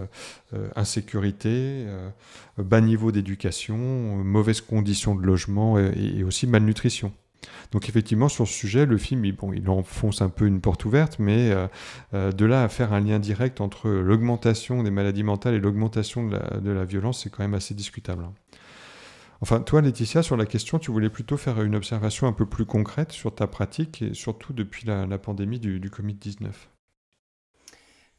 euh, 0.54 0.68
insécurité, 0.76 1.86
bas 2.56 2.80
niveau 2.80 3.10
d'éducation, 3.10 3.76
mauvaises 3.76 4.60
conditions 4.60 5.14
de 5.16 5.22
logement 5.22 5.78
et, 5.78 6.22
aussi 6.22 6.46
malnutrition. 6.46 7.12
Donc 7.72 7.88
effectivement, 7.88 8.28
sur 8.28 8.46
ce 8.46 8.54
sujet, 8.54 8.86
le 8.86 8.96
film, 8.96 9.24
il, 9.24 9.32
bon, 9.32 9.52
il 9.52 9.68
enfonce 9.68 10.22
un 10.22 10.28
peu 10.28 10.46
une 10.46 10.60
porte 10.60 10.84
ouverte, 10.84 11.18
mais 11.18 11.52
de 12.12 12.44
là 12.44 12.62
à 12.62 12.68
faire 12.68 12.92
un 12.92 13.00
lien 13.00 13.18
direct 13.18 13.60
entre 13.60 13.90
l'augmentation 13.90 14.84
des 14.84 14.92
maladies 14.92 15.24
mentales 15.24 15.54
et 15.54 15.60
l'augmentation 15.60 16.28
de, 16.28 16.38
de 16.60 16.70
la, 16.70 16.84
violence, 16.84 17.24
c'est 17.24 17.30
quand 17.30 17.42
même 17.42 17.54
assez 17.54 17.74
discutable. 17.74 18.24
Hein. 18.24 18.32
Enfin, 19.40 19.60
toi, 19.60 19.82
Laetitia, 19.82 20.22
sur 20.22 20.36
la 20.36 20.46
question, 20.46 20.78
tu 20.78 20.90
voulais 20.90 21.10
plutôt 21.10 21.36
faire 21.36 21.60
une 21.60 21.74
observation 21.74 22.26
un 22.26 22.32
peu 22.32 22.46
plus 22.46 22.64
concrète 22.64 23.12
sur 23.12 23.34
ta 23.34 23.46
pratique 23.46 24.00
et 24.00 24.14
surtout 24.14 24.52
depuis 24.52 24.86
la, 24.86 25.18
pandémie 25.18 25.58
du, 25.58 25.80
du 25.80 25.90
Covid-19. 25.90 26.52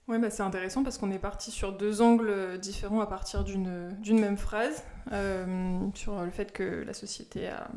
Oui, 0.07 0.19
bah 0.19 0.29
c'est 0.29 0.43
intéressant 0.43 0.83
parce 0.83 0.99
qu'on 0.99 1.11
est 1.11 1.19
parti 1.19 1.49
sur 1.49 1.73
deux 1.73 2.01
angles 2.01 2.59
différents 2.59 3.01
à 3.01 3.07
partir 3.07 3.43
d'une 3.43 4.19
même 4.19 4.37
phrase, 4.37 4.83
euh, 5.11 5.79
sur 5.95 6.21
le 6.21 6.29
fait 6.29 6.51
que 6.51 6.83
la 6.85 6.93
société 6.93 7.47
a 7.47 7.67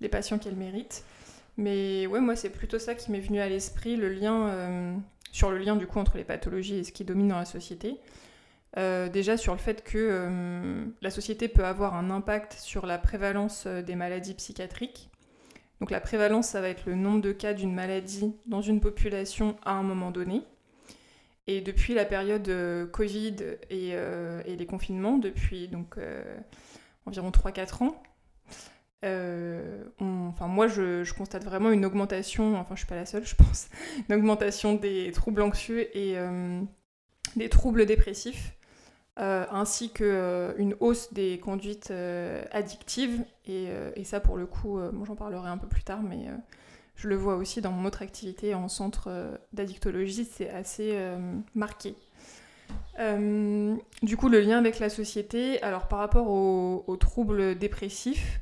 les 0.00 0.08
patients 0.08 0.38
qu'elle 0.38 0.56
mérite. 0.56 1.04
Mais 1.56 2.06
ouais, 2.06 2.20
moi, 2.20 2.36
c'est 2.36 2.50
plutôt 2.50 2.78
ça 2.78 2.94
qui 2.94 3.12
m'est 3.12 3.20
venu 3.20 3.38
à 3.38 3.48
l'esprit, 3.48 3.96
le 3.96 4.08
lien, 4.08 4.48
euh, 4.48 4.94
sur 5.30 5.50
le 5.50 5.58
lien 5.58 5.76
du 5.76 5.86
coup 5.86 5.98
entre 5.98 6.16
les 6.16 6.24
pathologies 6.24 6.76
et 6.76 6.84
ce 6.84 6.92
qui 6.92 7.04
domine 7.04 7.28
dans 7.28 7.38
la 7.38 7.44
société. 7.44 8.00
Euh, 8.76 9.08
déjà 9.08 9.36
sur 9.36 9.52
le 9.52 9.58
fait 9.58 9.84
que 9.84 9.98
euh, 9.98 10.84
la 11.00 11.10
société 11.10 11.46
peut 11.48 11.64
avoir 11.64 11.94
un 11.94 12.10
impact 12.10 12.54
sur 12.54 12.86
la 12.86 12.98
prévalence 12.98 13.64
euh, 13.66 13.82
des 13.82 13.94
maladies 13.94 14.34
psychiatriques. 14.34 15.10
Donc 15.80 15.90
la 15.90 16.00
prévalence, 16.00 16.48
ça 16.48 16.60
va 16.60 16.68
être 16.68 16.86
le 16.86 16.96
nombre 16.96 17.20
de 17.20 17.32
cas 17.32 17.52
d'une 17.52 17.72
maladie 17.72 18.34
dans 18.46 18.62
une 18.62 18.80
population 18.80 19.56
à 19.64 19.72
un 19.72 19.82
moment 19.82 20.10
donné. 20.10 20.42
Et 21.46 21.60
depuis 21.60 21.94
la 21.94 22.06
période 22.06 22.48
euh, 22.48 22.86
Covid 22.86 23.36
et, 23.68 23.90
euh, 23.92 24.42
et, 24.46 24.56
les 24.56 24.66
confinements, 24.66 25.18
depuis 25.18 25.68
donc, 25.68 25.98
euh, 25.98 26.22
environ 27.06 27.30
3-4 27.30 27.84
ans, 27.84 28.02
moi 30.40 30.66
je, 30.68 31.12
constate 31.12 31.44
vraiment 31.44 31.70
une 31.70 31.84
augmentation, 31.84 32.56
enfin 32.56 32.74
je 32.74 32.80
suis 32.80 32.88
pas 32.88 32.94
la 32.94 33.04
seule 33.04 33.26
je 33.26 33.34
pense, 33.34 33.68
une 34.08 34.14
augmentation 34.14 34.74
des 34.74 35.12
troubles 35.12 35.42
anxieux 35.42 35.94
et 35.96 36.16
des 37.36 37.48
troubles 37.50 37.84
dépressifs. 37.84 38.54
ainsi 39.18 39.92
qu'une 39.92 40.74
hausse 40.80 41.12
des 41.12 41.38
conduites 41.38 41.92
addictives. 42.50 43.22
Et, 43.46 44.04
ça, 44.04 44.20
pour 44.20 44.38
le 44.38 44.46
coup, 44.46 44.80
j'en 45.04 45.16
parlerai 45.16 45.50
un 45.50 45.58
peu 45.58 45.68
plus 45.68 45.84
tard, 45.84 46.02
mais 46.02 46.30
je 46.96 47.08
le 47.08 47.16
vois 47.16 47.36
aussi 47.36 47.60
dans 47.60 47.72
mon 47.72 47.86
autre 47.86 48.02
activité 48.02 48.54
en 48.54 48.68
centre 48.68 49.08
euh, 49.08 49.36
d'addictologie, 49.52 50.24
c'est 50.24 50.50
assez 50.50 50.90
euh, 50.92 51.18
marqué. 51.54 51.94
Euh, 52.98 53.76
du 54.02 54.16
coup, 54.16 54.28
le 54.28 54.40
lien 54.40 54.58
avec 54.58 54.78
la 54.78 54.88
société, 54.88 55.60
alors 55.62 55.88
par 55.88 55.98
rapport 55.98 56.28
aux, 56.28 56.96
troubles 56.96 57.56
dépressifs, 57.56 58.40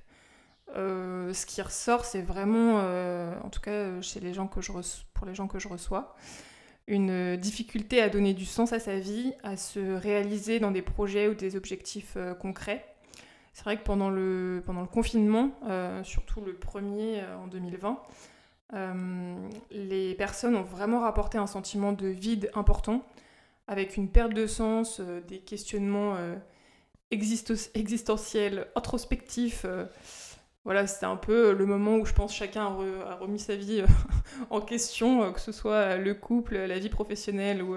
ce 0.74 1.46
qui 1.46 1.60
ressort, 1.60 2.04
c'est 2.04 2.22
vraiment, 2.22 2.76
en 2.76 3.50
tout 3.50 3.60
cas 3.60 4.00
chez 4.00 4.20
les 4.20 4.32
gens 4.32 4.46
que 4.46 4.60
je 4.60 4.72
pour 5.12 5.26
les 5.26 5.34
gens 5.34 5.48
que 5.48 5.58
je 5.58 5.68
reçois, 5.68 6.14
une 6.86 7.36
difficulté 7.36 8.00
à 8.00 8.08
donner 8.08 8.32
du 8.32 8.46
sens 8.46 8.72
à 8.72 8.78
sa 8.78 8.98
vie, 8.98 9.32
à 9.42 9.56
se 9.56 9.80
réaliser 9.96 10.60
dans 10.60 10.70
des 10.70 10.82
projets 10.82 11.28
ou 11.28 11.34
des 11.34 11.56
objectifs 11.56 12.16
concrets. 12.40 12.84
C'est 13.52 13.64
vrai 13.64 13.76
que 13.76 13.82
pendant 13.82 14.08
le, 14.08 14.62
pendant 14.64 14.82
le 14.82 14.86
confinement, 14.86 15.50
surtout 16.04 16.40
le 16.40 16.54
premier 16.54 17.22
en 17.42 17.48
2020, 17.48 18.00
euh, 18.74 19.48
les 19.70 20.14
personnes 20.14 20.56
ont 20.56 20.62
vraiment 20.62 21.00
rapporté 21.00 21.36
un 21.38 21.46
sentiment 21.46 21.92
de 21.92 22.06
vide 22.06 22.50
important, 22.54 23.06
avec 23.68 23.96
une 23.96 24.08
perte 24.08 24.32
de 24.32 24.46
sens, 24.46 25.00
euh, 25.00 25.20
des 25.20 25.38
questionnements 25.38 26.16
euh, 26.16 26.36
existentiels, 27.10 28.66
introspectifs. 28.74 29.66
voilà, 30.64 30.86
c'était 30.86 31.06
un 31.06 31.16
peu 31.16 31.52
le 31.52 31.66
moment 31.66 31.96
où 31.96 32.06
je 32.06 32.14
pense 32.14 32.34
chacun 32.34 32.64
a, 32.64 33.16
remis 33.16 33.38
sa 33.38 33.56
vie 33.56 33.82
en 34.50 34.60
question, 34.62 35.30
que 35.32 35.40
ce 35.40 35.52
soit 35.52 35.96
le 35.98 36.14
couple, 36.14 36.56
la 36.56 36.78
vie 36.78 36.88
professionnelle 36.88 37.62
ou, 37.62 37.76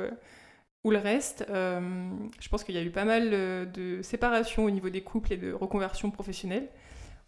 ou 0.86 0.92
le 0.92 0.98
reste. 0.98 1.46
je 1.50 2.50
pense 2.50 2.64
qu'il 2.64 2.76
y 2.76 2.78
a 2.78 2.84
eu 2.84 2.92
pas 2.92 3.04
mal 3.04 3.32
de 3.74 4.02
séparations 4.04 4.64
au 4.64 4.72
niveau 4.72 4.90
des 4.90 5.02
couples 5.04 5.34
et 5.34 5.38
de 5.38 5.52
reconversion 5.52 6.12
professionnelle. 6.12 6.70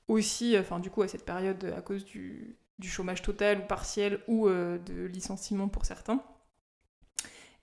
Aussi, 0.07 0.57
enfin, 0.57 0.79
du 0.79 0.89
coup, 0.89 1.01
à 1.01 1.09
cette 1.09 1.25
période, 1.25 1.73
à 1.77 1.81
cause 1.81 2.05
du, 2.05 2.55
du 2.79 2.89
chômage 2.89 3.21
total 3.21 3.59
ou 3.59 3.61
partiel 3.63 4.19
ou 4.27 4.47
euh, 4.47 4.77
de 4.77 5.05
licenciement 5.05 5.67
pour 5.67 5.85
certains. 5.85 6.23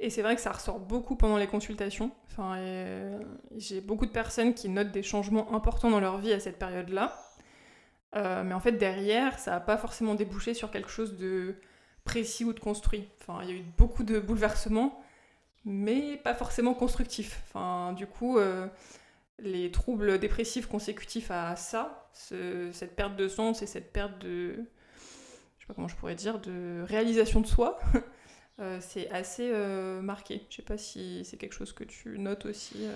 Et 0.00 0.10
c'est 0.10 0.22
vrai 0.22 0.34
que 0.34 0.40
ça 0.40 0.52
ressort 0.52 0.80
beaucoup 0.80 1.16
pendant 1.16 1.36
les 1.36 1.46
consultations. 1.46 2.10
Enfin, 2.26 2.56
euh, 2.56 3.22
j'ai 3.56 3.80
beaucoup 3.80 4.06
de 4.06 4.10
personnes 4.10 4.52
qui 4.52 4.68
notent 4.68 4.90
des 4.90 5.04
changements 5.04 5.54
importants 5.54 5.90
dans 5.90 6.00
leur 6.00 6.18
vie 6.18 6.32
à 6.32 6.40
cette 6.40 6.58
période-là. 6.58 7.16
Euh, 8.16 8.42
mais 8.42 8.54
en 8.54 8.60
fait, 8.60 8.72
derrière, 8.72 9.38
ça 9.38 9.52
n'a 9.52 9.60
pas 9.60 9.76
forcément 9.76 10.14
débouché 10.14 10.52
sur 10.52 10.70
quelque 10.70 10.90
chose 10.90 11.16
de 11.16 11.54
précis 12.04 12.44
ou 12.44 12.52
de 12.52 12.60
construit. 12.60 13.08
Enfin, 13.20 13.40
il 13.44 13.48
y 13.48 13.52
a 13.52 13.56
eu 13.56 13.64
beaucoup 13.78 14.02
de 14.02 14.18
bouleversements, 14.18 15.00
mais 15.64 16.16
pas 16.16 16.34
forcément 16.34 16.74
constructifs. 16.74 17.40
Enfin, 17.48 17.92
du 17.92 18.06
coup, 18.06 18.38
les 19.38 19.70
troubles 19.70 20.18
dépressifs 20.18 20.66
consécutifs 20.66 21.30
à 21.30 21.56
ça, 21.56 22.10
cette 22.12 22.94
perte 22.94 23.16
de 23.16 23.26
sens 23.26 23.62
et 23.62 23.66
cette 23.66 23.92
perte 23.92 24.18
de, 24.18 24.64
sais 25.64 25.68
pas 25.68 25.74
comment 25.74 25.88
je 25.88 25.96
pourrais 25.96 26.14
dire, 26.14 26.40
de 26.40 26.82
réalisation 26.86 27.40
de 27.40 27.46
soi, 27.46 27.78
euh, 28.60 28.78
c'est 28.80 29.10
assez 29.10 29.50
euh, 29.50 30.02
marqué. 30.02 30.42
Je 30.50 30.56
sais 30.56 30.62
pas 30.62 30.76
si 30.76 31.24
c'est 31.24 31.38
quelque 31.38 31.54
chose 31.54 31.72
que 31.72 31.84
tu 31.84 32.18
notes 32.18 32.44
aussi. 32.44 32.76
Euh. 32.80 32.92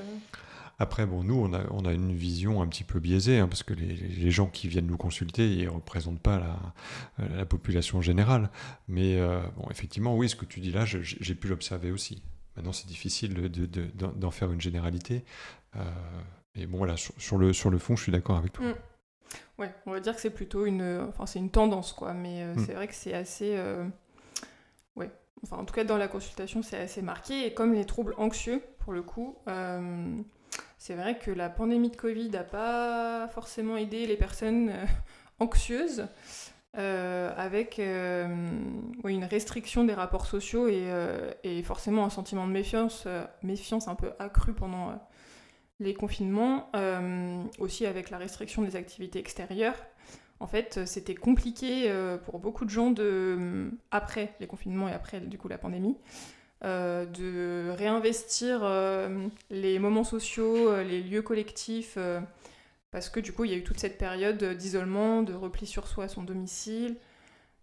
Après, 0.78 1.06
bon, 1.06 1.24
nous, 1.24 1.34
on 1.34 1.52
a, 1.54 1.62
on 1.70 1.86
a 1.86 1.92
une 1.92 2.14
vision 2.14 2.60
un 2.60 2.68
petit 2.68 2.84
peu 2.84 3.00
biaisée, 3.00 3.38
hein, 3.38 3.48
parce 3.48 3.62
que 3.62 3.72
les, 3.72 3.94
les, 3.94 4.30
gens 4.30 4.46
qui 4.46 4.68
viennent 4.68 4.86
nous 4.86 4.98
consulter, 4.98 5.50
ils 5.50 5.64
ne 5.64 5.70
représentent 5.70 6.20
pas 6.20 6.38
la, 6.38 7.26
la, 7.36 7.46
population 7.46 8.00
générale. 8.00 8.50
Mais 8.86 9.18
bon, 9.56 9.68
effectivement, 9.70 10.16
oui, 10.16 10.28
ce 10.28 10.36
que 10.36 10.44
tu 10.44 10.60
dis 10.60 10.70
là, 10.70 10.84
j'ai 10.84 11.34
pu 11.34 11.48
l'observer 11.48 11.90
aussi. 11.90 12.22
Maintenant, 12.54 12.72
c'est 12.72 12.86
difficile 12.86 13.34
d'en 13.34 13.48
de, 13.48 14.12
de, 14.14 14.30
faire 14.30 14.52
une 14.52 14.60
généralité. 14.60 15.24
mais 16.54 16.66
bon, 16.66 16.78
voilà, 16.78 16.96
sur, 16.96 17.38
le, 17.38 17.52
sur 17.52 17.70
le 17.70 17.78
fond, 17.78 17.96
je 17.96 18.04
suis 18.04 18.12
d'accord 18.12 18.36
avec 18.36 18.52
toi. 18.52 18.66
Mm. 18.66 18.74
Ouais, 19.58 19.74
on 19.86 19.90
va 19.90 19.98
dire 19.98 20.14
que 20.14 20.20
c'est 20.20 20.30
plutôt 20.30 20.66
une, 20.66 21.06
enfin 21.08 21.26
c'est 21.26 21.40
une 21.40 21.50
tendance 21.50 21.92
quoi, 21.92 22.14
mais 22.14 22.42
euh, 22.42 22.54
hmm. 22.54 22.58
c'est 22.64 22.74
vrai 22.74 22.86
que 22.86 22.94
c'est 22.94 23.12
assez, 23.12 23.56
euh, 23.56 23.84
ouais, 24.94 25.10
enfin 25.42 25.56
en 25.56 25.64
tout 25.64 25.74
cas 25.74 25.82
dans 25.82 25.96
la 25.96 26.06
consultation 26.06 26.62
c'est 26.62 26.78
assez 26.78 27.02
marqué 27.02 27.44
et 27.44 27.54
comme 27.54 27.72
les 27.74 27.84
troubles 27.84 28.14
anxieux 28.18 28.62
pour 28.78 28.92
le 28.92 29.02
coup, 29.02 29.36
euh, 29.48 30.16
c'est 30.78 30.94
vrai 30.94 31.18
que 31.18 31.32
la 31.32 31.50
pandémie 31.50 31.90
de 31.90 31.96
Covid 31.96 32.30
n'a 32.30 32.44
pas 32.44 33.26
forcément 33.34 33.76
aidé 33.76 34.06
les 34.06 34.16
personnes 34.16 34.72
anxieuses. 35.40 36.06
avec 36.74 37.78
une 37.78 39.24
restriction 39.28 39.82
des 39.82 39.94
rapports 39.94 40.26
sociaux 40.26 40.68
et, 40.68 40.88
et, 41.42 41.62
forcément 41.64 42.04
un 42.04 42.10
sentiment 42.10 42.46
de 42.46 42.52
méfiance, 42.52 43.08
méfiance 43.42 43.88
un 43.88 43.96
peu 43.96 44.12
accru 44.20 44.54
pendant 44.54 44.94
les 45.80 45.94
confinements, 45.94 46.70
euh, 46.74 47.42
aussi 47.58 47.86
avec 47.86 48.10
la 48.10 48.18
restriction 48.18 48.62
des 48.62 48.76
activités 48.76 49.18
extérieures, 49.18 49.76
en 50.40 50.46
fait, 50.46 50.86
c'était 50.86 51.14
compliqué 51.14 51.90
euh, 51.90 52.16
pour 52.16 52.38
beaucoup 52.38 52.64
de 52.64 52.70
gens 52.70 52.90
de, 52.90 53.02
euh, 53.02 53.70
après 53.90 54.34
les 54.40 54.46
confinements 54.46 54.88
et 54.88 54.92
après 54.92 55.20
du 55.20 55.36
coup 55.38 55.48
la 55.48 55.58
pandémie, 55.58 55.96
de 56.62 57.70
réinvestir 57.70 58.68
les 59.48 59.78
moments 59.78 60.02
sociaux, 60.02 60.82
les 60.82 61.00
lieux 61.02 61.22
collectifs, 61.22 61.96
parce 62.90 63.10
que 63.10 63.20
du 63.20 63.32
coup 63.32 63.44
il 63.44 63.52
y 63.52 63.54
a 63.54 63.56
eu 63.56 63.62
toute 63.62 63.78
cette 63.78 63.96
période 63.96 64.42
d'isolement, 64.42 65.22
de 65.22 65.34
repli 65.34 65.66
sur 65.66 65.86
soi 65.86 66.04
à 66.04 66.08
son 66.08 66.24
domicile. 66.24 66.96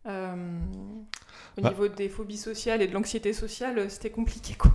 au 0.05 0.09
bah 0.09 1.69
niveau 1.69 1.89
des 1.89 2.07
phobies 2.07 2.37
sociales 2.37 2.81
et 2.81 2.87
de 2.87 2.93
l'anxiété 2.93 3.33
sociale, 3.33 3.89
c'était 3.89 4.11
compliqué 4.11 4.53
quoi. 4.53 4.71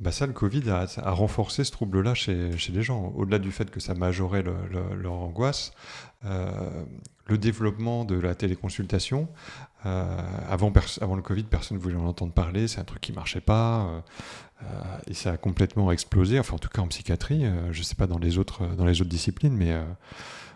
Bah 0.00 0.10
ça, 0.10 0.26
le 0.26 0.32
Covid 0.32 0.68
a, 0.70 1.10
renforcé 1.12 1.62
ce 1.62 1.70
trouble-là 1.70 2.14
chez, 2.14 2.56
chez, 2.58 2.72
les 2.72 2.82
gens. 2.82 3.12
Au-delà 3.16 3.38
du 3.38 3.52
fait 3.52 3.70
que 3.70 3.78
ça 3.78 3.94
majorait 3.94 4.42
leur 4.42 5.12
angoisse, 5.12 5.72
euh, 6.24 6.84
le 7.26 7.38
développement 7.38 8.04
de 8.04 8.18
la 8.18 8.34
téléconsultation, 8.34 9.28
euh, 9.86 10.18
avant, 10.48 10.72
avant 11.00 11.16
le 11.16 11.22
Covid, 11.22 11.44
personne 11.44 11.76
ne 11.78 11.82
voulait 11.82 11.96
en 11.96 12.06
entendre 12.06 12.32
parler, 12.32 12.66
c'est 12.66 12.80
un 12.80 12.84
truc 12.84 13.00
qui 13.00 13.12
marchait 13.12 13.40
pas, 13.40 14.02
euh, 14.62 14.66
et 15.06 15.14
ça 15.14 15.32
a 15.32 15.36
complètement 15.36 15.92
explosé, 15.92 16.38
enfin 16.38 16.56
en 16.56 16.58
tout 16.58 16.68
cas 16.68 16.82
en 16.82 16.88
psychiatrie, 16.88 17.44
je 17.70 17.78
ne 17.78 17.84
sais 17.84 17.94
pas 17.94 18.06
dans 18.06 18.18
les 18.18 18.38
autres, 18.38 18.66
dans 18.76 18.84
les 18.86 19.00
autres 19.00 19.10
disciplines, 19.10 19.54
mais 19.54 19.74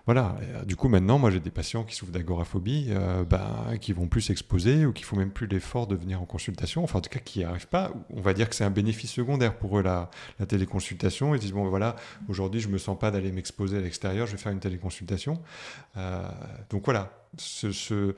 voilà, 0.09 0.37
euh, 0.41 0.65
du 0.65 0.75
coup 0.75 0.89
maintenant, 0.89 1.19
moi 1.19 1.31
j'ai 1.31 1.39
des 1.39 1.51
patients 1.51 1.85
qui 1.85 1.95
souffrent 1.95 2.13
d'agoraphobie, 2.13 2.87
euh, 2.89 3.25
bah, 3.25 3.67
qui 3.79 3.93
vont 3.93 4.07
plus 4.07 4.23
s'exposer 4.23 4.87
ou 4.87 4.93
qui 4.95 5.03
font 5.03 5.17
même 5.17 5.31
plus 5.31 5.47
l'effort 5.47 5.87
de 5.87 5.95
venir 5.95 6.23
en 6.23 6.25
consultation, 6.25 6.83
enfin 6.83 7.01
en 7.01 7.03
tout 7.03 7.11
cas 7.11 7.19
qui 7.19 7.41
n'y 7.41 7.45
arrivent 7.45 7.69
pas. 7.69 7.93
On 8.09 8.23
va 8.23 8.33
dire 8.33 8.49
que 8.49 8.55
c'est 8.55 8.65
un 8.65 8.71
bénéfice 8.71 9.13
secondaire 9.13 9.59
pour 9.59 9.79
eux 9.79 9.83
la, 9.83 10.09
téléconsultation. 10.49 11.35
Ils 11.35 11.41
disent 11.41 11.53
bon 11.53 11.69
voilà, 11.69 11.95
aujourd'hui 12.27 12.59
je 12.59 12.69
me 12.69 12.79
sens 12.79 12.99
pas 12.99 13.11
d'aller 13.11 13.31
m'exposer 13.33 13.77
à 13.77 13.81
l'extérieur, 13.83 14.27
je 14.27 14.33
vais 14.33 14.39
faire 14.39 14.51
une 14.51 14.61
téléconsultation. 14.61 15.43
Euh, 15.99 16.27
donc 16.71 16.87
voilà, 16.87 17.13
ce, 17.37 18.15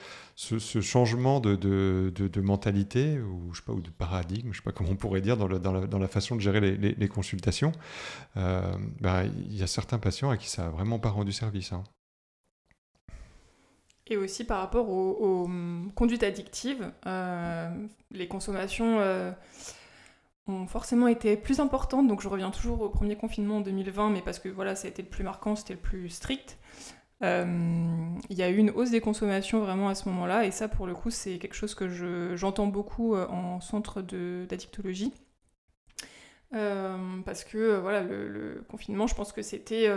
changement 0.81 1.41
de, 1.41 2.41
mentalité 2.41 3.21
ou, 3.21 3.53
je 3.53 3.59
sais 3.61 3.65
pas, 3.67 3.73
ou 3.73 3.81
de 3.81 3.91
paradigme, 3.91 4.45
je 4.45 4.49
ne 4.49 4.55
sais 4.55 4.63
pas 4.63 4.73
comment 4.73 4.91
on 4.91 4.97
pourrait 4.97 5.21
dire, 5.21 5.37
dans, 5.37 5.49
la, 5.99 6.09
façon 6.09 6.37
de 6.37 6.41
gérer 6.41 6.61
les, 6.61 6.77
les, 6.77 7.09
consultations, 7.09 7.73
euh, 8.37 8.63
bah, 9.01 9.25
il 9.25 9.57
y 9.57 9.63
a 9.63 9.67
certains 9.67 9.99
patients 9.99 10.31
à 10.31 10.37
qui 10.37 10.49
ça 10.49 10.65
n'a 10.65 10.71
vraiment 10.71 10.99
pas 10.99 11.11
rendu 11.11 11.33
service. 11.33 11.73
Hein. 11.73 11.85
Et 14.11 14.17
aussi 14.17 14.45
par 14.45 14.59
rapport 14.59 14.91
aux, 14.91 15.45
hum, 15.45 15.93
conduites 15.95 16.25
addictives, 16.25 16.93
euh, 17.07 17.71
les 18.11 18.27
consommations 18.27 18.99
euh, 18.99 19.31
ont 20.49 20.67
forcément 20.67 21.07
été 21.07 21.37
plus 21.37 21.61
importantes. 21.61 22.09
Donc 22.09 22.21
je 22.21 22.29
reviens 22.29 22.51
toujours 22.51 22.81
au 22.81 22.89
premier 22.89 23.17
confinement 23.17 23.59
en 23.59 23.61
2020, 23.61 24.11
mais 24.11 24.21
parce 24.21 24.41
que 24.41 24.49
voilà, 24.49 24.75
ça 24.75 24.89
a 24.89 24.91
été 24.91 25.03
le 25.03 25.09
plus 25.09 25.23
marquant, 25.23 25.55
c'était 25.55 25.75
le 25.75 25.81
plus 25.81 26.11
strict. 26.11 26.59
Euh, 27.23 28.17
il 28.31 28.37
y 28.37 28.43
a 28.43 28.49
eu 28.49 28.57
une 28.57 28.71
hausse 28.71 28.91
des 28.91 29.01
consommations 29.01 29.61
vraiment 29.61 29.89
à 29.89 29.95
ce 29.95 30.09
moment-là, 30.09 30.47
et 30.47 30.51
ça 30.51 30.69
pour 30.69 30.87
le 30.87 30.95
coup 30.95 31.11
c'est 31.11 31.39
quelque 31.39 31.55
chose 31.55 31.75
que 31.75 32.35
j'entends 32.37 32.67
beaucoup 32.67 33.15
euh, 33.15 33.27
en 33.29 33.61
centre 33.61 34.01
d'addictologie. 34.03 35.13
Euh, 36.55 37.21
parce 37.25 37.45
que 37.45 37.79
voilà, 37.79 38.03
le, 38.03 38.65
confinement, 38.69 39.07
je 39.07 39.15
pense 39.15 39.33
que 39.33 39.43
c'était. 39.43 39.89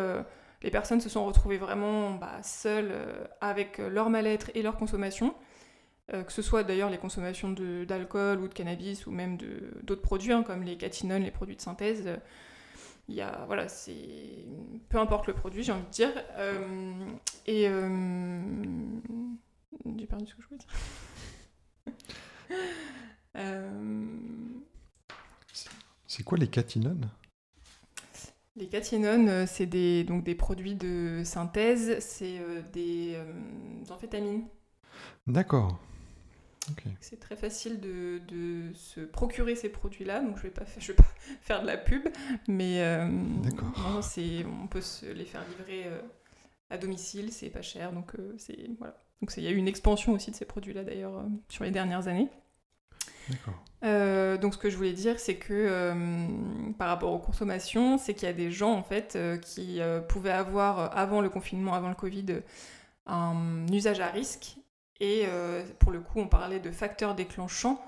les 0.62 0.72
personnes 0.72 1.02
se 1.02 1.10
sont 1.10 1.26
retrouvées 1.26 1.58
vraiment 1.58 2.12
bah, 2.12 2.42
seules 2.44 2.94
avec 3.42 3.78
leur 3.78 4.10
mal-être 4.10 4.52
et 4.56 4.62
leur 4.62 4.78
consommation. 4.78 5.34
que 6.12 6.32
ce 6.32 6.42
soit 6.42 6.64
d'ailleurs 6.64 6.90
les 6.90 6.98
consommations 6.98 7.52
d'alcool 7.88 8.40
ou 8.42 8.48
de 8.48 8.54
cannabis 8.54 9.08
ou 9.08 9.12
même 9.12 9.38
d'autres 9.84 10.02
produits 10.02 10.34
hein, 10.34 10.44
comme 10.44 10.64
les 10.64 10.78
catinones, 10.78 11.24
les 11.24 11.32
produits 11.32 11.56
de 11.56 11.62
synthèse 11.62 12.20
il 13.08 13.16
y 13.16 13.22
a, 13.22 13.44
voilà, 13.48 13.68
c'est 13.68 14.46
peu 14.90 14.98
importe 14.98 15.28
le 15.28 15.34
produit, 15.34 15.64
j'ai 15.64 15.72
envie 15.72 15.86
de 15.86 15.90
dire. 15.90 16.12
Euh, 16.38 17.06
et 17.46 17.68
euh, 17.68 18.42
j'ai 19.98 20.08
perdu 20.08 20.26
ce 20.26 20.36
que 20.36 20.42
je 20.42 20.48
voulais 20.48 20.60
dire. 20.60 20.70
Euh, 23.36 24.06
C'est 26.06 26.22
quoi 26.22 26.38
les 26.38 26.48
catinones? 26.48 27.10
Les 28.56 28.68
catinones, 28.68 29.48
c'est 29.48 29.66
des, 29.66 30.04
donc 30.04 30.24
des 30.24 30.36
produits 30.36 30.76
de 30.76 31.24
synthèse, 31.26 31.98
c'est 32.00 32.40
des 32.74 33.18
amphétamines. 33.90 34.46
D'accord. 35.26 35.80
C'est 37.02 37.20
très 37.20 37.36
facile 37.36 37.80
de, 37.82 38.20
de 38.28 38.72
se 38.74 39.02
procurer 39.02 39.56
ces 39.56 39.70
produits-là, 39.70 40.22
donc 40.22 40.38
je 40.38 40.44
vais 40.44 40.50
fa- 40.52 40.64
je 40.80 40.88
vais 40.88 40.96
pas 40.96 41.04
faire 41.42 41.62
de 41.62 41.68
la 41.68 41.78
pub, 41.78 42.08
mais 42.48 42.82
euh, 42.82 43.06
non, 43.08 44.02
on 44.64 44.68
peut 44.68 44.82
se 44.82 45.06
les 45.06 45.26
faire 45.26 45.42
livrer 45.50 45.84
euh, 45.88 46.00
à 46.70 46.78
domicile, 46.78 47.32
c'est 47.34 47.50
pas 47.50 47.62
cher, 47.62 47.92
donc 47.92 48.16
euh, 48.16 48.34
c'est 48.38 48.70
voilà. 48.80 48.98
Donc 49.22 49.32
il 49.38 49.44
y 49.44 49.48
a 49.48 49.52
eu 49.52 49.56
une 49.58 49.68
expansion 49.68 50.14
aussi 50.14 50.32
de 50.32 50.36
ces 50.36 50.46
produits-là 50.46 50.84
d'ailleurs 50.84 51.18
euh, 51.18 51.24
sur 51.50 51.64
les 51.66 51.72
dernières 51.72 52.08
années. 52.08 52.30
Donc 54.38 54.54
ce 54.54 54.58
que 54.58 54.70
je 54.70 54.78
voulais 54.78 54.94
dire, 54.94 55.20
c'est 55.20 55.36
que 55.36 55.94
par 56.78 56.88
rapport 56.90 57.12
aux 57.12 57.20
consommations, 57.20 57.98
c'est 57.98 58.14
qu'il 58.14 58.26
y 58.28 58.32
a 58.32 58.34
des 58.34 58.52
gens 58.52 58.72
en 58.74 58.84
fait 58.84 59.18
qui 59.42 59.80
pouvaient 60.10 60.32
avoir 60.32 60.98
avant 60.98 61.22
le 61.22 61.30
confinement, 61.30 61.74
avant 61.74 61.90
le 61.90 61.96
Covid, 61.96 62.26
un 63.06 63.68
usage 63.72 64.00
à 64.00 64.08
risque. 64.08 64.58
Et 65.00 65.26
euh, 65.28 65.64
pour 65.80 65.92
le 65.92 66.00
coup, 66.00 66.20
on 66.20 66.28
parlait 66.28 66.60
de 66.60 66.72
facteurs 66.72 67.16
déclenchants. 67.16 67.84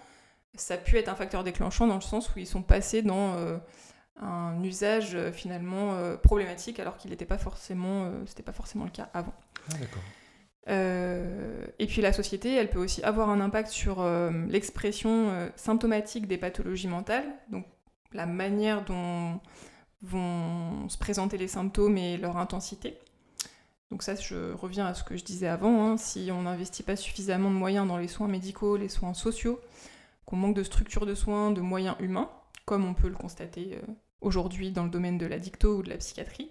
Ça 0.56 0.76
a 0.76 0.78
pu 0.78 0.98
être 0.98 1.10
un 1.10 1.16
facteur 1.16 1.44
déclenchant 1.44 1.88
dans 1.88 1.96
le 1.96 2.02
sens 2.02 2.34
où 2.36 2.40
ils 2.40 2.48
sont 2.48 2.62
passés 2.62 3.02
dans 3.02 3.36
euh, 3.36 3.58
un 4.22 4.64
usage 4.64 5.16
euh, 5.16 5.32
finalement 5.32 5.94
problématique 6.24 6.80
alors 6.80 6.98
qu'il 6.98 7.12
n'était 7.12 7.26
pas 7.26 7.38
forcément, 7.38 8.12
c'était 8.26 8.44
pas 8.44 8.54
forcément 8.54 8.86
le 8.86 8.92
cas 8.92 9.10
avant. 9.14 9.34
Ah, 10.68 10.74
et 11.78 11.86
puis 11.86 12.02
la 12.02 12.12
société, 12.12 12.56
elle 12.56 12.70
peut 12.70 12.80
aussi 12.80 13.04
avoir 13.04 13.30
un 13.30 13.40
impact 13.40 13.70
sur 13.70 14.04
l'expression 14.48 15.52
symptomatique 15.56 16.28
des 16.28 16.40
pathologies 16.40 16.88
mentales, 16.88 17.28
donc 17.52 17.66
la 18.14 18.26
manière 18.26 18.84
dont 18.84 19.40
vont 20.02 20.88
se 20.90 20.98
présenter 20.98 21.38
les 21.38 21.48
symptômes 21.48 21.98
et 21.98 22.18
leur 22.18 22.38
intensité. 22.38 22.98
Donc 23.92 24.04
ça, 24.04 24.16
je 24.16 24.54
reviens 24.54 24.86
à 24.86 24.94
ce 24.94 25.04
que 25.04 25.16
je 25.16 25.24
disais 25.24 25.48
avant, 25.48 25.86
hein, 25.86 25.98
si 25.98 26.30
on 26.32 26.44
n'investit 26.44 26.84
pas 26.84 26.96
suffisamment 26.96 27.52
de 27.52 27.56
moyens 27.56 27.88
dans 27.88 27.98
les 27.98 28.08
soins 28.08 28.28
médicaux, 28.28 28.78
les 28.78 28.90
soins 28.90 29.14
sociaux, 29.14 29.60
qu'on 30.26 30.38
manque 30.38 30.56
de 30.56 30.64
structures 30.64 31.06
de 31.06 31.16
soins, 31.16 31.52
de 31.52 31.62
moyens 31.62 31.96
humains, 32.00 32.30
comme 32.66 32.86
on 32.86 32.94
peut 32.94 33.10
le 33.10 33.16
constater 33.16 33.76
euh, 33.76 33.92
aujourd'hui 34.22 34.72
dans 34.72 34.84
le 34.84 34.90
domaine 34.90 35.18
de 35.18 35.26
la 35.28 35.38
dicto 35.38 35.78
ou 35.78 35.84
de 35.84 35.90
la 35.90 35.98
psychiatrie, 35.98 36.50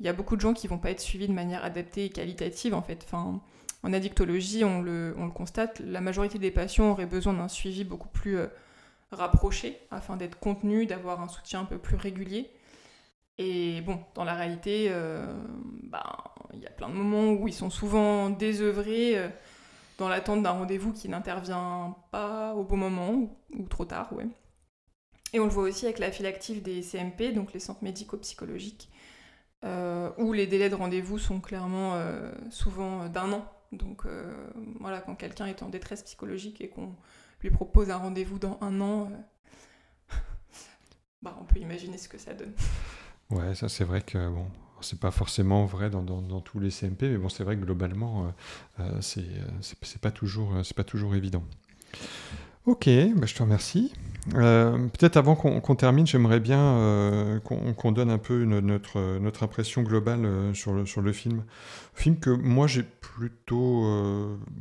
il 0.00 0.06
y 0.06 0.08
a 0.08 0.12
beaucoup 0.12 0.36
de 0.36 0.40
gens 0.40 0.54
qui 0.54 0.66
vont 0.66 0.78
pas 0.78 0.90
être 0.90 1.00
suivis 1.00 1.28
de 1.28 1.32
manière 1.32 1.64
adaptée 1.64 2.06
et 2.06 2.10
qualitative 2.10 2.74
en 2.74 2.82
fait. 2.82 3.06
En 3.12 3.92
addictologie, 3.92 4.64
on 4.64 4.80
le, 4.80 5.14
on 5.18 5.26
le 5.26 5.30
constate, 5.30 5.80
la 5.80 6.00
majorité 6.00 6.38
des 6.38 6.50
patients 6.50 6.90
auraient 6.90 7.06
besoin 7.06 7.34
d'un 7.34 7.48
suivi 7.48 7.84
beaucoup 7.84 8.08
plus 8.08 8.38
euh, 8.38 8.46
rapproché 9.12 9.78
afin 9.90 10.16
d'être 10.16 10.38
contenus, 10.38 10.88
d'avoir 10.88 11.20
un 11.20 11.28
soutien 11.28 11.60
un 11.60 11.64
peu 11.64 11.78
plus 11.78 11.96
régulier. 11.96 12.50
Et 13.38 13.80
bon, 13.80 14.00
dans 14.14 14.24
la 14.24 14.34
réalité, 14.34 14.86
euh, 14.90 15.26
bah, 15.82 16.34
il 16.52 16.60
y 16.60 16.66
a 16.66 16.70
plein 16.70 16.88
de 16.88 16.94
moments 16.94 17.32
où 17.32 17.48
ils 17.48 17.54
sont 17.54 17.70
souvent 17.70 18.30
désœuvrés 18.30 19.18
euh, 19.18 19.28
dans 19.98 20.08
l'attente 20.08 20.42
d'un 20.42 20.52
rendez-vous 20.52 20.92
qui 20.92 21.08
n'intervient 21.08 21.96
pas 22.12 22.54
au 22.54 22.62
bon 22.62 22.76
moment 22.76 23.36
ou, 23.52 23.66
trop 23.68 23.84
tard, 23.84 24.12
ouais. 24.12 24.26
Et 25.32 25.40
on 25.40 25.44
le 25.44 25.50
voit 25.50 25.64
aussi 25.64 25.84
avec 25.84 25.98
la 25.98 26.12
file 26.12 26.26
active 26.26 26.62
des 26.62 26.80
CMP, 26.80 27.32
donc 27.32 27.52
les 27.52 27.58
centres 27.58 27.82
médico-psychologiques, 27.82 28.88
euh, 29.64 30.10
où 30.16 30.32
les 30.32 30.46
délais 30.46 30.70
de 30.70 30.76
rendez-vous 30.76 31.18
sont 31.18 31.40
clairement 31.40 32.00
souvent 32.50 33.08
d'un 33.08 33.32
an. 33.32 33.44
Donc 33.72 34.04
voilà, 34.78 35.00
quand 35.00 35.16
quelqu'un 35.16 35.46
est 35.46 35.64
en 35.64 35.70
détresse 35.70 36.04
psychologique 36.04 36.60
et 36.60 36.68
qu'on 36.68 36.94
lui 37.40 37.50
propose 37.50 37.90
un 37.90 37.96
rendez-vous 37.96 38.38
dans 38.38 38.58
un 38.60 38.80
an, 38.80 39.10
bah, 41.22 41.36
on 41.40 41.44
peut 41.44 41.58
imaginer 41.58 41.98
ce 41.98 42.08
que 42.08 42.18
ça 42.18 42.32
donne. 42.32 42.54
Ouais, 43.30 43.54
ça 43.54 43.68
c'est 43.68 43.84
vrai 43.84 44.00
que 44.02 44.28
bon, 44.28 44.46
c'est 44.80 45.00
pas 45.00 45.10
forcément 45.10 45.64
vrai 45.64 45.90
dans, 45.90 46.02
dans- 46.02 46.40
tous 46.40 46.60
les 46.60 46.70
CMP, 46.70 47.08
mais 47.08 47.16
bon, 47.18 47.28
c'est 47.28 47.44
vrai 47.44 47.56
que 47.56 47.62
globalement, 47.62 48.26
euh, 48.26 48.84
euh, 48.84 48.98
c'est 49.00 49.20
euh, 49.20 49.48
c'est- 49.60 50.00
pas 50.00 50.10
toujours, 50.10 50.54
euh, 50.54 50.62
pas 50.76 50.84
toujours 50.84 51.14
évident. 51.14 51.42
Ok, 52.66 52.88
bah, 53.16 53.26
je 53.26 53.34
te 53.34 53.42
remercie. 53.42 53.92
Peut-être 54.30 55.18
avant 55.18 55.36
qu'on 55.36 55.74
termine, 55.74 56.06
j'aimerais 56.06 56.40
bien 56.40 57.40
qu'on 57.44 57.92
donne 57.92 58.08
un 58.08 58.16
peu 58.16 58.44
notre, 58.44 59.18
notre 59.18 59.42
impression 59.42 59.82
globale 59.82 60.26
sur, 60.54 60.72
le, 60.72 60.86
sur 60.86 61.02
le 61.02 61.12
film. 61.12 61.44
Film 61.94 62.16
que 62.18 62.30
moi 62.30 62.66
j'ai 62.66 62.84
plutôt 62.84 63.82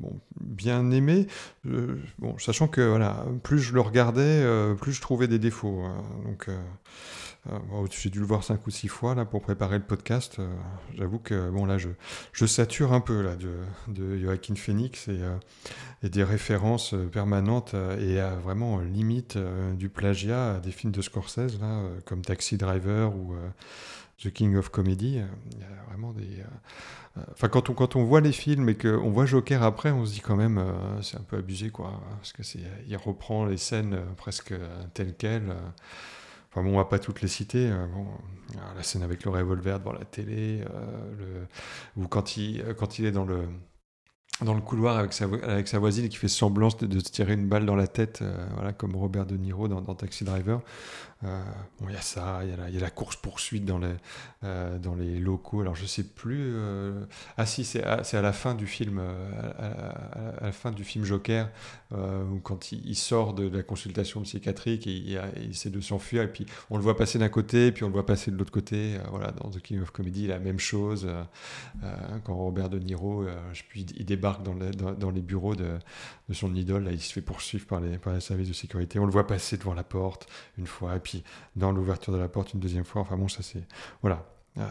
bon, 0.01 0.19
bien 0.41 0.91
aimé, 0.91 1.27
bon, 1.63 2.37
sachant 2.39 2.67
que 2.67 2.81
voilà, 2.81 3.25
plus 3.43 3.59
je 3.59 3.73
le 3.73 3.79
regardais, 3.79 4.45
plus 4.81 4.91
je 4.91 4.99
trouvais 5.01 5.29
des 5.29 5.39
défauts. 5.39 5.81
hein. 5.85 6.03
donc 6.25 6.49
euh, 7.51 7.59
bon, 7.69 7.85
j'ai 7.89 8.09
dû 8.09 8.19
le 8.19 8.25
voir 8.25 8.43
cinq 8.43 8.65
ou 8.67 8.71
six 8.71 8.87
fois 8.87 9.15
là 9.15 9.25
pour 9.25 9.41
préparer 9.41 9.77
le 9.77 9.83
podcast. 9.83 10.37
Euh, 10.39 10.53
J'avoue 10.95 11.19
que 11.19 11.49
bon 11.49 11.65
là 11.65 11.77
je, 11.77 11.89
je 12.31 12.45
sature 12.45 12.93
un 12.93 13.01
peu 13.01 13.21
là 13.21 13.35
de, 13.35 13.51
de 13.87 14.17
Joaquin 14.17 14.55
Phoenix 14.55 15.07
et, 15.07 15.19
euh, 15.21 15.37
des 16.07 16.23
références 16.23 16.95
permanentes 17.11 17.75
et 17.99 18.19
à 18.19 18.35
vraiment 18.35 18.79
limite 18.79 19.37
du 19.73 19.89
plagiat 19.89 20.55
à 20.55 20.59
des 20.59 20.71
films 20.71 20.91
de 20.91 21.01
Scorsese 21.01 21.59
là 21.59 21.83
comme 22.05 22.21
Taxi 22.21 22.57
Driver 22.57 23.15
ou 23.15 23.35
The 24.21 24.29
King 24.31 24.57
of 24.57 24.69
Comedy. 24.69 25.21
Il 25.51 25.59
y 25.59 25.63
a 25.63 25.83
vraiment 25.89 26.11
des 26.11 26.43
Enfin, 27.31 27.47
quand 27.47 27.69
on, 27.69 27.73
quand 27.73 27.95
on 27.95 28.03
voit 28.03 28.21
les 28.21 28.31
films 28.31 28.69
et 28.69 28.75
qu'on 28.75 29.11
voit 29.11 29.25
Joker 29.25 29.61
après, 29.61 29.91
on 29.91 30.03
se 30.05 30.13
dit 30.13 30.19
quand 30.19 30.35
même, 30.35 30.57
euh, 30.57 31.01
c'est 31.03 31.17
un 31.17 31.23
peu 31.23 31.37
abusé, 31.37 31.69
quoi. 31.69 32.01
Parce 32.17 32.33
que 32.33 32.41
il 32.87 32.97
reprend 32.97 33.45
les 33.45 33.57
scènes 33.57 33.99
presque 34.17 34.53
telles 34.93 35.13
quelles. 35.15 35.53
Euh. 36.57 36.59
Enfin 36.59 36.63
bon, 36.63 36.73
on 36.75 36.77
va 36.77 36.85
pas 36.85 36.99
toutes 36.99 37.21
les 37.21 37.27
citer. 37.27 37.69
euh, 37.71 37.87
bon, 37.87 38.05
alors, 38.57 38.73
la 38.75 38.83
scène 38.83 39.03
avec 39.03 39.23
le 39.25 39.31
revolver 39.31 39.79
devant 39.79 39.93
la 39.93 40.05
télé, 40.05 40.63
euh, 40.69 41.45
ou 41.97 42.07
quand 42.07 42.37
il, 42.37 42.61
euh, 42.61 42.73
quand 42.73 42.99
il 42.99 43.05
est 43.05 43.11
dans 43.11 43.25
le, 43.25 43.47
dans 44.41 44.53
le 44.53 44.61
couloir 44.61 44.97
avec 44.97 45.13
sa, 45.13 45.25
avec 45.25 45.67
sa 45.67 45.79
voisine 45.79 46.09
qui 46.09 46.17
fait 46.17 46.27
semblant 46.27 46.69
de, 46.81 46.99
se 46.99 47.11
tirer 47.11 47.33
une 47.33 47.47
balle 47.47 47.65
dans 47.65 47.75
la 47.75 47.87
tête, 47.87 48.21
euh, 48.21 48.45
voilà, 48.55 48.73
comme 48.73 48.95
Robert 48.95 49.25
De 49.25 49.37
Niro 49.37 49.67
dans 49.67 49.95
Taxi 49.95 50.23
Driver. 50.23 50.61
Euh, 51.23 51.41
bon, 51.79 51.87
il 51.87 51.93
y 51.93 51.97
a 51.97 52.01
ça, 52.01 52.41
il 52.43 52.49
y 52.49 52.53
a 52.53 52.57
la, 52.57 52.69
la 52.69 52.89
course-poursuite 52.89 53.63
dans 53.63 53.77
les, 53.77 53.93
euh, 54.43 54.77
dans 54.77 54.95
les 54.95 55.19
locaux. 55.19 55.61
Alors, 55.61 55.75
je 55.75 55.85
sais 55.85 56.03
plus. 56.03 56.51
euh, 56.55 57.05
Ah, 57.37 57.45
si, 57.45 57.63
c'est 57.63 57.83
à, 57.83 58.01
à 58.11 58.21
la 58.21 58.33
fin 58.33 58.55
du 58.55 58.67
film, 58.67 58.99
à, 59.59 60.33
la 60.41 60.51
fin 60.51 60.71
du 60.71 60.83
film 60.83 61.05
Joker, 61.05 61.49
où 61.91 62.39
quand 62.43 62.71
il, 62.71 62.95
sort 62.95 63.33
de 63.33 63.47
la 63.47 63.63
consultation 63.63 64.21
psychiatrique 64.23 64.87
et 64.87 64.91
il, 64.91 65.49
essaie 65.51 65.69
de 65.69 65.79
s'enfuir, 65.79 66.23
et 66.23 66.27
puis 66.31 66.45
on 66.69 66.77
le 66.77 66.83
voit 66.83 66.97
passer 66.97 67.19
d'un 67.19 67.29
côté, 67.29 67.71
puis 67.71 67.83
on 67.83 67.87
le 67.87 67.93
voit 67.93 68.05
passer 68.05 68.31
de 68.31 68.37
l'autre 68.37 68.51
côté. 68.51 68.97
Voilà, 69.09 69.31
dans 69.31 69.49
The 69.49 69.61
King 69.61 69.81
of 69.81 69.91
Comedy, 69.91 70.27
la 70.27 70.39
même 70.39 70.59
chose. 70.59 71.07
quand 72.23 72.35
Robert 72.35 72.69
De 72.69 72.79
Niro, 72.79 73.25
je 73.53 73.63
plus, 73.63 73.85
il, 73.95 74.05
débarque 74.05 74.43
dans- 74.43 74.53
dans 74.93 75.11
les 75.11 75.21
bureaux 75.21 75.55
de, 75.55 75.77
de 76.29 76.33
son 76.33 76.53
idole, 76.55 76.85
là, 76.85 76.91
il 76.91 76.99
se 77.01 77.13
fait 77.13 77.21
poursuivre 77.21 77.65
par 77.67 77.79
les, 77.79 77.97
par 77.97 78.13
les 78.13 78.19
services 78.21 78.47
de 78.49 78.53
sécurité. 78.53 78.99
On 78.99 79.05
le 79.05 79.11
voit 79.11 79.27
passer 79.27 79.57
devant 79.57 79.73
la 79.73 79.83
porte 79.83 80.27
une 80.57 80.67
fois, 80.67 80.95
et 80.95 80.99
puis 80.99 81.12
dans 81.55 81.71
l'ouverture 81.71 82.13
de 82.13 82.17
la 82.17 82.27
porte 82.27 82.53
une 82.53 82.59
deuxième 82.59 82.85
fois. 82.85 83.01
Enfin 83.01 83.17
bon, 83.17 83.27
ça 83.27 83.43
c'est. 83.43 83.63
Voilà. 84.01 84.25
Euh, 84.57 84.61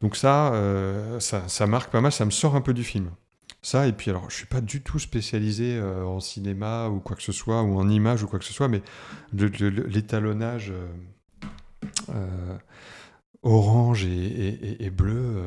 donc 0.00 0.16
ça, 0.16 0.52
euh, 0.54 1.20
ça, 1.20 1.48
ça 1.48 1.66
marque 1.66 1.90
pas 1.90 2.00
mal, 2.00 2.12
ça 2.12 2.24
me 2.24 2.30
sort 2.30 2.56
un 2.56 2.60
peu 2.60 2.74
du 2.74 2.84
film. 2.84 3.10
Ça, 3.62 3.86
et 3.86 3.92
puis 3.92 4.10
alors, 4.10 4.30
je 4.30 4.36
suis 4.36 4.46
pas 4.46 4.60
du 4.62 4.82
tout 4.82 4.98
spécialisé 4.98 5.76
euh, 5.76 6.04
en 6.06 6.20
cinéma 6.20 6.88
ou 6.88 7.00
quoi 7.00 7.14
que 7.16 7.22
ce 7.22 7.32
soit, 7.32 7.62
ou 7.62 7.78
en 7.78 7.88
image 7.88 8.22
ou 8.22 8.26
quoi 8.26 8.38
que 8.38 8.44
ce 8.44 8.52
soit, 8.54 8.68
mais 8.68 8.82
l'étalonnage 9.34 10.72
orange 13.42 14.04
et, 14.04 14.84
et- 14.84 14.90
bleu, 14.90 15.44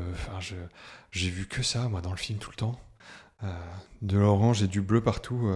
j'ai 1.11 1.29
vu 1.29 1.47
que 1.47 1.63
ça, 1.63 1.89
moi, 1.89 2.01
dans 2.01 2.11
le 2.11 2.17
film 2.17 2.39
tout 2.39 2.51
le 2.51 2.55
temps. 2.55 2.79
De 4.01 4.17
l'orange 4.17 4.63
et 4.63 4.67
du 4.67 4.81
bleu 4.81 5.01
partout. 5.01 5.49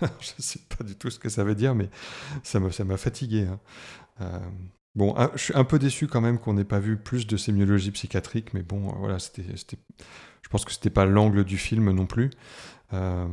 je 0.20 0.30
sais 0.38 0.60
pas 0.76 0.84
du 0.84 0.96
tout 0.96 1.10
ce 1.10 1.18
que 1.18 1.28
ça 1.28 1.44
veut 1.44 1.54
dire, 1.54 1.74
mais 1.74 1.88
ça 2.42 2.60
m'a 2.60 2.70
ça 2.72 2.84
fatigué. 2.96 3.46
hein. 3.48 3.60
Euh, 4.22 4.40
bon, 4.94 5.14
je 5.34 5.42
suis 5.44 5.54
un 5.56 5.64
peu 5.64 5.78
déçu 5.78 6.08
quand 6.08 6.20
même 6.22 6.38
qu'on 6.38 6.54
n'ait 6.54 6.64
pas 6.64 6.80
vu 6.80 6.96
plus 6.98 7.26
de 7.26 7.36
sémiologie 7.36 7.92
psychiatrique, 7.92 8.54
mais 8.54 8.62
bon, 8.62 8.92
voilà, 8.98 9.18
c'était- 9.20 9.44
je 10.42 10.48
pense 10.50 10.64
que 10.64 10.72
c'était 10.72 10.90
pas 10.90 11.06
l'angle 11.06 11.44
du 11.44 11.58
film 11.58 11.90
non 11.92 12.06
plus. 12.06 12.30
Euh, 12.94 13.26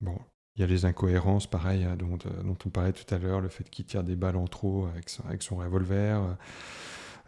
bon, 0.00 0.18
il 0.56 0.62
y 0.62 0.64
a 0.64 0.68
les 0.68 0.84
incohérences, 0.86 1.46
pareil, 1.48 1.84
hein, 1.84 1.96
dont, 1.96 2.18
euh, 2.26 2.42
dont 2.44 2.58
on 2.66 2.70
parlait 2.70 2.92
tout 2.92 3.12
à 3.14 3.18
l'heure, 3.18 3.40
le 3.40 3.48
fait 3.50 3.68
qu'il 3.70 3.86
tire 3.86 4.04
des 4.04 4.16
balles 4.16 4.36
en 4.36 4.46
trop 4.48 4.86
avec 4.86 5.08
son, 5.10 5.24
avec 5.26 5.42
son 5.42 5.56
revolver. 5.56 6.36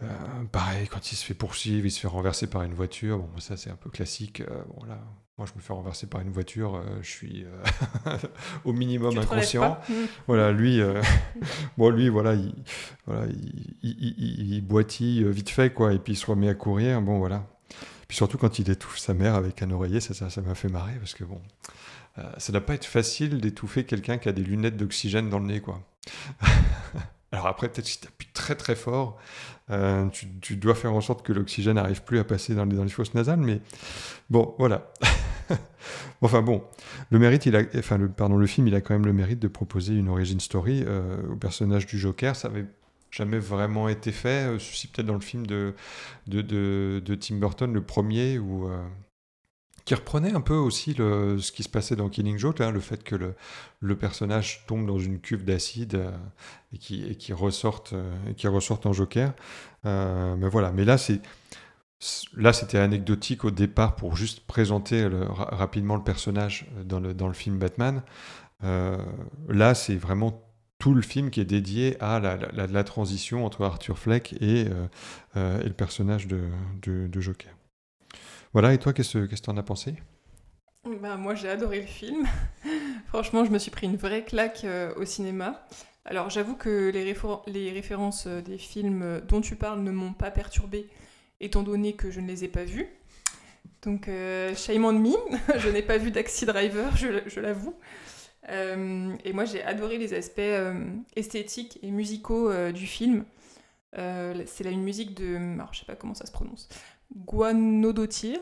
Euh, 0.02 0.44
pareil, 0.50 0.88
quand 0.88 1.12
il 1.12 1.16
se 1.16 1.24
fait 1.24 1.34
poursuivre, 1.34 1.86
il 1.86 1.90
se 1.90 2.00
fait 2.00 2.08
renverser 2.08 2.46
par 2.48 2.62
une 2.62 2.74
voiture. 2.74 3.18
Bon, 3.18 3.38
ça 3.38 3.56
c'est 3.56 3.70
un 3.70 3.76
peu 3.76 3.90
classique. 3.90 4.40
Euh, 4.42 4.62
bon 4.76 4.84
là, 4.84 4.98
moi 5.38 5.46
je 5.50 5.56
me 5.56 5.60
fais 5.62 5.72
renverser 5.72 6.06
par 6.06 6.20
une 6.20 6.30
voiture, 6.30 6.76
euh, 6.76 6.82
je 7.02 7.08
suis 7.10 7.44
au 8.64 8.72
minimum 8.72 9.16
inconscient. 9.18 9.60
pas. 9.62 9.82
Mm. 9.88 9.92
Voilà, 10.26 10.52
lui, 10.52 10.80
bon 11.78 11.90
lui, 11.90 12.08
voilà, 12.08 12.34
il, 12.34 12.54
voilà, 13.06 13.26
il, 13.26 13.76
il- 13.82 14.14
il- 14.18 14.52
il 14.54 14.60
boitille 14.66 15.24
vite 15.30 15.50
fait 15.50 15.72
quoi, 15.72 15.92
et 15.92 15.98
puis 15.98 16.12
il 16.14 16.16
se 16.16 16.26
remet 16.26 16.48
à 16.48 16.54
courir. 16.54 17.00
Bon 17.02 17.18
voilà. 17.18 17.46
Puis 18.08 18.16
surtout 18.16 18.36
quand 18.38 18.58
il 18.58 18.68
étouffe 18.70 18.98
sa 18.98 19.14
mère 19.14 19.34
avec 19.34 19.62
un 19.62 19.70
oreiller, 19.70 20.00
ça 20.00 20.12
ça 20.14 20.28
ça 20.30 20.42
m'a 20.42 20.54
fait 20.54 20.68
marrer 20.68 20.94
parce 20.98 21.14
que 21.14 21.24
bon, 21.24 21.40
ça 22.36 22.52
doit 22.52 22.60
pas 22.60 22.74
être 22.74 22.84
facile 22.84 23.40
d'étouffer 23.40 23.84
quelqu'un 23.84 24.18
qui 24.18 24.28
a 24.28 24.32
des 24.32 24.42
lunettes 24.44 24.76
d'oxygène 24.76 25.30
dans 25.30 25.38
le 25.38 25.46
nez, 25.46 25.60
quoi. 25.60 25.80
Alors 27.32 27.46
après, 27.46 27.70
peut-être 27.70 27.86
si 27.86 27.98
tu 28.00 28.06
appuies 28.08 28.28
très 28.34 28.54
très 28.54 28.74
fort, 28.76 29.16
euh, 29.70 30.08
tu, 30.40 30.56
dois 30.56 30.74
faire 30.74 30.92
en 30.92 31.00
sorte 31.00 31.24
que 31.24 31.32
l'oxygène 31.32 31.74
n'arrive 31.74 32.02
plus 32.02 32.18
à 32.18 32.24
passer 32.24 32.54
dans 32.54 32.64
les, 32.64 32.76
dans 32.76 32.88
fosses 32.88 33.14
nasales, 33.14 33.40
mais 33.40 33.60
bon, 34.30 34.54
voilà. 34.58 34.92
enfin 36.22 36.42
bon, 36.42 36.64
le 37.10 37.18
mérite, 37.18 37.46
il 37.46 37.56
a, 37.56 37.62
enfin 37.76 37.98
le, 37.98 38.08
pardon, 38.08 38.36
le 38.36 38.46
film, 38.46 38.66
il 38.68 38.74
a 38.74 38.80
quand 38.80 38.94
même 38.94 39.06
le 39.06 39.12
mérite 39.12 39.38
de 39.38 39.48
proposer 39.48 39.94
une 39.94 40.08
origin 40.08 40.40
story 40.40 40.84
euh, 40.86 41.16
au 41.32 41.36
personnage 41.36 41.86
du 41.86 41.98
Joker. 41.98 42.34
Ça 42.36 42.48
avait 42.48 42.66
jamais 43.10 43.38
vraiment 43.38 43.88
été 43.88 44.10
fait. 44.12 44.48
Euh, 44.48 44.58
Ceci 44.58 44.88
peut-être 44.88 45.06
dans 45.06 45.14
le 45.14 45.20
film 45.20 45.46
de, 45.46 45.74
de, 46.26 46.42
de, 46.42 47.02
de 47.04 47.14
Tim 47.14 47.36
Burton, 47.36 47.72
le 47.72 47.82
premier, 47.82 48.38
où, 48.38 48.68
qui 49.84 49.94
reprenait 49.94 50.32
un 50.32 50.40
peu 50.40 50.54
aussi 50.54 50.94
ce 50.94 51.52
qui 51.52 51.62
se 51.62 51.68
passait 51.68 51.96
dans 51.96 52.08
Killing 52.08 52.38
Joke, 52.38 52.60
hein, 52.60 52.70
le 52.70 52.80
fait 52.80 53.02
que 53.02 53.16
le, 53.80 53.96
personnage 53.96 54.64
tombe 54.66 54.86
dans 54.86 54.98
une 54.98 55.20
cuve 55.20 55.44
d'acide 55.44 55.96
euh, 55.96 56.10
et 56.72 56.78
qui, 56.78 57.32
ressorte, 57.32 57.92
euh, 57.92 58.32
qui 58.36 58.46
ressorte 58.48 58.86
en 58.86 58.92
Joker. 58.92 59.32
Euh, 59.84 60.36
mais 60.36 60.48
voilà, 60.48 60.72
mais 60.72 60.84
là 60.84 60.98
c'est 60.98 61.20
Là, 62.34 62.52
c'était 62.52 62.78
anecdotique 62.78 63.44
au 63.44 63.52
départ 63.52 63.94
pour 63.94 64.16
juste 64.16 64.44
présenter 64.48 65.08
rapidement 65.28 65.94
le 65.94 66.02
personnage 66.02 66.66
dans 66.84 66.98
le, 66.98 67.32
film 67.32 67.60
Batman. 67.60 68.02
Là, 68.60 69.74
c'est 69.76 69.94
vraiment 69.94 70.42
tout 70.80 70.94
le 70.94 71.02
film 71.02 71.30
qui 71.30 71.40
est 71.40 71.44
dédié 71.44 71.96
à 72.02 72.18
la, 72.18 72.82
transition 72.82 73.46
entre 73.46 73.62
Arthur 73.64 74.00
Fleck 74.00 74.32
et, 74.40 74.62
et 74.62 74.66
le 75.36 75.74
personnage 75.74 76.26
de 76.26 77.20
Joker. 77.20 77.52
Voilà, 78.52 78.74
et 78.74 78.78
toi, 78.78 78.92
qu'est-ce 78.92 79.18
que 79.18 79.34
tu 79.34 79.50
en 79.50 79.56
as 79.56 79.62
pensé? 79.62 79.94
Bah, 80.84 81.16
moi, 81.16 81.34
j'ai 81.34 81.48
adoré 81.48 81.80
le 81.80 81.86
film. 81.86 82.26
Franchement, 83.06 83.44
je 83.44 83.50
me 83.50 83.58
suis 83.58 83.70
pris 83.70 83.86
une 83.86 83.96
vraie 83.96 84.24
claque 84.24 84.64
euh, 84.64 84.92
au 84.96 85.04
cinéma. 85.04 85.64
Alors, 86.04 86.28
j'avoue 86.28 86.56
que 86.56 86.90
les, 86.90 87.04
référen- 87.12 87.42
les 87.46 87.70
références 87.70 88.26
euh, 88.26 88.42
des 88.42 88.58
films 88.58 89.02
euh, 89.02 89.20
dont 89.20 89.40
tu 89.40 89.54
parles 89.56 89.80
ne 89.80 89.90
m'ont 89.92 90.12
pas 90.12 90.30
perturbée, 90.30 90.88
étant 91.40 91.62
donné 91.62 91.94
que 91.94 92.10
je 92.10 92.20
ne 92.20 92.26
les 92.26 92.44
ai 92.44 92.48
pas 92.48 92.64
vus. 92.64 92.86
Donc, 93.82 94.08
euh, 94.08 94.54
shame 94.54 94.84
on 94.84 94.92
me, 94.92 95.10
je 95.58 95.68
n'ai 95.68 95.82
pas 95.82 95.98
vu 95.98 96.12
Taxi 96.12 96.44
Driver, 96.44 96.94
je, 96.96 97.40
l'avoue. 97.40 97.74
Et 98.48 99.32
moi, 99.32 99.44
j'ai 99.44 99.62
adoré 99.62 99.98
les 99.98 100.14
aspects 100.14 100.40
esthétiques 101.16 101.78
et 101.82 101.90
musicaux 101.90 102.52
du 102.72 102.86
film. 102.86 103.24
C'est 103.94 104.64
là 104.64 104.70
une 104.70 104.82
musique 104.82 105.14
de. 105.14 105.36
Alors, 105.54 105.72
je 105.72 105.80
sais 105.80 105.86
pas 105.86 105.94
comment 105.94 106.14
ça 106.14 106.26
se 106.26 106.32
prononce. 106.32 106.68
Guanodotir. 107.16 108.38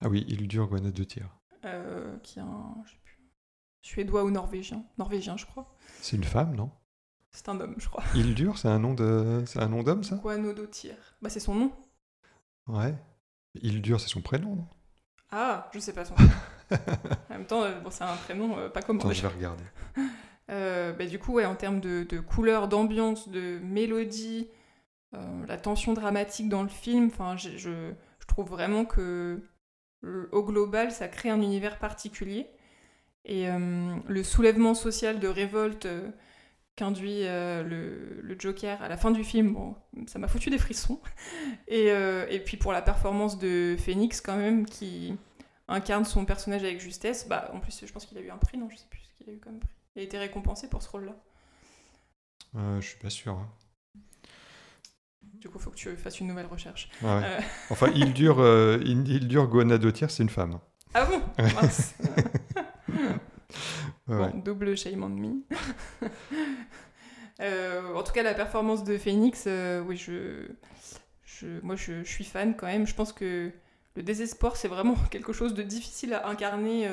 Ah 0.00 0.08
oui, 0.08 0.24
il 0.28 0.48
dure 0.48 0.66
Gwenat 0.68 0.90
de 0.90 1.04
tir. 1.04 1.28
euh, 1.64 2.16
qui 2.22 2.38
est 2.38 2.42
un 2.42 2.74
je 2.84 2.90
sais 2.92 2.98
plus, 3.02 3.18
suédois 3.82 4.24
ou 4.24 4.30
norvégien, 4.30 4.84
norvégien 4.98 5.36
je 5.36 5.46
crois. 5.46 5.74
C'est 6.00 6.16
une 6.16 6.24
femme, 6.24 6.54
non? 6.54 6.70
C'est 7.30 7.48
un 7.48 7.58
homme 7.60 7.74
je 7.78 7.88
crois. 7.88 8.04
Il 8.14 8.34
dure, 8.34 8.58
c'est 8.58 8.68
un 8.68 8.78
nom 8.78 8.94
de, 8.94 9.42
c'est 9.46 9.60
un 9.60 9.68
nom 9.68 9.82
d'homme, 9.82 10.04
ça? 10.04 10.16
Guanodotir. 10.16 10.94
Bah 11.22 11.30
c'est 11.30 11.40
son 11.40 11.54
nom. 11.54 11.72
Ouais. 12.66 12.94
Il 13.62 13.82
dure, 13.82 14.00
c'est 14.00 14.08
son 14.08 14.20
prénom, 14.20 14.56
non? 14.56 14.66
Ah, 15.30 15.68
je 15.72 15.78
sais 15.78 15.92
pas 15.92 16.04
son 16.04 16.14
nom. 16.18 16.28
en 17.30 17.32
même 17.32 17.46
temps, 17.46 17.62
euh, 17.62 17.80
bon, 17.80 17.90
c'est 17.90 18.04
un 18.04 18.16
prénom 18.16 18.58
euh, 18.58 18.68
pas 18.68 18.82
commun. 18.82 19.00
Attends, 19.00 19.12
je 19.12 19.22
vais 19.22 19.28
regarder. 19.28 19.64
Euh, 20.50 20.92
bah, 20.92 21.06
du 21.06 21.18
coup, 21.18 21.34
ouais, 21.34 21.44
en 21.44 21.54
termes 21.54 21.80
de, 21.80 22.04
de 22.08 22.20
couleur, 22.20 22.68
d'ambiance, 22.68 23.28
de 23.28 23.58
mélodie, 23.62 24.48
la 25.46 25.56
tension 25.56 25.92
dramatique 25.92 26.48
dans 26.48 26.62
le 26.62 26.68
film, 26.68 27.06
enfin, 27.06 27.36
je, 27.36 27.56
je, 27.56 27.92
trouve 28.26 28.48
vraiment 28.48 28.84
que 28.84 29.42
euh, 30.04 30.28
au 30.32 30.42
global, 30.42 30.90
ça 30.90 31.08
crée 31.08 31.30
un 31.30 31.40
univers 31.42 31.78
particulier. 31.78 32.48
Et 33.26 33.48
euh, 33.48 33.94
le 34.06 34.22
soulèvement 34.22 34.74
social 34.74 35.20
de 35.20 35.28
révolte 35.28 35.86
euh, 35.86 36.10
qu'induit 36.76 37.26
euh, 37.26 37.62
le, 37.62 38.20
le 38.22 38.36
Joker 38.38 38.82
à 38.82 38.88
la 38.88 38.96
fin 38.96 39.10
du 39.10 39.24
film, 39.24 39.52
bon, 39.54 39.76
ça 40.06 40.18
m'a 40.18 40.28
foutu 40.28 40.50
des 40.50 40.58
frissons. 40.58 41.00
Et, 41.68 41.90
euh, 41.90 42.26
et 42.28 42.40
puis 42.40 42.56
pour 42.56 42.72
la 42.72 42.82
performance 42.82 43.38
de 43.38 43.76
Phoenix, 43.78 44.20
quand 44.20 44.36
même, 44.36 44.66
qui 44.66 45.14
incarne 45.68 46.04
son 46.04 46.24
personnage 46.24 46.62
avec 46.64 46.80
justesse, 46.80 47.26
bah, 47.28 47.50
en 47.54 47.60
plus, 47.60 47.84
je 47.86 47.92
pense 47.92 48.04
qu'il 48.06 48.18
a 48.18 48.20
eu 48.20 48.30
un 48.30 48.36
prix, 48.38 48.58
non 48.58 48.68
Je 48.70 48.76
sais 48.76 48.86
plus 48.90 49.00
ce 49.00 49.12
qu'il 49.16 49.30
a 49.30 49.32
eu 49.32 49.38
comme 49.38 49.58
prix. 49.60 49.70
Il 49.96 50.00
a 50.00 50.04
été 50.04 50.18
récompensé 50.18 50.68
pour 50.68 50.82
ce 50.82 50.88
rôle-là. 50.90 51.16
Euh, 52.56 52.80
je 52.80 52.88
suis 52.88 52.98
pas 52.98 53.10
sûr. 53.10 53.32
hein. 53.34 53.48
Du 55.44 55.50
coup, 55.50 55.58
il 55.58 55.62
faut 55.62 55.70
que 55.70 55.76
tu 55.76 55.94
fasses 55.96 56.20
une 56.20 56.28
nouvelle 56.28 56.46
recherche. 56.46 56.88
Ah 57.04 57.18
ouais. 57.18 57.22
Euh, 57.22 57.40
Enfin, 57.70 57.90
il 57.94 58.14
dure, 58.14 58.40
euh, 58.40 58.78
il, 58.82 59.06
il 59.06 59.28
dure 59.28 59.46
c'est 60.08 60.22
une 60.22 60.30
femme. 60.30 60.58
Ah 60.94 61.04
bon? 61.04 61.20
Mince. 61.38 61.94
Bon, 64.06 64.30
double 64.42 64.76
shame 64.76 65.02
on 65.02 65.08
me. 65.10 65.42
Euh, 67.40 67.94
en 67.94 68.02
tout 68.02 68.12
cas, 68.12 68.22
la 68.22 68.32
performance 68.32 68.84
de 68.84 68.96
Phoenix, 68.96 69.44
euh, 69.46 69.82
oui, 69.82 69.96
je, 69.98 70.46
je, 71.24 71.46
moi, 71.62 71.76
je, 71.76 72.02
je 72.04 72.08
suis 72.08 72.24
fan 72.24 72.56
quand 72.56 72.66
même. 72.66 72.86
Je 72.86 72.94
pense 72.94 73.12
que 73.12 73.50
le 73.96 74.02
désespoir, 74.02 74.56
c'est 74.56 74.68
vraiment 74.68 74.94
quelque 75.10 75.34
chose 75.34 75.52
de 75.52 75.62
difficile 75.62 76.14
à 76.14 76.26
incarner 76.28 76.88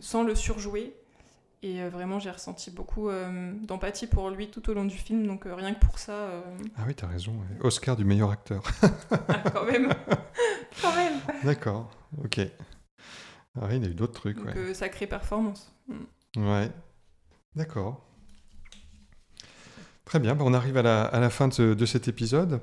sans 0.00 0.24
le 0.24 0.34
surjouer. 0.34 0.96
Et 1.62 1.82
euh, 1.82 1.90
vraiment, 1.90 2.18
j'ai 2.18 2.30
ressenti 2.30 2.70
beaucoup 2.70 3.10
euh, 3.10 3.52
d'empathie 3.66 4.06
pour 4.06 4.30
lui 4.30 4.50
tout 4.50 4.70
au 4.70 4.74
long 4.74 4.84
du 4.86 4.96
film. 4.96 5.26
Donc, 5.26 5.46
euh, 5.46 5.54
rien 5.54 5.74
que 5.74 5.80
pour 5.84 5.98
ça, 5.98 6.12
euh, 6.12 6.40
Ah 6.76 6.82
oui, 6.86 6.94
t'as 6.94 7.06
raison. 7.06 7.34
Oscar 7.60 7.96
du 7.96 8.04
meilleur 8.04 8.30
acteur. 8.30 8.62
ah, 9.28 9.42
quand 9.52 9.64
même. 9.66 9.92
quand 10.82 10.94
même. 10.96 11.20
D'accord, 11.44 11.90
ok. 12.24 12.40
Ah 13.60 13.66
oui, 13.68 13.76
il 13.76 13.82
y 13.84 13.86
a 13.86 13.90
eu 13.90 13.94
d'autres 13.94 14.14
trucs, 14.14 14.38
Donc, 14.38 14.54
ouais. 14.54 14.72
sacrée 14.74 15.06
performance. 15.06 15.70
Mm. 15.88 16.48
Ouais, 16.48 16.70
d'accord. 17.56 18.06
Très 20.06 20.18
bien, 20.18 20.34
bah, 20.34 20.44
on 20.46 20.54
arrive 20.54 20.76
à 20.78 20.82
la, 20.82 21.04
à 21.04 21.20
la 21.20 21.28
fin 21.30 21.48
de, 21.48 21.52
ce- 21.52 21.74
de 21.74 21.86
cet 21.86 22.08
épisode. 22.08 22.60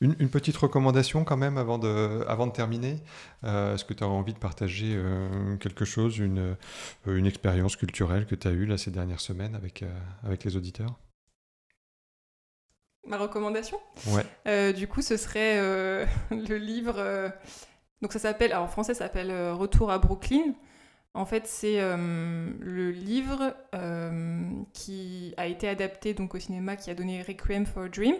Une, 0.00 0.14
une 0.20 0.28
petite 0.30 0.56
recommandation 0.56 1.24
quand 1.24 1.36
même 1.36 1.58
avant 1.58 1.76
de, 1.76 2.24
avant 2.28 2.46
de 2.46 2.52
terminer. 2.52 3.02
Euh, 3.42 3.74
Est-ce 3.74 3.84
que 3.84 3.94
tu 3.94 4.04
as 4.04 4.08
envie 4.08 4.32
de 4.32 4.38
partager 4.38 4.94
euh, 4.94 5.56
quelque 5.56 5.84
chose, 5.84 6.18
une, 6.18 6.38
euh, 7.06 7.16
une 7.16 7.26
expérience 7.26 7.74
culturelle 7.74 8.26
que 8.26 8.36
tu 8.36 8.46
as 8.46 8.52
eue 8.52 8.64
là, 8.64 8.78
ces 8.78 8.92
dernières 8.92 9.20
semaines 9.20 9.56
avec, 9.56 9.82
euh, 9.82 9.90
avec 10.22 10.44
les 10.44 10.56
auditeurs? 10.56 10.94
Ma 13.04 13.18
recommandation? 13.18 13.78
Ouais. 14.06 14.72
Du 14.74 14.86
coup, 14.86 15.02
ce 15.02 15.16
serait 15.16 15.56
le 16.30 16.58
livre. 16.58 17.32
donc, 18.02 18.12
ça 18.12 18.18
s'appelle. 18.18 18.52
Alors, 18.52 18.64
en 18.64 18.68
français, 18.68 18.94
ça 18.94 19.04
s'appelle 19.06 19.32
Retour 19.52 19.90
à 19.90 19.98
Brooklyn. 19.98 20.52
En 21.14 21.24
fait, 21.24 21.46
c'est 21.46 21.80
le 21.80 22.90
livre 22.90 23.56
qui 24.74 25.32
a 25.38 25.46
été 25.46 25.66
adapté 25.68 26.12
donc 26.12 26.34
au 26.34 26.38
cinéma, 26.38 26.76
qui 26.76 26.90
a 26.90 26.94
donné 26.94 27.22
Requiem 27.22 27.64
for 27.64 27.84
a 27.84 27.88
Dream. 27.88 28.16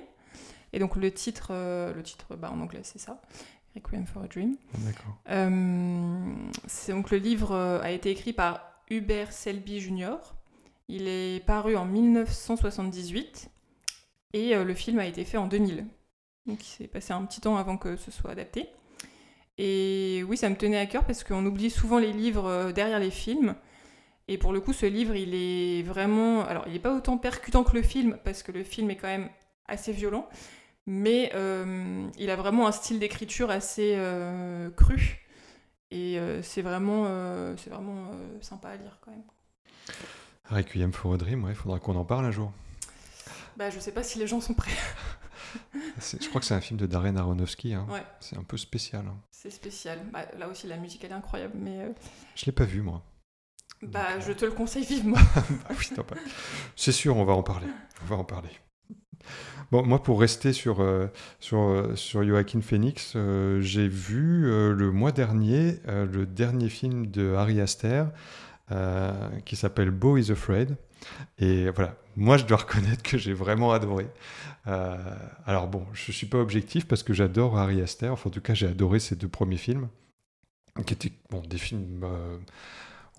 Et 0.72 0.78
donc 0.78 0.96
le 0.96 1.10
titre, 1.10 1.48
euh, 1.50 1.94
le 1.94 2.02
titre, 2.02 2.36
bah, 2.36 2.50
en 2.52 2.60
anglais, 2.60 2.80
c'est 2.82 2.98
ça, 2.98 3.20
Requiem 3.74 4.06
for 4.06 4.22
a 4.22 4.26
Dream. 4.26 4.56
D'accord. 4.78 5.16
Euh, 5.30 6.34
c'est 6.66 6.92
donc 6.92 7.10
le 7.10 7.18
livre 7.18 7.52
euh, 7.52 7.80
a 7.80 7.90
été 7.90 8.10
écrit 8.10 8.32
par 8.32 8.82
Hubert 8.90 9.32
Selby 9.32 9.80
Jr. 9.80 10.16
Il 10.88 11.08
est 11.08 11.44
paru 11.44 11.76
en 11.76 11.84
1978 11.84 13.50
et 14.32 14.54
le 14.54 14.74
film 14.74 14.98
a 14.98 15.06
été 15.06 15.24
fait 15.24 15.36
en 15.36 15.46
2000. 15.46 15.86
Donc 16.46 16.66
il 16.66 16.70
s'est 16.70 16.86
passé 16.86 17.12
un 17.12 17.22
petit 17.26 17.42
temps 17.42 17.58
avant 17.58 17.76
que 17.76 17.96
ce 17.96 18.10
soit 18.10 18.30
adapté. 18.30 18.70
Et 19.58 20.24
oui, 20.26 20.38
ça 20.38 20.48
me 20.48 20.56
tenait 20.56 20.78
à 20.78 20.86
cœur 20.86 21.04
parce 21.04 21.24
qu'on 21.24 21.44
oublie 21.44 21.68
souvent 21.68 21.98
les 21.98 22.14
livres 22.14 22.72
derrière 22.72 23.00
les 23.00 23.10
films. 23.10 23.54
Et 24.28 24.38
pour 24.38 24.52
le 24.52 24.60
coup, 24.60 24.72
ce 24.72 24.86
livre, 24.86 25.14
il 25.14 25.34
est 25.34 25.82
vraiment... 25.82 26.42
Alors, 26.46 26.64
il 26.66 26.72
n'est 26.72 26.78
pas 26.78 26.94
autant 26.94 27.18
percutant 27.18 27.64
que 27.64 27.74
le 27.74 27.82
film 27.82 28.18
parce 28.24 28.42
que 28.42 28.52
le 28.52 28.62
film 28.62 28.90
est 28.90 28.96
quand 28.96 29.08
même 29.08 29.28
assez 29.66 29.92
violent. 29.92 30.28
Mais 30.90 31.30
euh, 31.34 32.08
il 32.18 32.30
a 32.30 32.36
vraiment 32.36 32.66
un 32.66 32.72
style 32.72 32.98
d'écriture 32.98 33.50
assez 33.50 33.92
euh, 33.94 34.70
cru. 34.70 35.18
Et 35.90 36.18
euh, 36.18 36.42
c'est 36.42 36.62
vraiment, 36.62 37.04
c'est 37.58 37.68
vraiment 37.68 38.10
sympa 38.40 38.70
à 38.70 38.76
lire 38.76 38.98
quand 39.02 39.10
même. 39.10 39.22
Requiem 40.46 40.92
for 40.94 41.12
a 41.12 41.18
Dream, 41.18 41.44
ouais, 41.44 41.52
il 41.52 41.56
faudra 41.56 41.78
qu'on 41.78 41.94
en 41.94 42.06
parle 42.06 42.24
un 42.24 42.30
jour. 42.30 42.52
Bah, 43.58 43.68
je 43.68 43.78
sais 43.78 43.92
pas 43.92 44.02
si 44.02 44.18
les 44.18 44.26
gens 44.26 44.40
sont 44.40 44.54
prêts. 44.54 44.72
Je 46.20 46.28
crois 46.28 46.40
que 46.40 46.46
c'est 46.46 46.54
un 46.54 46.60
film 46.60 46.78
de 46.78 46.86
Darren 46.86 47.16
Aronofsky. 47.16 47.74
hein. 47.74 47.86
Ouais. 47.90 48.02
C'est 48.20 48.36
un 48.38 48.42
peu 48.42 48.56
spécial. 48.56 49.04
hein. 49.06 49.16
C'est 49.30 49.50
spécial. 49.50 49.98
Bah, 50.12 50.26
là 50.38 50.48
aussi, 50.48 50.66
la 50.66 50.76
musique, 50.76 51.04
elle 51.04 51.10
est 51.10 51.14
incroyable. 51.14 51.54
Mais 51.56 51.92
Je 52.34 52.46
l'ai 52.46 52.52
pas 52.52 52.64
vu, 52.64 52.80
moi. 52.82 53.02
bah, 53.82 54.14
Donc, 54.14 54.22
je 54.26 54.32
te 54.32 54.44
le 54.44 54.52
conseille 54.52 54.84
vivement. 54.84 55.16
Ah 55.68 55.72
oui, 55.78 55.86
C'est 56.76 56.92
sûr, 56.92 57.16
on 57.16 57.24
va 57.24 57.34
en 57.34 57.42
parler. 57.42 57.66
On 58.02 58.06
va 58.06 58.16
en 58.16 58.24
parler. 58.24 58.50
Bon, 59.70 59.84
moi, 59.84 60.02
pour 60.02 60.18
rester 60.18 60.54
sur, 60.54 60.80
euh, 60.80 61.08
sur, 61.40 61.58
euh, 61.60 61.94
sur 61.94 62.24
Joaquin 62.24 62.62
Phoenix, 62.62 63.12
euh, 63.16 63.60
j'ai 63.60 63.86
vu 63.86 64.44
le 64.44 64.90
mois 64.92 65.12
dernier 65.12 65.80
le 65.86 66.24
dernier 66.24 66.68
film 66.68 67.06
de 67.08 67.34
Harry 67.34 67.60
Aster 67.60 68.04
qui 69.44 69.56
s'appelle 69.56 69.90
Beau 69.90 70.16
is 70.16 70.30
Afraid. 70.30 70.76
Et 71.38 71.70
voilà, 71.70 71.96
moi 72.16 72.36
je 72.36 72.44
dois 72.44 72.56
reconnaître 72.68 73.02
que 73.02 73.18
j'ai 73.18 73.32
vraiment 73.32 73.72
adoré. 73.72 74.06
Alors 74.64 75.68
bon, 75.68 75.86
je 75.92 76.12
suis 76.12 76.26
pas 76.26 76.38
objectif 76.38 76.86
parce 76.86 77.02
que 77.02 77.12
j'adore 77.12 77.58
Harry 77.58 77.80
Aster, 77.80 78.08
enfin 78.08 78.28
en 78.28 78.32
tout 78.32 78.40
cas 78.40 78.54
j'ai 78.54 78.66
adoré 78.66 79.00
ces 79.00 79.16
deux 79.16 79.28
premiers 79.28 79.56
films, 79.56 79.88
qui 80.86 80.94
étaient 80.94 81.12
bon, 81.30 81.42
des 81.42 81.58
films, 81.58 82.04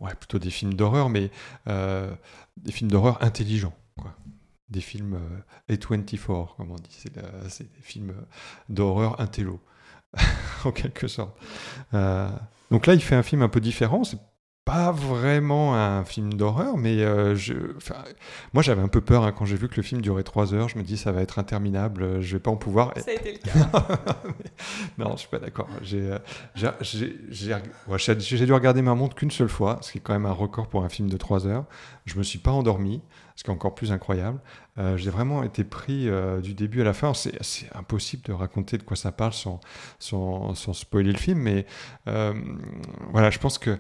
ouais 0.02 0.14
plutôt 0.16 0.40
des 0.40 0.52
films 0.52 0.74
d'horreur, 0.74 1.10
mais 1.10 1.32
des 1.66 2.72
films 2.72 2.92
d'horreur 2.92 3.24
intelligents. 3.24 3.76
Des 4.70 4.82
films 4.82 5.20
A24, 5.70 6.56
comme 6.56 6.72
on 6.72 6.76
dit, 6.76 7.04
c'est 7.50 7.64
des 7.64 7.82
films 7.82 8.14
d'horreur 8.70 9.20
intello, 9.20 9.60
en 10.66 10.72
quelque 10.72 11.08
sorte. 11.08 11.36
donc 12.72 12.86
là, 12.86 12.94
il 12.94 13.02
fait 13.02 13.16
un 13.16 13.24
film 13.24 13.42
un 13.42 13.50
peu 13.50 13.60
différent, 13.60 14.04
c'est 14.04 14.20
pas 14.70 14.92
vraiment 14.92 15.74
un 15.74 16.06
film 16.06 16.36
d'horreur, 16.36 16.78
mais 16.78 17.02
euh, 17.02 17.34
je, 17.34 17.56
moi 18.54 18.62
j'avais 18.62 18.84
un 18.84 18.88
peu 18.88 19.02
peur 19.02 19.24
hein, 19.24 19.32
quand 19.32 19.46
j'ai 19.46 19.56
vu 19.56 19.68
que 19.68 19.78
le 19.78 19.82
film 19.82 20.00
durait 20.00 20.22
3 20.22 20.54
heures. 20.54 20.70
Je 20.70 20.78
me 20.78 20.84
dis 20.84 20.96
ça 20.96 21.12
va 21.12 21.24
être 21.24 21.40
interminable, 21.40 22.04
euh, 22.04 22.22
je 22.22 22.36
vais 22.36 22.40
pas 22.40 22.52
en 22.52 22.56
pouvoir. 22.56 22.94
Ça 22.98 23.10
a 23.10 23.14
été 23.16 23.32
le 23.32 23.38
cas. 23.52 23.88
non, 25.00 25.14
je 25.14 25.22
suis 25.22 25.28
pas 25.28 25.40
d'accord. 25.40 25.68
J'ai, 25.82 26.06
dû 28.46 28.54
regarder 28.54 28.84
ma 28.84 28.94
montre 28.94 29.16
qu'une 29.16 29.32
seule 29.32 29.50
fois, 29.50 29.80
ce 29.82 29.92
qui 29.92 29.98
est 29.98 30.02
quand 30.02 30.14
même 30.14 30.28
un 30.28 30.32
record 30.32 30.68
pour 30.68 30.84
un 30.84 30.90
film 30.90 31.10
de 31.10 31.18
3 31.18 31.48
heures. 31.48 31.66
Je 32.06 32.20
me 32.20 32.24
suis 32.24 32.40
pas 32.40 32.52
endormi 32.52 33.02
ce 33.40 33.44
qui 33.46 33.52
est 33.52 33.54
encore 33.54 33.74
plus 33.74 33.94
incroyable. 33.94 34.42
Euh, 34.78 34.98
j'ai 34.98 35.10
vraiment 35.10 35.44
été 35.44 35.64
pris 35.64 36.10
euh, 36.10 36.42
du 36.42 36.54
début 36.54 36.82
à 36.82 36.84
la 36.84 36.92
fin. 36.92 37.14
C'est 37.14 37.74
impossible 37.74 38.22
de 38.24 38.34
raconter 38.34 38.78
de 38.78 38.84
quoi 38.84 38.98
ça 38.98 39.14
parle 39.14 39.32
sans, 39.32 39.62
spoiler 40.74 41.14
le 41.14 41.18
film, 41.18 41.40
mais 41.40 41.66
euh, 42.10 42.34
voilà, 43.14 43.30
je 43.30 43.40
pense 43.40 43.58
que 43.58 43.80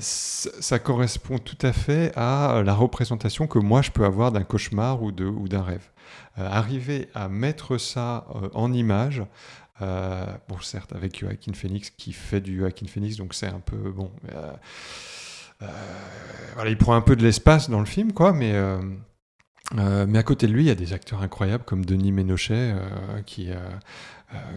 ça 0.00 0.78
correspond 0.78 1.36
tout 1.36 1.58
à 1.60 1.74
fait 1.74 2.12
à 2.16 2.62
la 2.64 2.72
représentation 2.72 3.46
que 3.46 3.58
moi 3.58 3.82
je 3.82 3.90
peux 3.90 4.06
avoir 4.06 4.32
d'un 4.32 4.42
cauchemar 4.42 5.02
ou 5.02 5.12
d'un 5.12 5.26
ou 5.26 5.46
rêve. 5.52 5.90
arriver 6.36 7.10
à 7.14 7.28
mettre 7.28 7.76
ça 7.76 8.26
en 8.54 8.72
image, 8.72 9.22
bon 9.80 10.60
certes 10.62 10.94
avec 10.94 11.20
Joaquin 11.20 11.52
Phoenix 11.52 11.90
qui 11.90 12.14
fait 12.14 12.40
du 12.40 12.58
Joaquin 12.58 12.86
Phoenix, 12.86 13.16
donc 13.16 13.34
c'est 13.34 13.48
un 13.48 13.60
peu 13.60 13.90
bon. 13.90 14.10
Euh, 15.62 16.68
il 16.68 16.76
prend 16.76 16.94
un 16.94 17.00
peu 17.00 17.16
de 17.16 17.22
l'espace 17.22 17.70
dans 17.70 17.80
le 17.80 17.86
film, 17.86 18.12
quoi, 18.12 18.32
mais. 18.32 18.52
Euh, 18.54 18.80
euh, 19.78 20.06
mais 20.06 20.18
à 20.18 20.22
côté 20.22 20.46
de 20.46 20.52
lui, 20.52 20.64
il 20.64 20.66
y 20.66 20.70
a 20.70 20.74
des 20.74 20.92
acteurs 20.92 21.22
incroyables 21.22 21.64
comme 21.64 21.84
Denis 21.84 22.12
Ménochet, 22.12 22.74
qui, 23.24 23.48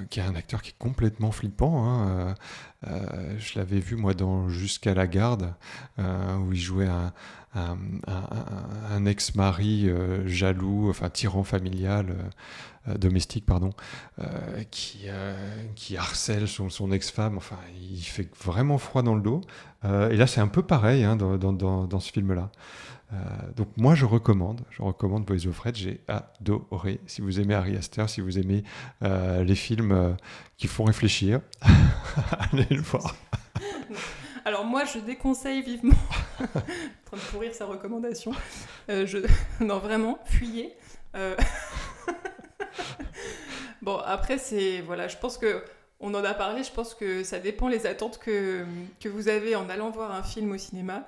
qui 0.10 0.20
est 0.20 0.24
un 0.24 0.36
acteur 0.36 0.62
qui 0.62 0.72
est 0.72 0.78
complètement 0.78 1.32
flippant. 1.32 1.86
Hein, 1.88 2.36
je 3.38 3.58
l'avais 3.58 3.80
vu, 3.80 3.96
moi, 3.96 4.14
dans 4.14 4.50
Jusqu'à 4.50 4.94
la 4.94 5.08
garde, 5.08 5.54
où 6.00 6.52
il 6.52 6.60
jouait 6.60 6.88
un, 6.88 7.14
un, 7.56 9.06
ex-mari 9.06 9.90
jaloux, 10.26 10.90
enfin 10.90 11.10
tyran 11.10 11.44
familial, 11.44 12.16
domestique, 12.88 13.46
pardon, 13.46 13.72
qui, 14.72 15.08
qui 15.76 15.98
harcèle 15.98 16.48
son, 16.48 16.92
ex-femme. 16.92 17.38
Enfin, 17.38 17.58
il 17.80 18.02
fait 18.02 18.30
vraiment 18.44 18.78
froid 18.78 19.02
dans 19.02 19.16
le 19.16 19.22
dos. 19.22 19.42
Euh, 19.86 20.10
et 20.10 20.18
là, 20.18 20.28
c'est 20.28 20.42
un 20.42 20.48
peu 20.48 20.64
pareil 20.64 21.04
hein, 21.04 21.16
dans, 21.16 21.38
dans, 21.38 22.00
ce 22.00 22.12
film-là. 22.12 22.52
Euh, 23.14 23.18
donc 23.56 23.68
moi, 23.78 23.94
je 23.96 24.06
recommande, 24.06 24.62
je 24.72 24.82
recommande 24.82 25.26
Boys 25.26 25.48
of 25.48 25.56
Fred, 25.56 25.76
j'ai 25.76 26.02
adoré. 26.08 27.00
Si 27.06 27.22
vous 27.22 27.40
aimez 27.40 27.54
Harry 27.54 27.78
Astor, 27.78 28.10
si 28.10 28.22
vous 28.22 28.40
aimez 28.40 28.64
euh, 29.04 29.44
les 29.44 29.56
films 29.56 30.18
qui 30.58 30.68
font 30.68 30.86
réfléchir, 30.86 31.42
allez 32.52 32.68
le 32.70 32.82
voir. 32.82 33.16
Alors 34.46 34.64
moi, 34.64 34.86
je 34.86 35.00
déconseille 35.00 35.62
vivement, 35.64 35.96
en 36.40 36.46
train 36.46 37.18
de 37.18 37.32
pourrir 37.32 37.54
sa 37.54 37.66
recommandation, 37.66 38.32
je... 38.88 39.26
non 39.60 39.80
vraiment, 39.80 40.20
fuyez. 40.26 40.76
bon, 43.82 43.98
après, 44.06 44.38
c'est, 44.38 44.82
voilà, 44.82 45.08
je 45.08 45.18
pense 45.18 45.38
que 45.38 45.64
on 46.00 46.14
en 46.14 46.24
a 46.24 46.34
parlé, 46.34 46.64
je 46.64 46.72
pense 46.72 46.94
que 46.94 47.24
ça 47.24 47.40
dépend 47.40 47.68
les 47.68 47.88
attentes 47.88 48.20
que, 48.20 48.66
que 49.00 49.10
vous 49.10 49.30
avez 49.30 49.56
en 49.56 49.70
allant 49.70 49.90
voir 49.90 50.12
un 50.12 50.24
film 50.24 50.52
au 50.52 50.58
cinéma. 50.58 51.08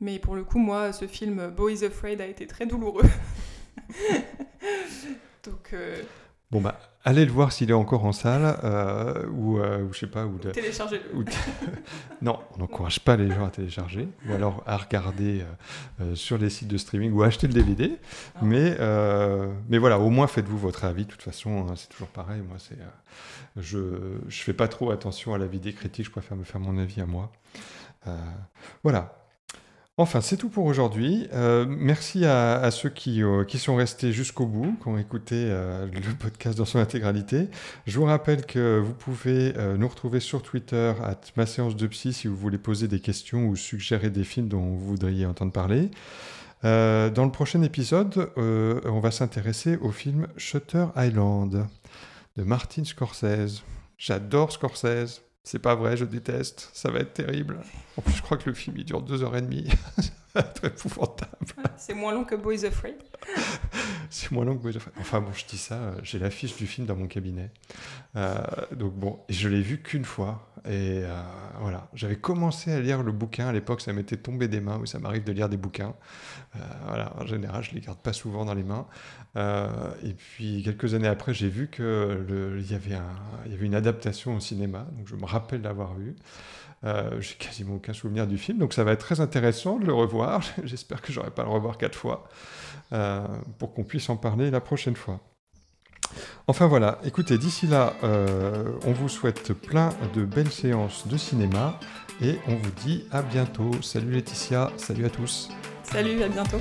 Mais 0.00 0.18
pour 0.18 0.34
le 0.34 0.42
coup, 0.42 0.58
moi, 0.58 0.92
ce 0.92 1.06
film 1.06 1.48
Boys 1.48 1.84
Afraid 1.84 2.20
a 2.20 2.26
été 2.26 2.46
très 2.48 2.66
douloureux. 2.66 3.08
Donc. 5.44 5.72
Euh, 5.72 6.02
bon, 6.50 6.60
bah, 6.60 6.78
allez 7.04 7.24
le 7.24 7.32
voir 7.32 7.52
s'il 7.52 7.70
est 7.70 7.74
encore 7.74 8.04
en 8.04 8.12
salle, 8.12 8.58
euh, 8.64 9.26
ou, 9.32 9.58
euh, 9.58 9.82
ou, 9.82 9.92
je 9.92 10.00
sais 10.00 10.06
pas, 10.06 10.26
ou 10.26 10.38
de... 10.38 10.50
Téléchargez-le. 10.50 11.24
non, 12.22 12.38
on 12.54 12.58
n'encourage 12.58 13.00
pas 13.00 13.16
les 13.16 13.28
gens 13.28 13.46
à 13.46 13.50
télécharger, 13.50 14.08
ou 14.28 14.32
alors 14.32 14.62
à 14.66 14.76
regarder 14.76 15.44
sur 16.14 16.38
les 16.38 16.50
sites 16.50 16.68
de 16.68 16.76
streaming, 16.76 17.12
ou 17.12 17.22
à 17.22 17.26
acheter 17.26 17.46
le 17.46 17.54
DVD. 17.54 17.98
Ah. 18.34 18.38
Mais, 18.42 18.76
mais 19.68 19.78
voilà, 19.78 19.98
au 19.98 20.10
moins 20.10 20.26
faites-vous 20.26 20.58
votre 20.58 20.84
avis. 20.84 21.04
De 21.04 21.10
toute 21.10 21.22
façon, 21.22 21.66
hein, 21.68 21.74
c'est 21.76 21.88
toujours 21.88 22.08
pareil. 22.08 22.40
Moi, 22.40 22.56
c'est 22.58 22.78
je 23.56 23.78
ne 23.78 24.30
fais 24.30 24.54
pas 24.54 24.68
trop 24.68 24.90
attention 24.90 25.34
à 25.34 25.38
l'avis 25.38 25.60
des 25.60 25.72
critiques, 25.72 26.06
je 26.06 26.10
préfère 26.10 26.36
me 26.36 26.44
faire 26.44 26.60
mon 26.60 26.78
avis 26.78 27.00
à 27.00 27.06
moi. 27.06 27.30
Euh, 28.06 28.16
voilà. 28.82 29.21
Enfin, 30.02 30.20
c'est 30.20 30.36
tout 30.36 30.48
pour 30.48 30.64
aujourd'hui. 30.64 31.28
Euh, 31.32 31.64
merci 31.68 32.24
à, 32.24 32.68
ceux 32.72 32.88
qui, 32.88 33.22
euh, 33.22 33.44
qui, 33.44 33.60
sont 33.60 33.76
restés 33.76 34.10
jusqu'au 34.10 34.46
bout, 34.46 34.76
qui 34.82 34.88
ont 34.88 34.98
écouté 34.98 35.46
le 35.46 36.14
podcast 36.18 36.58
dans 36.58 36.64
son 36.64 36.80
intégralité. 36.80 37.46
Je 37.86 38.00
vous 38.00 38.04
rappelle 38.04 38.44
que 38.44 38.80
vous 38.80 38.94
pouvez 38.94 39.54
nous 39.78 39.86
retrouver 39.86 40.18
sur 40.18 40.42
Twitter, 40.42 40.92
à 41.04 41.14
ma 41.36 41.46
séance 41.46 41.76
de 41.76 41.86
psy, 41.86 42.12
si 42.12 42.26
vous 42.26 42.34
voulez 42.34 42.58
poser 42.58 42.88
des 42.88 42.98
questions 42.98 43.46
ou 43.46 43.54
suggérer 43.54 44.10
des 44.10 44.24
films 44.24 44.48
dont 44.48 44.60
vous 44.60 44.88
voudriez 44.88 45.24
entendre 45.24 45.52
parler. 45.52 45.88
dans 46.64 47.24
le 47.24 47.30
prochain 47.30 47.62
épisode, 47.62 48.28
on 48.36 48.98
va 48.98 49.12
s'intéresser 49.12 49.76
au 49.76 49.92
film 49.92 50.26
Shutter 50.36 50.86
Island 50.96 51.64
de 52.36 52.42
Martin 52.42 52.82
Scorsese. 52.84 53.62
J'adore 53.98 54.50
Scorsese. 54.50 55.22
C'est 55.44 55.58
pas 55.58 55.74
vrai, 55.74 55.96
je 55.96 56.04
déteste. 56.04 56.70
Ça 56.72 56.90
va 56.90 57.00
être 57.00 57.14
terrible. 57.14 57.60
En 57.96 58.02
plus, 58.02 58.14
je 58.14 58.22
crois 58.22 58.36
que 58.36 58.48
le 58.48 58.54
film 58.54 58.76
il 58.78 58.84
dure 58.84 59.02
deux 59.02 59.22
heures 59.22 59.36
et 59.36 59.42
demie. 59.42 59.68
Très 60.54 60.68
épouvantable. 60.68 61.36
c'est 61.76 61.94
moins 61.94 62.12
long 62.12 62.24
que 62.24 62.34
Boys 62.34 62.64
Afraid. 62.64 62.96
c'est 64.10 64.30
moins 64.30 64.44
long 64.44 64.56
que 64.56 64.62
Boys 64.62 64.76
Afraid. 64.76 64.94
Enfin 64.98 65.20
bon, 65.20 65.32
je 65.32 65.44
dis 65.44 65.58
ça, 65.58 65.74
euh, 65.74 65.94
j'ai 66.02 66.18
l'affiche 66.18 66.56
du 66.56 66.66
film 66.66 66.86
dans 66.86 66.96
mon 66.96 67.06
cabinet. 67.06 67.50
Euh, 68.16 68.34
donc 68.72 68.94
bon, 68.94 69.20
je 69.28 69.48
l'ai 69.48 69.60
vu 69.60 69.82
qu'une 69.82 70.04
fois. 70.04 70.48
Et 70.64 71.02
euh, 71.02 71.22
voilà, 71.60 71.88
j'avais 71.92 72.16
commencé 72.16 72.72
à 72.72 72.80
lire 72.80 73.02
le 73.02 73.12
bouquin 73.12 73.48
à 73.48 73.52
l'époque, 73.52 73.80
ça 73.80 73.92
m'était 73.92 74.16
tombé 74.16 74.48
des 74.48 74.60
mains, 74.60 74.78
oui, 74.80 74.86
ça 74.86 75.00
m'arrive 75.00 75.24
de 75.24 75.32
lire 75.32 75.48
des 75.48 75.56
bouquins. 75.56 75.94
voilà, 76.86 77.12
en 77.18 77.26
général, 77.26 77.64
je 77.64 77.72
les 77.72 77.80
garde 77.80 77.98
pas 77.98 78.12
souvent 78.12 78.44
dans 78.44 78.54
les 78.54 78.62
mains. 78.62 78.86
et 79.36 80.14
puis 80.14 80.62
quelques 80.62 80.94
années 80.94 81.08
après, 81.08 81.34
j'ai 81.34 81.48
vu 81.48 81.68
qu'il 81.68 81.84
y, 81.84 82.74
avait 82.74 82.90
y 82.90 83.54
avait 83.54 83.66
une 83.66 83.74
adaptation 83.74 84.36
au 84.36 84.40
cinéma, 84.40 84.86
donc 84.92 85.08
je 85.08 85.16
me 85.16 85.24
rappelle 85.24 85.62
l'avoir 85.62 85.94
vu. 85.94 86.14
Euh, 86.84 87.20
j'ai 87.20 87.34
quasiment 87.34 87.76
aucun 87.76 87.92
souvenir 87.92 88.26
du 88.26 88.38
film, 88.38 88.58
donc 88.58 88.72
ça 88.72 88.82
va 88.82 88.92
être 88.92 89.00
très 89.00 89.20
intéressant 89.20 89.78
de 89.78 89.86
le 89.86 89.92
revoir. 89.92 90.42
J'espère 90.64 91.00
que 91.00 91.12
j'aurai 91.12 91.30
pas 91.30 91.42
à 91.42 91.44
le 91.44 91.50
revoir 91.50 91.78
quatre 91.78 91.96
fois 91.96 92.28
euh, 92.92 93.24
pour 93.58 93.72
qu'on 93.72 93.84
puisse 93.84 94.08
en 94.08 94.16
parler 94.16 94.50
la 94.50 94.60
prochaine 94.60 94.96
fois. 94.96 95.20
Enfin 96.46 96.66
voilà, 96.66 96.98
écoutez, 97.04 97.38
d'ici 97.38 97.66
là, 97.66 97.94
euh, 98.02 98.72
on 98.84 98.92
vous 98.92 99.08
souhaite 99.08 99.52
plein 99.52 99.90
de 100.14 100.24
belles 100.24 100.50
séances 100.50 101.06
de 101.06 101.16
cinéma 101.16 101.78
et 102.20 102.38
on 102.48 102.56
vous 102.56 102.70
dit 102.84 103.04
à 103.12 103.22
bientôt. 103.22 103.70
Salut 103.80 104.12
Laetitia, 104.12 104.72
salut 104.76 105.06
à 105.06 105.10
tous. 105.10 105.50
Salut, 105.84 106.22
à 106.22 106.28
bientôt. 106.28 106.60